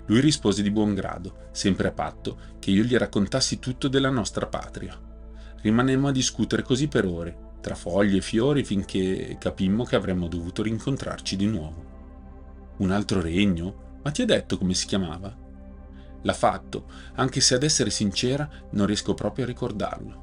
Lui 0.07 0.19
rispose 0.19 0.61
di 0.61 0.71
buon 0.71 0.93
grado, 0.93 1.47
sempre 1.53 1.87
a 1.87 1.93
patto, 1.93 2.37
che 2.59 2.71
io 2.71 2.83
gli 2.83 2.97
raccontassi 2.97 3.59
tutto 3.59 3.87
della 3.87 4.09
nostra 4.09 4.47
patria. 4.47 4.99
Rimanemmo 5.61 6.09
a 6.09 6.11
discutere 6.11 6.63
così 6.63 6.89
per 6.89 7.05
ore, 7.05 7.51
tra 7.61 7.75
foglie 7.75 8.17
e 8.17 8.21
fiori 8.21 8.65
finché 8.65 9.37
capimmo 9.39 9.85
che 9.85 9.95
avremmo 9.95 10.27
dovuto 10.27 10.63
rincontrarci 10.63 11.37
di 11.37 11.45
nuovo. 11.45 12.73
Un 12.79 12.91
altro 12.91 13.21
regno? 13.21 13.99
Ma 14.03 14.11
ti 14.11 14.21
ha 14.21 14.25
detto 14.25 14.57
come 14.57 14.73
si 14.73 14.85
chiamava? 14.85 15.42
L'ha 16.23 16.33
fatto, 16.33 16.89
anche 17.15 17.39
se 17.39 17.55
ad 17.55 17.63
essere 17.63 17.89
sincera 17.89 18.49
non 18.71 18.85
riesco 18.85 19.13
proprio 19.13 19.45
a 19.45 19.47
ricordarlo. 19.47 20.21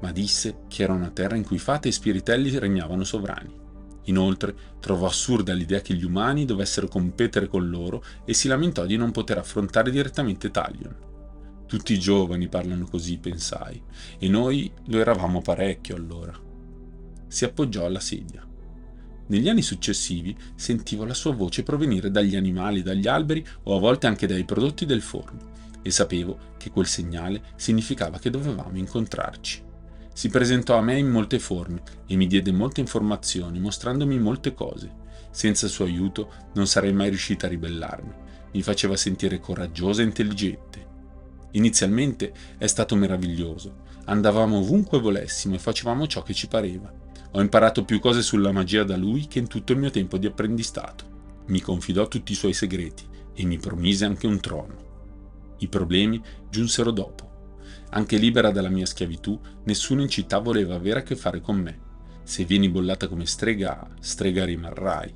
Ma 0.00 0.12
disse 0.12 0.62
che 0.68 0.82
era 0.82 0.92
una 0.92 1.10
terra 1.10 1.36
in 1.36 1.44
cui 1.44 1.58
fate 1.58 1.88
e 1.88 1.92
spiritelli 1.92 2.58
regnavano 2.58 3.04
sovrani. 3.04 3.64
Inoltre 4.04 4.54
trovò 4.80 5.06
assurda 5.06 5.52
l'idea 5.52 5.80
che 5.80 5.94
gli 5.94 6.04
umani 6.04 6.44
dovessero 6.44 6.88
competere 6.88 7.48
con 7.48 7.68
loro 7.68 8.04
e 8.24 8.34
si 8.34 8.48
lamentò 8.48 8.84
di 8.86 8.96
non 8.96 9.10
poter 9.10 9.38
affrontare 9.38 9.90
direttamente 9.90 10.50
Talion. 10.50 10.96
Tutti 11.66 11.92
i 11.92 11.98
giovani 11.98 12.48
parlano 12.48 12.86
così, 12.86 13.18
pensai, 13.18 13.82
e 14.18 14.28
noi 14.28 14.72
lo 14.86 14.98
eravamo 14.98 15.42
parecchio 15.42 15.96
allora 15.96 16.46
si 17.28 17.44
appoggiò 17.44 17.84
alla 17.84 18.00
sedia. 18.00 18.45
Negli 19.28 19.48
anni 19.48 19.62
successivi 19.62 20.36
sentivo 20.54 21.04
la 21.04 21.14
sua 21.14 21.32
voce 21.32 21.62
provenire 21.62 22.10
dagli 22.10 22.36
animali, 22.36 22.82
dagli 22.82 23.08
alberi 23.08 23.44
o 23.64 23.76
a 23.76 23.80
volte 23.80 24.06
anche 24.06 24.26
dai 24.26 24.44
prodotti 24.44 24.86
del 24.86 25.02
forno 25.02 25.54
e 25.86 25.90
sapevo 25.92 26.54
che 26.56 26.70
quel 26.70 26.86
segnale 26.86 27.42
significava 27.54 28.18
che 28.18 28.30
dovevamo 28.30 28.76
incontrarci. 28.76 29.62
Si 30.12 30.28
presentò 30.28 30.76
a 30.76 30.82
me 30.82 30.98
in 30.98 31.08
molte 31.08 31.38
forme 31.38 31.82
e 32.06 32.16
mi 32.16 32.26
diede 32.26 32.50
molte 32.50 32.80
informazioni, 32.80 33.60
mostrandomi 33.60 34.18
molte 34.18 34.52
cose. 34.52 34.90
Senza 35.30 35.66
il 35.66 35.72
suo 35.72 35.84
aiuto 35.84 36.32
non 36.54 36.66
sarei 36.66 36.92
mai 36.92 37.10
riuscita 37.10 37.46
a 37.46 37.50
ribellarmi. 37.50 38.12
Mi 38.52 38.62
faceva 38.62 38.96
sentire 38.96 39.38
coraggiosa 39.38 40.02
e 40.02 40.06
intelligente. 40.06 40.86
Inizialmente 41.52 42.32
è 42.58 42.66
stato 42.66 42.96
meraviglioso. 42.96 43.84
Andavamo 44.06 44.58
ovunque 44.58 44.98
volessimo 44.98 45.54
e 45.54 45.58
facevamo 45.58 46.06
ciò 46.06 46.22
che 46.22 46.34
ci 46.34 46.48
pareva. 46.48 46.92
Ho 47.36 47.40
imparato 47.42 47.84
più 47.84 48.00
cose 48.00 48.22
sulla 48.22 48.50
magia 48.50 48.82
da 48.82 48.96
lui 48.96 49.26
che 49.26 49.38
in 49.38 49.46
tutto 49.46 49.72
il 49.72 49.78
mio 49.78 49.90
tempo 49.90 50.16
di 50.16 50.26
apprendistato. 50.26 51.42
Mi 51.48 51.60
confidò 51.60 52.08
tutti 52.08 52.32
i 52.32 52.34
suoi 52.34 52.54
segreti 52.54 53.06
e 53.34 53.44
mi 53.44 53.58
promise 53.58 54.06
anche 54.06 54.26
un 54.26 54.40
trono. 54.40 55.54
I 55.58 55.68
problemi 55.68 56.18
giunsero 56.48 56.90
dopo. 56.90 57.58
Anche 57.90 58.16
libera 58.16 58.50
dalla 58.50 58.70
mia 58.70 58.86
schiavitù, 58.86 59.38
nessuno 59.64 60.00
in 60.00 60.08
città 60.08 60.38
voleva 60.38 60.76
avere 60.76 61.00
a 61.00 61.02
che 61.02 61.14
fare 61.14 61.42
con 61.42 61.56
me. 61.56 61.78
Se 62.22 62.46
vieni 62.46 62.70
bollata 62.70 63.06
come 63.06 63.26
strega, 63.26 63.86
strega 64.00 64.46
rimarrai. 64.46 65.14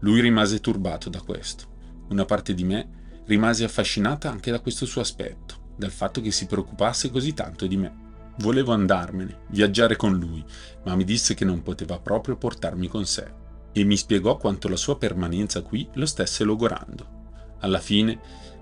Lui 0.00 0.20
rimase 0.20 0.58
turbato 0.60 1.08
da 1.10 1.20
questo. 1.20 1.66
Una 2.08 2.24
parte 2.24 2.54
di 2.54 2.64
me 2.64 3.22
rimase 3.26 3.62
affascinata 3.62 4.28
anche 4.28 4.50
da 4.50 4.58
questo 4.58 4.84
suo 4.84 5.00
aspetto, 5.00 5.74
dal 5.76 5.92
fatto 5.92 6.20
che 6.20 6.32
si 6.32 6.46
preoccupasse 6.46 7.08
così 7.12 7.32
tanto 7.34 7.68
di 7.68 7.76
me. 7.76 8.01
Volevo 8.38 8.72
andarmene, 8.72 9.40
viaggiare 9.48 9.94
con 9.94 10.18
lui, 10.18 10.42
ma 10.84 10.96
mi 10.96 11.04
disse 11.04 11.34
che 11.34 11.44
non 11.44 11.62
poteva 11.62 11.98
proprio 11.98 12.36
portarmi 12.36 12.88
con 12.88 13.04
sé 13.04 13.30
e 13.72 13.84
mi 13.84 13.96
spiegò 13.96 14.38
quanto 14.38 14.68
la 14.68 14.76
sua 14.76 14.96
permanenza 14.96 15.60
qui 15.60 15.88
lo 15.94 16.06
stesse 16.06 16.42
logorando. 16.42 17.20
Alla 17.60 17.78
fine 17.78 18.18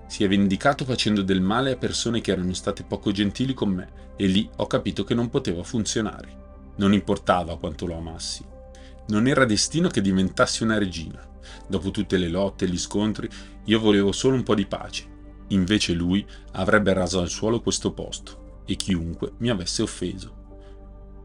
si 0.07 0.25
è 0.25 0.27
vendicato 0.27 0.83
facendo 0.83 1.21
del 1.21 1.39
male 1.39 1.71
a 1.71 1.77
persone 1.77 2.19
che 2.19 2.31
erano 2.31 2.53
state 2.53 2.83
poco 2.83 3.11
gentili 3.11 3.53
con 3.53 3.69
me 3.69 4.13
e 4.17 4.27
lì 4.27 4.49
ho 4.57 4.67
capito 4.67 5.05
che 5.05 5.13
non 5.13 5.29
poteva 5.29 5.63
funzionare. 5.63 6.39
Non 6.75 6.91
importava 6.91 7.57
quanto 7.57 7.85
lo 7.85 7.95
amassi. 7.95 8.43
Non 9.07 9.27
era 9.27 9.45
destino 9.45 9.87
che 9.87 10.01
diventassi 10.01 10.63
una 10.63 10.77
regina. 10.77 11.25
Dopo 11.67 11.91
tutte 11.91 12.17
le 12.17 12.27
lotte 12.27 12.65
e 12.65 12.67
gli 12.67 12.77
scontri, 12.77 13.29
io 13.65 13.79
volevo 13.79 14.11
solo 14.11 14.35
un 14.35 14.43
po' 14.43 14.55
di 14.55 14.65
pace. 14.65 15.05
Invece 15.47 15.93
lui 15.93 16.25
avrebbe 16.53 16.91
raso 16.93 17.19
al 17.19 17.29
suolo 17.29 17.61
questo 17.61 17.93
posto 17.93 18.40
e 18.71 18.75
chiunque 18.77 19.33
mi 19.39 19.49
avesse 19.49 19.81
offeso. 19.81 20.39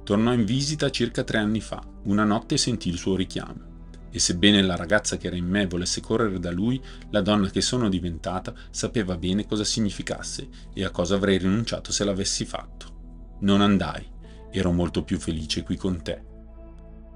tornò 0.02 0.32
in 0.32 0.44
visita 0.44 0.90
circa 0.90 1.22
tre 1.24 1.38
anni 1.38 1.60
fa, 1.60 1.80
una 2.04 2.24
notte 2.24 2.56
sentì 2.56 2.88
il 2.88 2.96
suo 2.96 3.16
richiamo. 3.16 3.74
E 4.10 4.18
sebbene 4.18 4.62
la 4.62 4.76
ragazza 4.76 5.16
che 5.16 5.26
era 5.26 5.36
in 5.36 5.46
me 5.46 5.66
volesse 5.66 6.00
correre 6.00 6.38
da 6.38 6.50
lui, 6.50 6.80
la 7.10 7.20
donna 7.20 7.48
che 7.50 7.60
sono 7.60 7.88
diventata 7.88 8.54
sapeva 8.70 9.16
bene 9.16 9.46
cosa 9.46 9.64
significasse 9.64 10.48
e 10.72 10.84
a 10.84 10.90
cosa 10.90 11.16
avrei 11.16 11.38
rinunciato 11.38 11.92
se 11.92 12.04
l'avessi 12.04 12.44
fatto. 12.44 13.36
Non 13.40 13.60
andai, 13.60 14.04
ero 14.50 14.72
molto 14.72 15.04
più 15.04 15.18
felice 15.18 15.62
qui 15.62 15.76
con 15.76 16.02
te. 16.02 16.22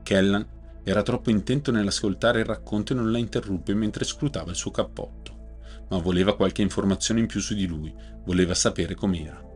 Kellan 0.02 0.46
era 0.84 1.02
troppo 1.02 1.30
intento 1.30 1.70
nell'ascoltare 1.72 2.40
il 2.40 2.46
racconto 2.46 2.92
e 2.92 2.96
non 2.96 3.10
la 3.10 3.18
interruppe 3.18 3.74
mentre 3.74 4.04
scrutava 4.04 4.50
il 4.50 4.56
suo 4.56 4.70
cappotto, 4.70 5.58
ma 5.88 5.98
voleva 5.98 6.36
qualche 6.36 6.62
informazione 6.62 7.20
in 7.20 7.26
più 7.26 7.40
su 7.40 7.54
di 7.54 7.66
lui, 7.66 7.92
voleva 8.24 8.54
sapere 8.54 8.94
com'era. 8.94 9.48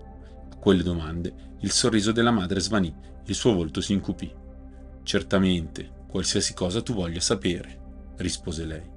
Quelle 0.65 0.83
domande 0.83 1.57
il 1.61 1.71
sorriso 1.73 2.11
della 2.11 2.31
madre 2.31 2.59
svanì, 2.59 2.91
il 3.27 3.35
suo 3.35 3.53
volto 3.53 3.83
si 3.83 3.93
incupì. 3.93 4.35
Certamente, 5.03 6.07
qualsiasi 6.09 6.55
cosa 6.55 6.81
tu 6.81 6.95
voglia 6.95 7.21
sapere, 7.21 8.15
rispose 8.17 8.65
lei. 8.65 8.91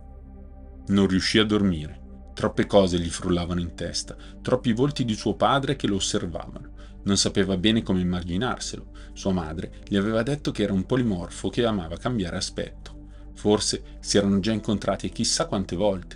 Non 0.87 1.07
riuscì 1.07 1.39
a 1.39 1.43
dormire. 1.43 2.29
Troppe 2.33 2.67
cose 2.67 2.97
gli 2.97 3.09
frullavano 3.09 3.59
in 3.59 3.75
testa, 3.75 4.15
troppi 4.41 4.71
volti 4.71 5.03
di 5.03 5.13
suo 5.13 5.35
padre 5.35 5.75
che 5.75 5.87
lo 5.87 5.95
osservavano. 5.95 6.71
Non 7.03 7.17
sapeva 7.17 7.57
bene 7.57 7.83
come 7.83 7.99
immaginarselo. 7.99 8.91
Sua 9.11 9.33
madre 9.33 9.81
gli 9.89 9.97
aveva 9.97 10.23
detto 10.23 10.51
che 10.51 10.63
era 10.63 10.71
un 10.71 10.85
polimorfo 10.85 11.49
che 11.49 11.65
amava 11.65 11.97
cambiare 11.97 12.37
aspetto. 12.37 13.09
Forse 13.33 13.97
si 13.99 14.15
erano 14.15 14.39
già 14.39 14.53
incontrati 14.53 15.09
chissà 15.09 15.47
quante 15.47 15.75
volte. 15.75 16.15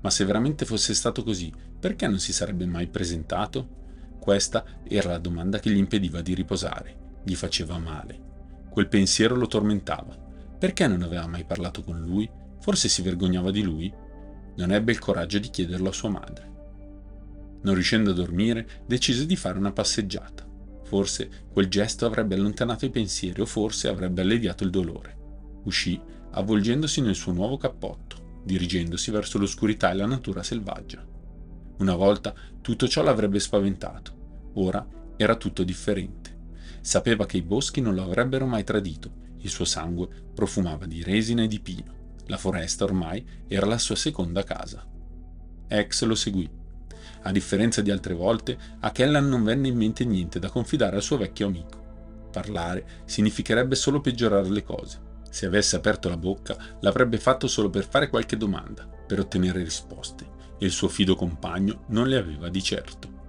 Ma 0.00 0.10
se 0.10 0.24
veramente 0.24 0.64
fosse 0.64 0.94
stato 0.94 1.24
così, 1.24 1.52
perché 1.80 2.06
non 2.06 2.20
si 2.20 2.32
sarebbe 2.32 2.66
mai 2.66 2.86
presentato? 2.86 3.80
Questa 4.22 4.64
era 4.84 5.10
la 5.10 5.18
domanda 5.18 5.58
che 5.58 5.68
gli 5.68 5.78
impediva 5.78 6.20
di 6.20 6.32
riposare, 6.32 7.18
gli 7.24 7.34
faceva 7.34 7.76
male. 7.78 8.20
Quel 8.70 8.86
pensiero 8.86 9.34
lo 9.34 9.48
tormentava. 9.48 10.16
Perché 10.60 10.86
non 10.86 11.02
aveva 11.02 11.26
mai 11.26 11.42
parlato 11.42 11.82
con 11.82 12.00
lui? 12.00 12.30
Forse 12.60 12.88
si 12.88 13.02
vergognava 13.02 13.50
di 13.50 13.62
lui? 13.62 13.92
Non 14.54 14.70
ebbe 14.70 14.92
il 14.92 15.00
coraggio 15.00 15.40
di 15.40 15.50
chiederlo 15.50 15.88
a 15.88 15.92
sua 15.92 16.10
madre. 16.10 16.50
Non 17.62 17.74
riuscendo 17.74 18.12
a 18.12 18.14
dormire, 18.14 18.84
decise 18.86 19.26
di 19.26 19.34
fare 19.34 19.58
una 19.58 19.72
passeggiata. 19.72 20.46
Forse 20.84 21.28
quel 21.52 21.66
gesto 21.66 22.06
avrebbe 22.06 22.36
allontanato 22.36 22.84
i 22.84 22.90
pensieri 22.90 23.40
o 23.40 23.44
forse 23.44 23.88
avrebbe 23.88 24.20
alleviato 24.20 24.62
il 24.62 24.70
dolore. 24.70 25.16
Uscì 25.64 26.00
avvolgendosi 26.30 27.00
nel 27.00 27.16
suo 27.16 27.32
nuovo 27.32 27.56
cappotto, 27.56 28.40
dirigendosi 28.44 29.10
verso 29.10 29.38
l'oscurità 29.38 29.90
e 29.90 29.94
la 29.94 30.06
natura 30.06 30.44
selvaggia. 30.44 31.10
Una 31.78 31.94
volta 31.94 32.34
tutto 32.60 32.86
ciò 32.86 33.02
l'avrebbe 33.02 33.40
spaventato, 33.40 34.50
ora 34.54 34.86
era 35.16 35.36
tutto 35.36 35.62
differente. 35.62 36.38
Sapeva 36.80 37.26
che 37.26 37.36
i 37.36 37.42
boschi 37.42 37.80
non 37.80 37.94
lo 37.94 38.02
avrebbero 38.02 38.46
mai 38.46 38.64
tradito, 38.64 39.20
il 39.38 39.50
suo 39.50 39.64
sangue 39.64 40.08
profumava 40.34 40.86
di 40.86 41.02
resina 41.02 41.42
e 41.42 41.48
di 41.48 41.60
pino. 41.60 42.00
La 42.26 42.36
foresta 42.36 42.84
ormai 42.84 43.24
era 43.48 43.66
la 43.66 43.78
sua 43.78 43.96
seconda 43.96 44.44
casa. 44.44 44.84
Ex 45.68 46.02
lo 46.04 46.14
seguì. 46.14 46.48
A 47.22 47.32
differenza 47.32 47.82
di 47.82 47.90
altre 47.90 48.14
volte, 48.14 48.58
a 48.80 48.90
Kellan 48.90 49.28
non 49.28 49.44
venne 49.44 49.68
in 49.68 49.76
mente 49.76 50.04
niente 50.04 50.38
da 50.38 50.50
confidare 50.50 50.96
al 50.96 51.02
suo 51.02 51.18
vecchio 51.18 51.46
amico. 51.46 52.28
Parlare 52.30 53.02
significherebbe 53.04 53.74
solo 53.74 54.00
peggiorare 54.00 54.48
le 54.48 54.62
cose. 54.62 55.10
Se 55.30 55.46
avesse 55.46 55.76
aperto 55.76 56.08
la 56.08 56.16
bocca, 56.16 56.56
l'avrebbe 56.80 57.18
fatto 57.18 57.46
solo 57.46 57.70
per 57.70 57.88
fare 57.88 58.08
qualche 58.08 58.36
domanda, 58.36 58.86
per 58.86 59.18
ottenere 59.18 59.62
risposte, 59.62 60.26
il 60.64 60.70
suo 60.70 60.88
fido 60.88 61.16
compagno 61.16 61.84
non 61.88 62.06
le 62.06 62.16
aveva 62.16 62.48
di 62.48 62.62
certo. 62.62 63.20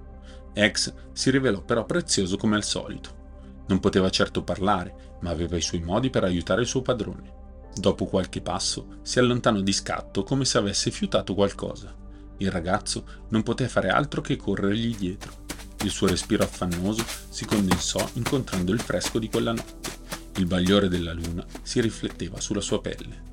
Ex 0.53 0.93
si 1.13 1.31
rivelò 1.31 1.61
però 1.61 1.83
prezioso 1.83 2.37
come 2.37 2.55
al 2.55 2.63
solito. 2.63 3.21
Non 3.67 3.79
poteva 3.79 4.11
certo 4.11 4.43
parlare, 4.43 5.17
ma 5.21 5.31
aveva 5.31 5.57
i 5.57 5.61
suoi 5.61 5.81
modi 5.81 6.11
per 6.11 6.23
aiutare 6.23 6.61
il 6.61 6.67
suo 6.67 6.83
padrone. 6.83 7.41
Dopo 7.75 8.05
qualche 8.05 8.41
passo 8.41 8.99
si 9.01 9.17
allontanò 9.17 9.61
di 9.61 9.73
scatto 9.73 10.21
come 10.23 10.45
se 10.45 10.59
avesse 10.59 10.91
fiutato 10.91 11.33
qualcosa. 11.33 11.95
Il 12.37 12.51
ragazzo 12.51 13.05
non 13.29 13.41
poté 13.41 13.67
fare 13.67 13.89
altro 13.89 14.21
che 14.21 14.35
corrergli 14.35 14.95
dietro. 14.95 15.41
Il 15.83 15.89
suo 15.89 16.07
respiro 16.07 16.43
affannoso 16.43 17.03
si 17.29 17.45
condensò 17.45 18.07
incontrando 18.13 18.71
il 18.71 18.79
fresco 18.79 19.17
di 19.17 19.29
quella 19.29 19.53
notte. 19.53 19.89
Il 20.37 20.45
bagliore 20.45 20.87
della 20.87 21.13
luna 21.13 21.43
si 21.63 21.81
rifletteva 21.81 22.39
sulla 22.39 22.61
sua 22.61 22.79
pelle. 22.79 23.32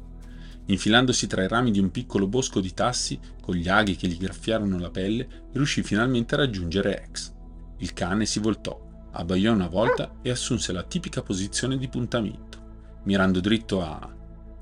Infilandosi 0.71 1.27
tra 1.27 1.43
i 1.43 1.49
rami 1.49 1.73
di 1.73 1.81
un 1.81 1.91
piccolo 1.91 2.29
bosco 2.29 2.61
di 2.61 2.73
tassi, 2.73 3.19
con 3.43 3.57
gli 3.57 3.69
aghi 3.69 3.97
che 3.97 4.07
gli 4.07 4.17
graffiarono 4.17 4.79
la 4.79 4.91
pelle, 4.91 5.49
riuscì 5.53 5.83
finalmente 5.83 6.35
a 6.35 6.39
raggiungere 6.39 7.03
Ex. 7.03 7.33
Il 7.79 7.93
cane 7.93 8.25
si 8.25 8.39
voltò, 8.39 8.81
abbaiò 9.11 9.53
una 9.53 9.67
volta 9.67 10.19
e 10.23 10.31
assunse 10.31 10.73
la 10.73 10.85
tipica 10.85 11.23
posizione 11.23 11.77
di 11.77 11.89
puntamento, 11.89 13.01
mirando 13.03 13.41
dritto 13.41 13.83
a 13.83 14.15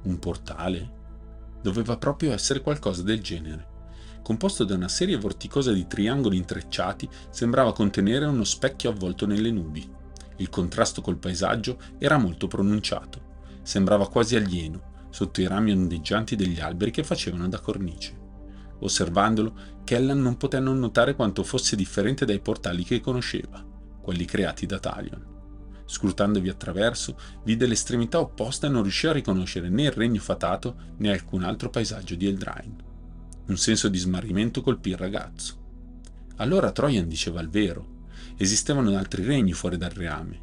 un 0.04 0.18
portale? 0.18 0.96
Doveva 1.60 1.98
proprio 1.98 2.32
essere 2.32 2.62
qualcosa 2.62 3.02
del 3.02 3.20
genere. 3.20 3.76
Composto 4.22 4.64
da 4.64 4.76
una 4.76 4.88
serie 4.88 5.18
vorticosa 5.18 5.72
di 5.72 5.86
triangoli 5.86 6.38
intrecciati, 6.38 7.06
sembrava 7.28 7.74
contenere 7.74 8.24
uno 8.24 8.44
specchio 8.44 8.88
avvolto 8.88 9.26
nelle 9.26 9.50
nubi. 9.50 9.86
Il 10.36 10.48
contrasto 10.48 11.02
col 11.02 11.18
paesaggio 11.18 11.78
era 11.98 12.16
molto 12.16 12.46
pronunciato. 12.46 13.26
Sembrava 13.60 14.08
quasi 14.08 14.36
alieno, 14.36 14.96
sotto 15.10 15.40
i 15.40 15.46
rami 15.46 15.72
ondeggianti 15.72 16.36
degli 16.36 16.60
alberi 16.60 16.90
che 16.90 17.04
facevano 17.04 17.48
da 17.48 17.60
cornice. 17.60 18.16
Osservandolo, 18.80 19.54
Kellan 19.84 20.20
non 20.20 20.36
poté 20.36 20.60
non 20.60 20.78
notare 20.78 21.14
quanto 21.14 21.42
fosse 21.42 21.74
differente 21.74 22.24
dai 22.24 22.40
portali 22.40 22.84
che 22.84 23.00
conosceva, 23.00 23.64
quelli 24.00 24.24
creati 24.24 24.66
da 24.66 24.78
Talion. 24.78 25.36
Scrutandovi 25.84 26.50
attraverso, 26.50 27.18
vide 27.44 27.66
l'estremità 27.66 28.20
opposta 28.20 28.66
e 28.66 28.70
non 28.70 28.82
riuscì 28.82 29.06
a 29.06 29.12
riconoscere 29.12 29.70
né 29.70 29.84
il 29.84 29.90
regno 29.90 30.20
fatato 30.20 30.76
né 30.98 31.10
alcun 31.10 31.42
altro 31.42 31.70
paesaggio 31.70 32.14
di 32.14 32.26
Eldraine. 32.26 32.76
Un 33.46 33.56
senso 33.56 33.88
di 33.88 33.96
smarrimento 33.96 34.60
colpì 34.60 34.90
il 34.90 34.98
ragazzo. 34.98 35.56
Allora 36.36 36.70
Troian 36.70 37.08
diceva 37.08 37.40
il 37.40 37.48
vero. 37.48 37.96
Esistevano 38.36 38.94
altri 38.96 39.24
regni 39.24 39.52
fuori 39.52 39.78
dal 39.78 39.90
reame. 39.90 40.40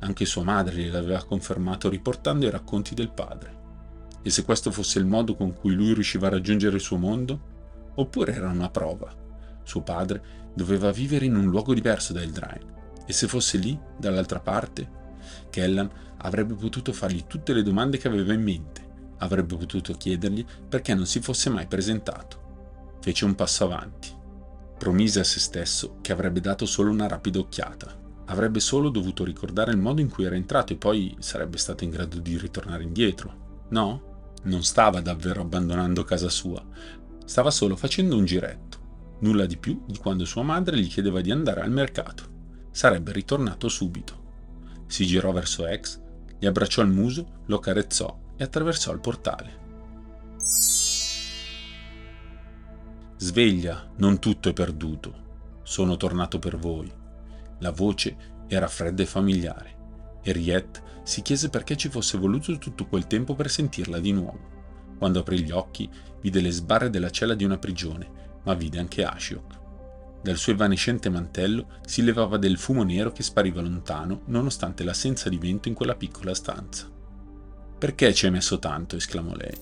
Anche 0.00 0.24
sua 0.24 0.42
madre 0.42 0.76
gliel'aveva 0.76 1.24
confermato 1.24 1.90
riportando 1.90 2.46
i 2.46 2.50
racconti 2.50 2.94
del 2.94 3.10
padre. 3.10 3.55
E 4.26 4.30
se 4.30 4.42
questo 4.42 4.72
fosse 4.72 4.98
il 4.98 5.06
modo 5.06 5.36
con 5.36 5.54
cui 5.54 5.72
lui 5.72 5.94
riusciva 5.94 6.26
a 6.26 6.30
raggiungere 6.30 6.74
il 6.74 6.82
suo 6.82 6.96
mondo? 6.96 7.92
Oppure 7.94 8.34
era 8.34 8.50
una 8.50 8.68
prova? 8.70 9.14
Suo 9.62 9.82
padre 9.82 10.50
doveva 10.52 10.90
vivere 10.90 11.26
in 11.26 11.36
un 11.36 11.46
luogo 11.46 11.72
diverso 11.72 12.12
da 12.12 12.22
Eldraine 12.22 13.04
e 13.06 13.12
se 13.12 13.28
fosse 13.28 13.56
lì, 13.56 13.78
dall'altra 13.96 14.40
parte? 14.40 14.90
Kellan 15.48 15.88
avrebbe 16.16 16.54
potuto 16.54 16.92
fargli 16.92 17.22
tutte 17.28 17.52
le 17.52 17.62
domande 17.62 17.98
che 17.98 18.08
aveva 18.08 18.32
in 18.32 18.42
mente, 18.42 19.14
avrebbe 19.18 19.56
potuto 19.56 19.92
chiedergli 19.92 20.44
perché 20.68 20.92
non 20.92 21.06
si 21.06 21.20
fosse 21.20 21.48
mai 21.48 21.68
presentato. 21.68 22.96
Fece 23.00 23.24
un 23.26 23.36
passo 23.36 23.62
avanti. 23.62 24.12
Promise 24.76 25.20
a 25.20 25.24
se 25.24 25.38
stesso 25.38 25.98
che 26.00 26.10
avrebbe 26.10 26.40
dato 26.40 26.66
solo 26.66 26.90
una 26.90 27.06
rapida 27.06 27.38
occhiata. 27.38 27.96
Avrebbe 28.24 28.58
solo 28.58 28.88
dovuto 28.88 29.22
ricordare 29.22 29.70
il 29.70 29.78
modo 29.78 30.00
in 30.00 30.10
cui 30.10 30.24
era 30.24 30.34
entrato 30.34 30.72
e 30.72 30.76
poi 30.76 31.14
sarebbe 31.20 31.58
stato 31.58 31.84
in 31.84 31.90
grado 31.90 32.18
di 32.18 32.36
ritornare 32.36 32.82
indietro. 32.82 33.44
No, 33.68 34.14
non 34.46 34.64
stava 34.64 35.00
davvero 35.00 35.42
abbandonando 35.42 36.02
casa 36.02 36.28
sua, 36.28 36.64
stava 37.24 37.50
solo 37.50 37.76
facendo 37.76 38.16
un 38.16 38.24
giretto, 38.24 38.78
nulla 39.20 39.46
di 39.46 39.56
più 39.56 39.82
di 39.86 39.98
quando 39.98 40.24
sua 40.24 40.42
madre 40.42 40.78
gli 40.78 40.88
chiedeva 40.88 41.20
di 41.20 41.30
andare 41.30 41.60
al 41.60 41.70
mercato 41.70 42.34
sarebbe 42.76 43.10
ritornato 43.10 43.68
subito. 43.68 44.24
Si 44.86 45.06
girò 45.06 45.32
verso 45.32 45.66
Ex, 45.66 45.98
gli 46.38 46.44
abbracciò 46.44 46.82
il 46.82 46.90
muso, 46.90 47.40
lo 47.46 47.58
carezzò 47.58 48.14
e 48.36 48.44
attraversò 48.44 48.92
il 48.92 49.00
portale. 49.00 49.64
Sveglia, 53.16 53.92
non 53.96 54.18
tutto 54.18 54.50
è 54.50 54.52
perduto. 54.52 55.24
Sono 55.62 55.96
tornato 55.96 56.38
per 56.38 56.58
voi. 56.58 56.92
La 57.60 57.70
voce 57.70 58.44
era 58.46 58.68
fredda 58.68 59.02
e 59.02 59.06
familiare. 59.06 59.76
E 60.22 60.32
Riet 60.32 60.82
si 61.06 61.22
chiese 61.22 61.50
perché 61.50 61.76
ci 61.76 61.88
fosse 61.88 62.18
voluto 62.18 62.58
tutto 62.58 62.86
quel 62.86 63.06
tempo 63.06 63.36
per 63.36 63.48
sentirla 63.48 64.00
di 64.00 64.10
nuovo. 64.10 64.54
Quando 64.98 65.20
aprì 65.20 65.40
gli 65.40 65.52
occhi, 65.52 65.88
vide 66.20 66.40
le 66.40 66.50
sbarre 66.50 66.90
della 66.90 67.10
cella 67.10 67.34
di 67.34 67.44
una 67.44 67.58
prigione, 67.58 68.40
ma 68.42 68.54
vide 68.54 68.80
anche 68.80 69.04
Ashiok. 69.04 69.58
Dal 70.20 70.36
suo 70.36 70.52
evanescente 70.52 71.08
mantello 71.08 71.78
si 71.86 72.02
levava 72.02 72.38
del 72.38 72.58
fumo 72.58 72.82
nero 72.82 73.12
che 73.12 73.22
spariva 73.22 73.60
lontano 73.60 74.22
nonostante 74.24 74.82
l'assenza 74.82 75.28
di 75.28 75.38
vento 75.38 75.68
in 75.68 75.74
quella 75.74 75.94
piccola 75.94 76.34
stanza. 76.34 76.90
Perché 77.78 78.12
ci 78.12 78.26
hai 78.26 78.32
messo 78.32 78.58
tanto? 78.58 78.96
esclamò 78.96 79.32
lei. 79.32 79.56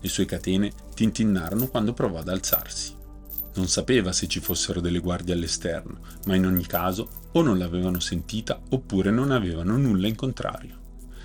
Le 0.00 0.08
sue 0.08 0.24
catene 0.24 0.72
tintinnarono 0.94 1.66
quando 1.66 1.92
provò 1.92 2.20
ad 2.20 2.28
alzarsi. 2.28 2.94
Non 3.54 3.68
sapeva 3.68 4.12
se 4.12 4.28
ci 4.28 4.40
fossero 4.40 4.80
delle 4.80 4.98
guardie 4.98 5.34
all'esterno, 5.34 6.00
ma 6.26 6.34
in 6.34 6.46
ogni 6.46 6.66
caso 6.66 7.08
o 7.32 7.42
non 7.42 7.58
l'avevano 7.58 8.00
sentita 8.00 8.60
oppure 8.70 9.10
non 9.10 9.30
avevano 9.30 9.76
nulla 9.76 10.06
in 10.06 10.14
contrario. 10.14 10.80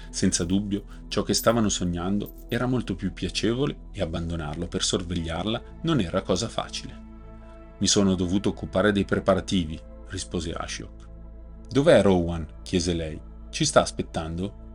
Senza 0.10 0.44
dubbio, 0.44 0.84
ciò 1.08 1.24
che 1.24 1.34
stavano 1.34 1.70
sognando 1.70 2.46
era 2.50 2.66
molto 2.66 2.96
più 2.96 3.14
piacevole 3.14 3.78
e 3.92 4.02
abbandonarlo 4.02 4.68
per 4.68 4.84
sorvegliarla 4.84 5.62
non 5.84 6.02
era 6.02 6.22
cosa 6.22 6.50
facile. 6.50 7.06
Mi 7.80 7.88
sono 7.88 8.16
dovuto 8.16 8.50
occupare 8.50 8.92
dei 8.92 9.06
preparativi, 9.06 9.80
rispose 10.10 10.52
Ashiok. 10.52 11.08
Dov'è 11.70 12.02
Rowan? 12.02 12.46
chiese 12.64 12.94
lei. 12.94 13.20
Ci 13.50 13.66
sta 13.66 13.82
aspettando? 13.82 14.66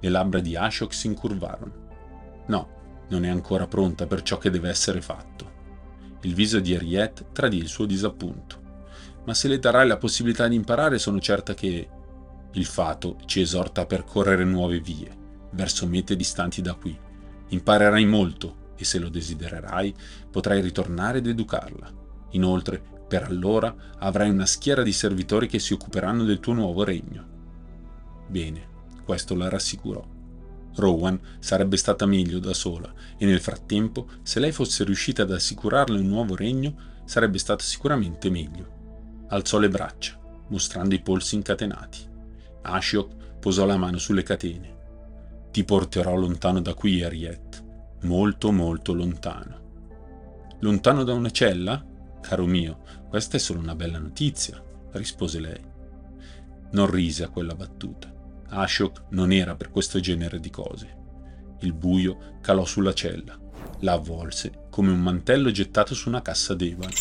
Le 0.00 0.08
labbra 0.08 0.40
di 0.40 0.56
Ashok 0.56 0.92
si 0.92 1.06
incurvarono. 1.06 1.88
No, 2.46 2.68
non 3.08 3.24
è 3.24 3.28
ancora 3.28 3.66
pronta 3.66 4.06
per 4.06 4.22
ciò 4.22 4.38
che 4.38 4.50
deve 4.50 4.68
essere 4.70 5.00
fatto. 5.00 5.58
Il 6.22 6.34
viso 6.34 6.60
di 6.60 6.74
Harriet 6.74 7.32
tradì 7.32 7.56
il 7.56 7.68
suo 7.68 7.86
disappunto. 7.86 8.58
Ma 9.24 9.34
se 9.34 9.48
le 9.48 9.58
darai 9.58 9.86
la 9.86 9.96
possibilità 9.96 10.48
di 10.48 10.54
imparare, 10.54 10.98
sono 10.98 11.18
certa 11.18 11.54
che 11.54 11.88
il 12.52 12.64
fato 12.64 13.16
ci 13.26 13.40
esorta 13.40 13.82
a 13.82 13.86
percorrere 13.86 14.44
nuove 14.44 14.80
vie, 14.80 15.16
verso 15.52 15.86
mete 15.86 16.16
distanti 16.16 16.60
da 16.60 16.74
qui. 16.74 16.98
Imparerai 17.48 18.04
molto 18.04 18.72
e 18.76 18.84
se 18.84 18.98
lo 18.98 19.08
desidererai 19.08 19.94
potrai 20.30 20.60
ritornare 20.60 21.18
ed 21.18 21.26
educarla. 21.26 21.92
Inoltre, 22.30 22.82
per 23.08 23.24
allora 23.24 23.74
avrai 23.98 24.30
una 24.30 24.46
schiera 24.46 24.82
di 24.82 24.92
servitori 24.92 25.48
che 25.48 25.58
si 25.58 25.72
occuperanno 25.72 26.24
del 26.24 26.40
tuo 26.40 26.52
nuovo 26.52 26.84
regno. 26.84 27.26
Bene, 28.28 28.68
questo 29.04 29.34
la 29.34 29.48
rassicurò. 29.48 30.19
Rowan 30.76 31.18
sarebbe 31.38 31.76
stata 31.76 32.06
meglio 32.06 32.38
da 32.38 32.54
sola 32.54 32.92
e 33.16 33.26
nel 33.26 33.40
frattempo, 33.40 34.08
se 34.22 34.40
lei 34.40 34.52
fosse 34.52 34.84
riuscita 34.84 35.22
ad 35.22 35.32
assicurarle 35.32 35.98
un 35.98 36.06
nuovo 36.06 36.36
regno, 36.36 37.02
sarebbe 37.04 37.38
stato 37.38 37.64
sicuramente 37.64 38.30
meglio. 38.30 38.78
Alzò 39.28 39.58
le 39.58 39.68
braccia, 39.68 40.18
mostrando 40.48 40.94
i 40.94 41.02
polsi 41.02 41.34
incatenati. 41.34 41.98
Ashiok 42.62 43.38
posò 43.40 43.64
la 43.64 43.76
mano 43.76 43.98
sulle 43.98 44.22
catene. 44.22 44.78
Ti 45.50 45.64
porterò 45.64 46.14
lontano 46.14 46.60
da 46.60 46.74
qui, 46.74 47.02
Harriet. 47.02 47.64
Molto, 48.02 48.52
molto 48.52 48.92
lontano. 48.92 49.58
Lontano 50.60 51.04
da 51.04 51.12
una 51.12 51.30
cella? 51.30 51.84
Caro 52.20 52.46
mio, 52.46 52.82
questa 53.08 53.36
è 53.36 53.40
solo 53.40 53.60
una 53.60 53.74
bella 53.74 53.98
notizia, 53.98 54.62
rispose 54.92 55.40
lei. 55.40 55.64
Non 56.72 56.90
rise 56.90 57.24
a 57.24 57.28
quella 57.28 57.54
battuta. 57.54 58.19
Ashok 58.50 59.04
non 59.10 59.32
era 59.32 59.56
per 59.56 59.70
questo 59.70 60.00
genere 60.00 60.40
di 60.40 60.50
cose. 60.50 60.98
Il 61.60 61.72
buio 61.72 62.38
calò 62.40 62.64
sulla 62.64 62.92
cella, 62.92 63.38
la 63.80 63.92
avvolse 63.92 64.66
come 64.70 64.90
un 64.90 65.00
mantello 65.00 65.50
gettato 65.50 65.94
su 65.94 66.08
una 66.08 66.22
cassa 66.22 66.54
d'ebano. 66.54 66.92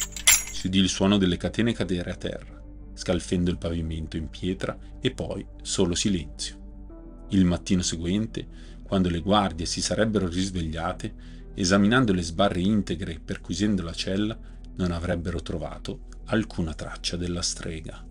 Si 0.52 0.68
udì 0.68 0.80
il 0.80 0.90
suono 0.90 1.18
delle 1.18 1.38
catene 1.38 1.74
cadere 1.74 2.12
a 2.12 2.16
terra 2.16 2.60
scalfendo 3.00 3.50
il 3.50 3.58
pavimento 3.58 4.18
in 4.18 4.30
pietra 4.30 4.78
e 5.00 5.12
poi 5.12 5.46
solo 5.62 5.96
silenzio. 5.96 7.28
Il 7.30 7.46
mattino 7.46 7.82
seguente, 7.82 8.46
quando 8.84 9.10
le 9.10 9.22
guardie 9.22 9.66
si 9.66 9.82
sarebbero 9.82 10.28
risvegliate, 10.28 11.14
esaminando 11.54 12.12
le 12.12 12.22
sbarre 12.22 12.60
integre 12.60 13.14
e 13.14 13.20
perquisendo 13.22 13.84
la 13.84 13.94
cella, 13.94 14.38
non 14.76 14.92
avrebbero 14.92 15.42
trovato 15.42 16.08
alcuna 16.26 16.74
traccia 16.74 17.16
della 17.16 17.42
strega. 17.42 18.06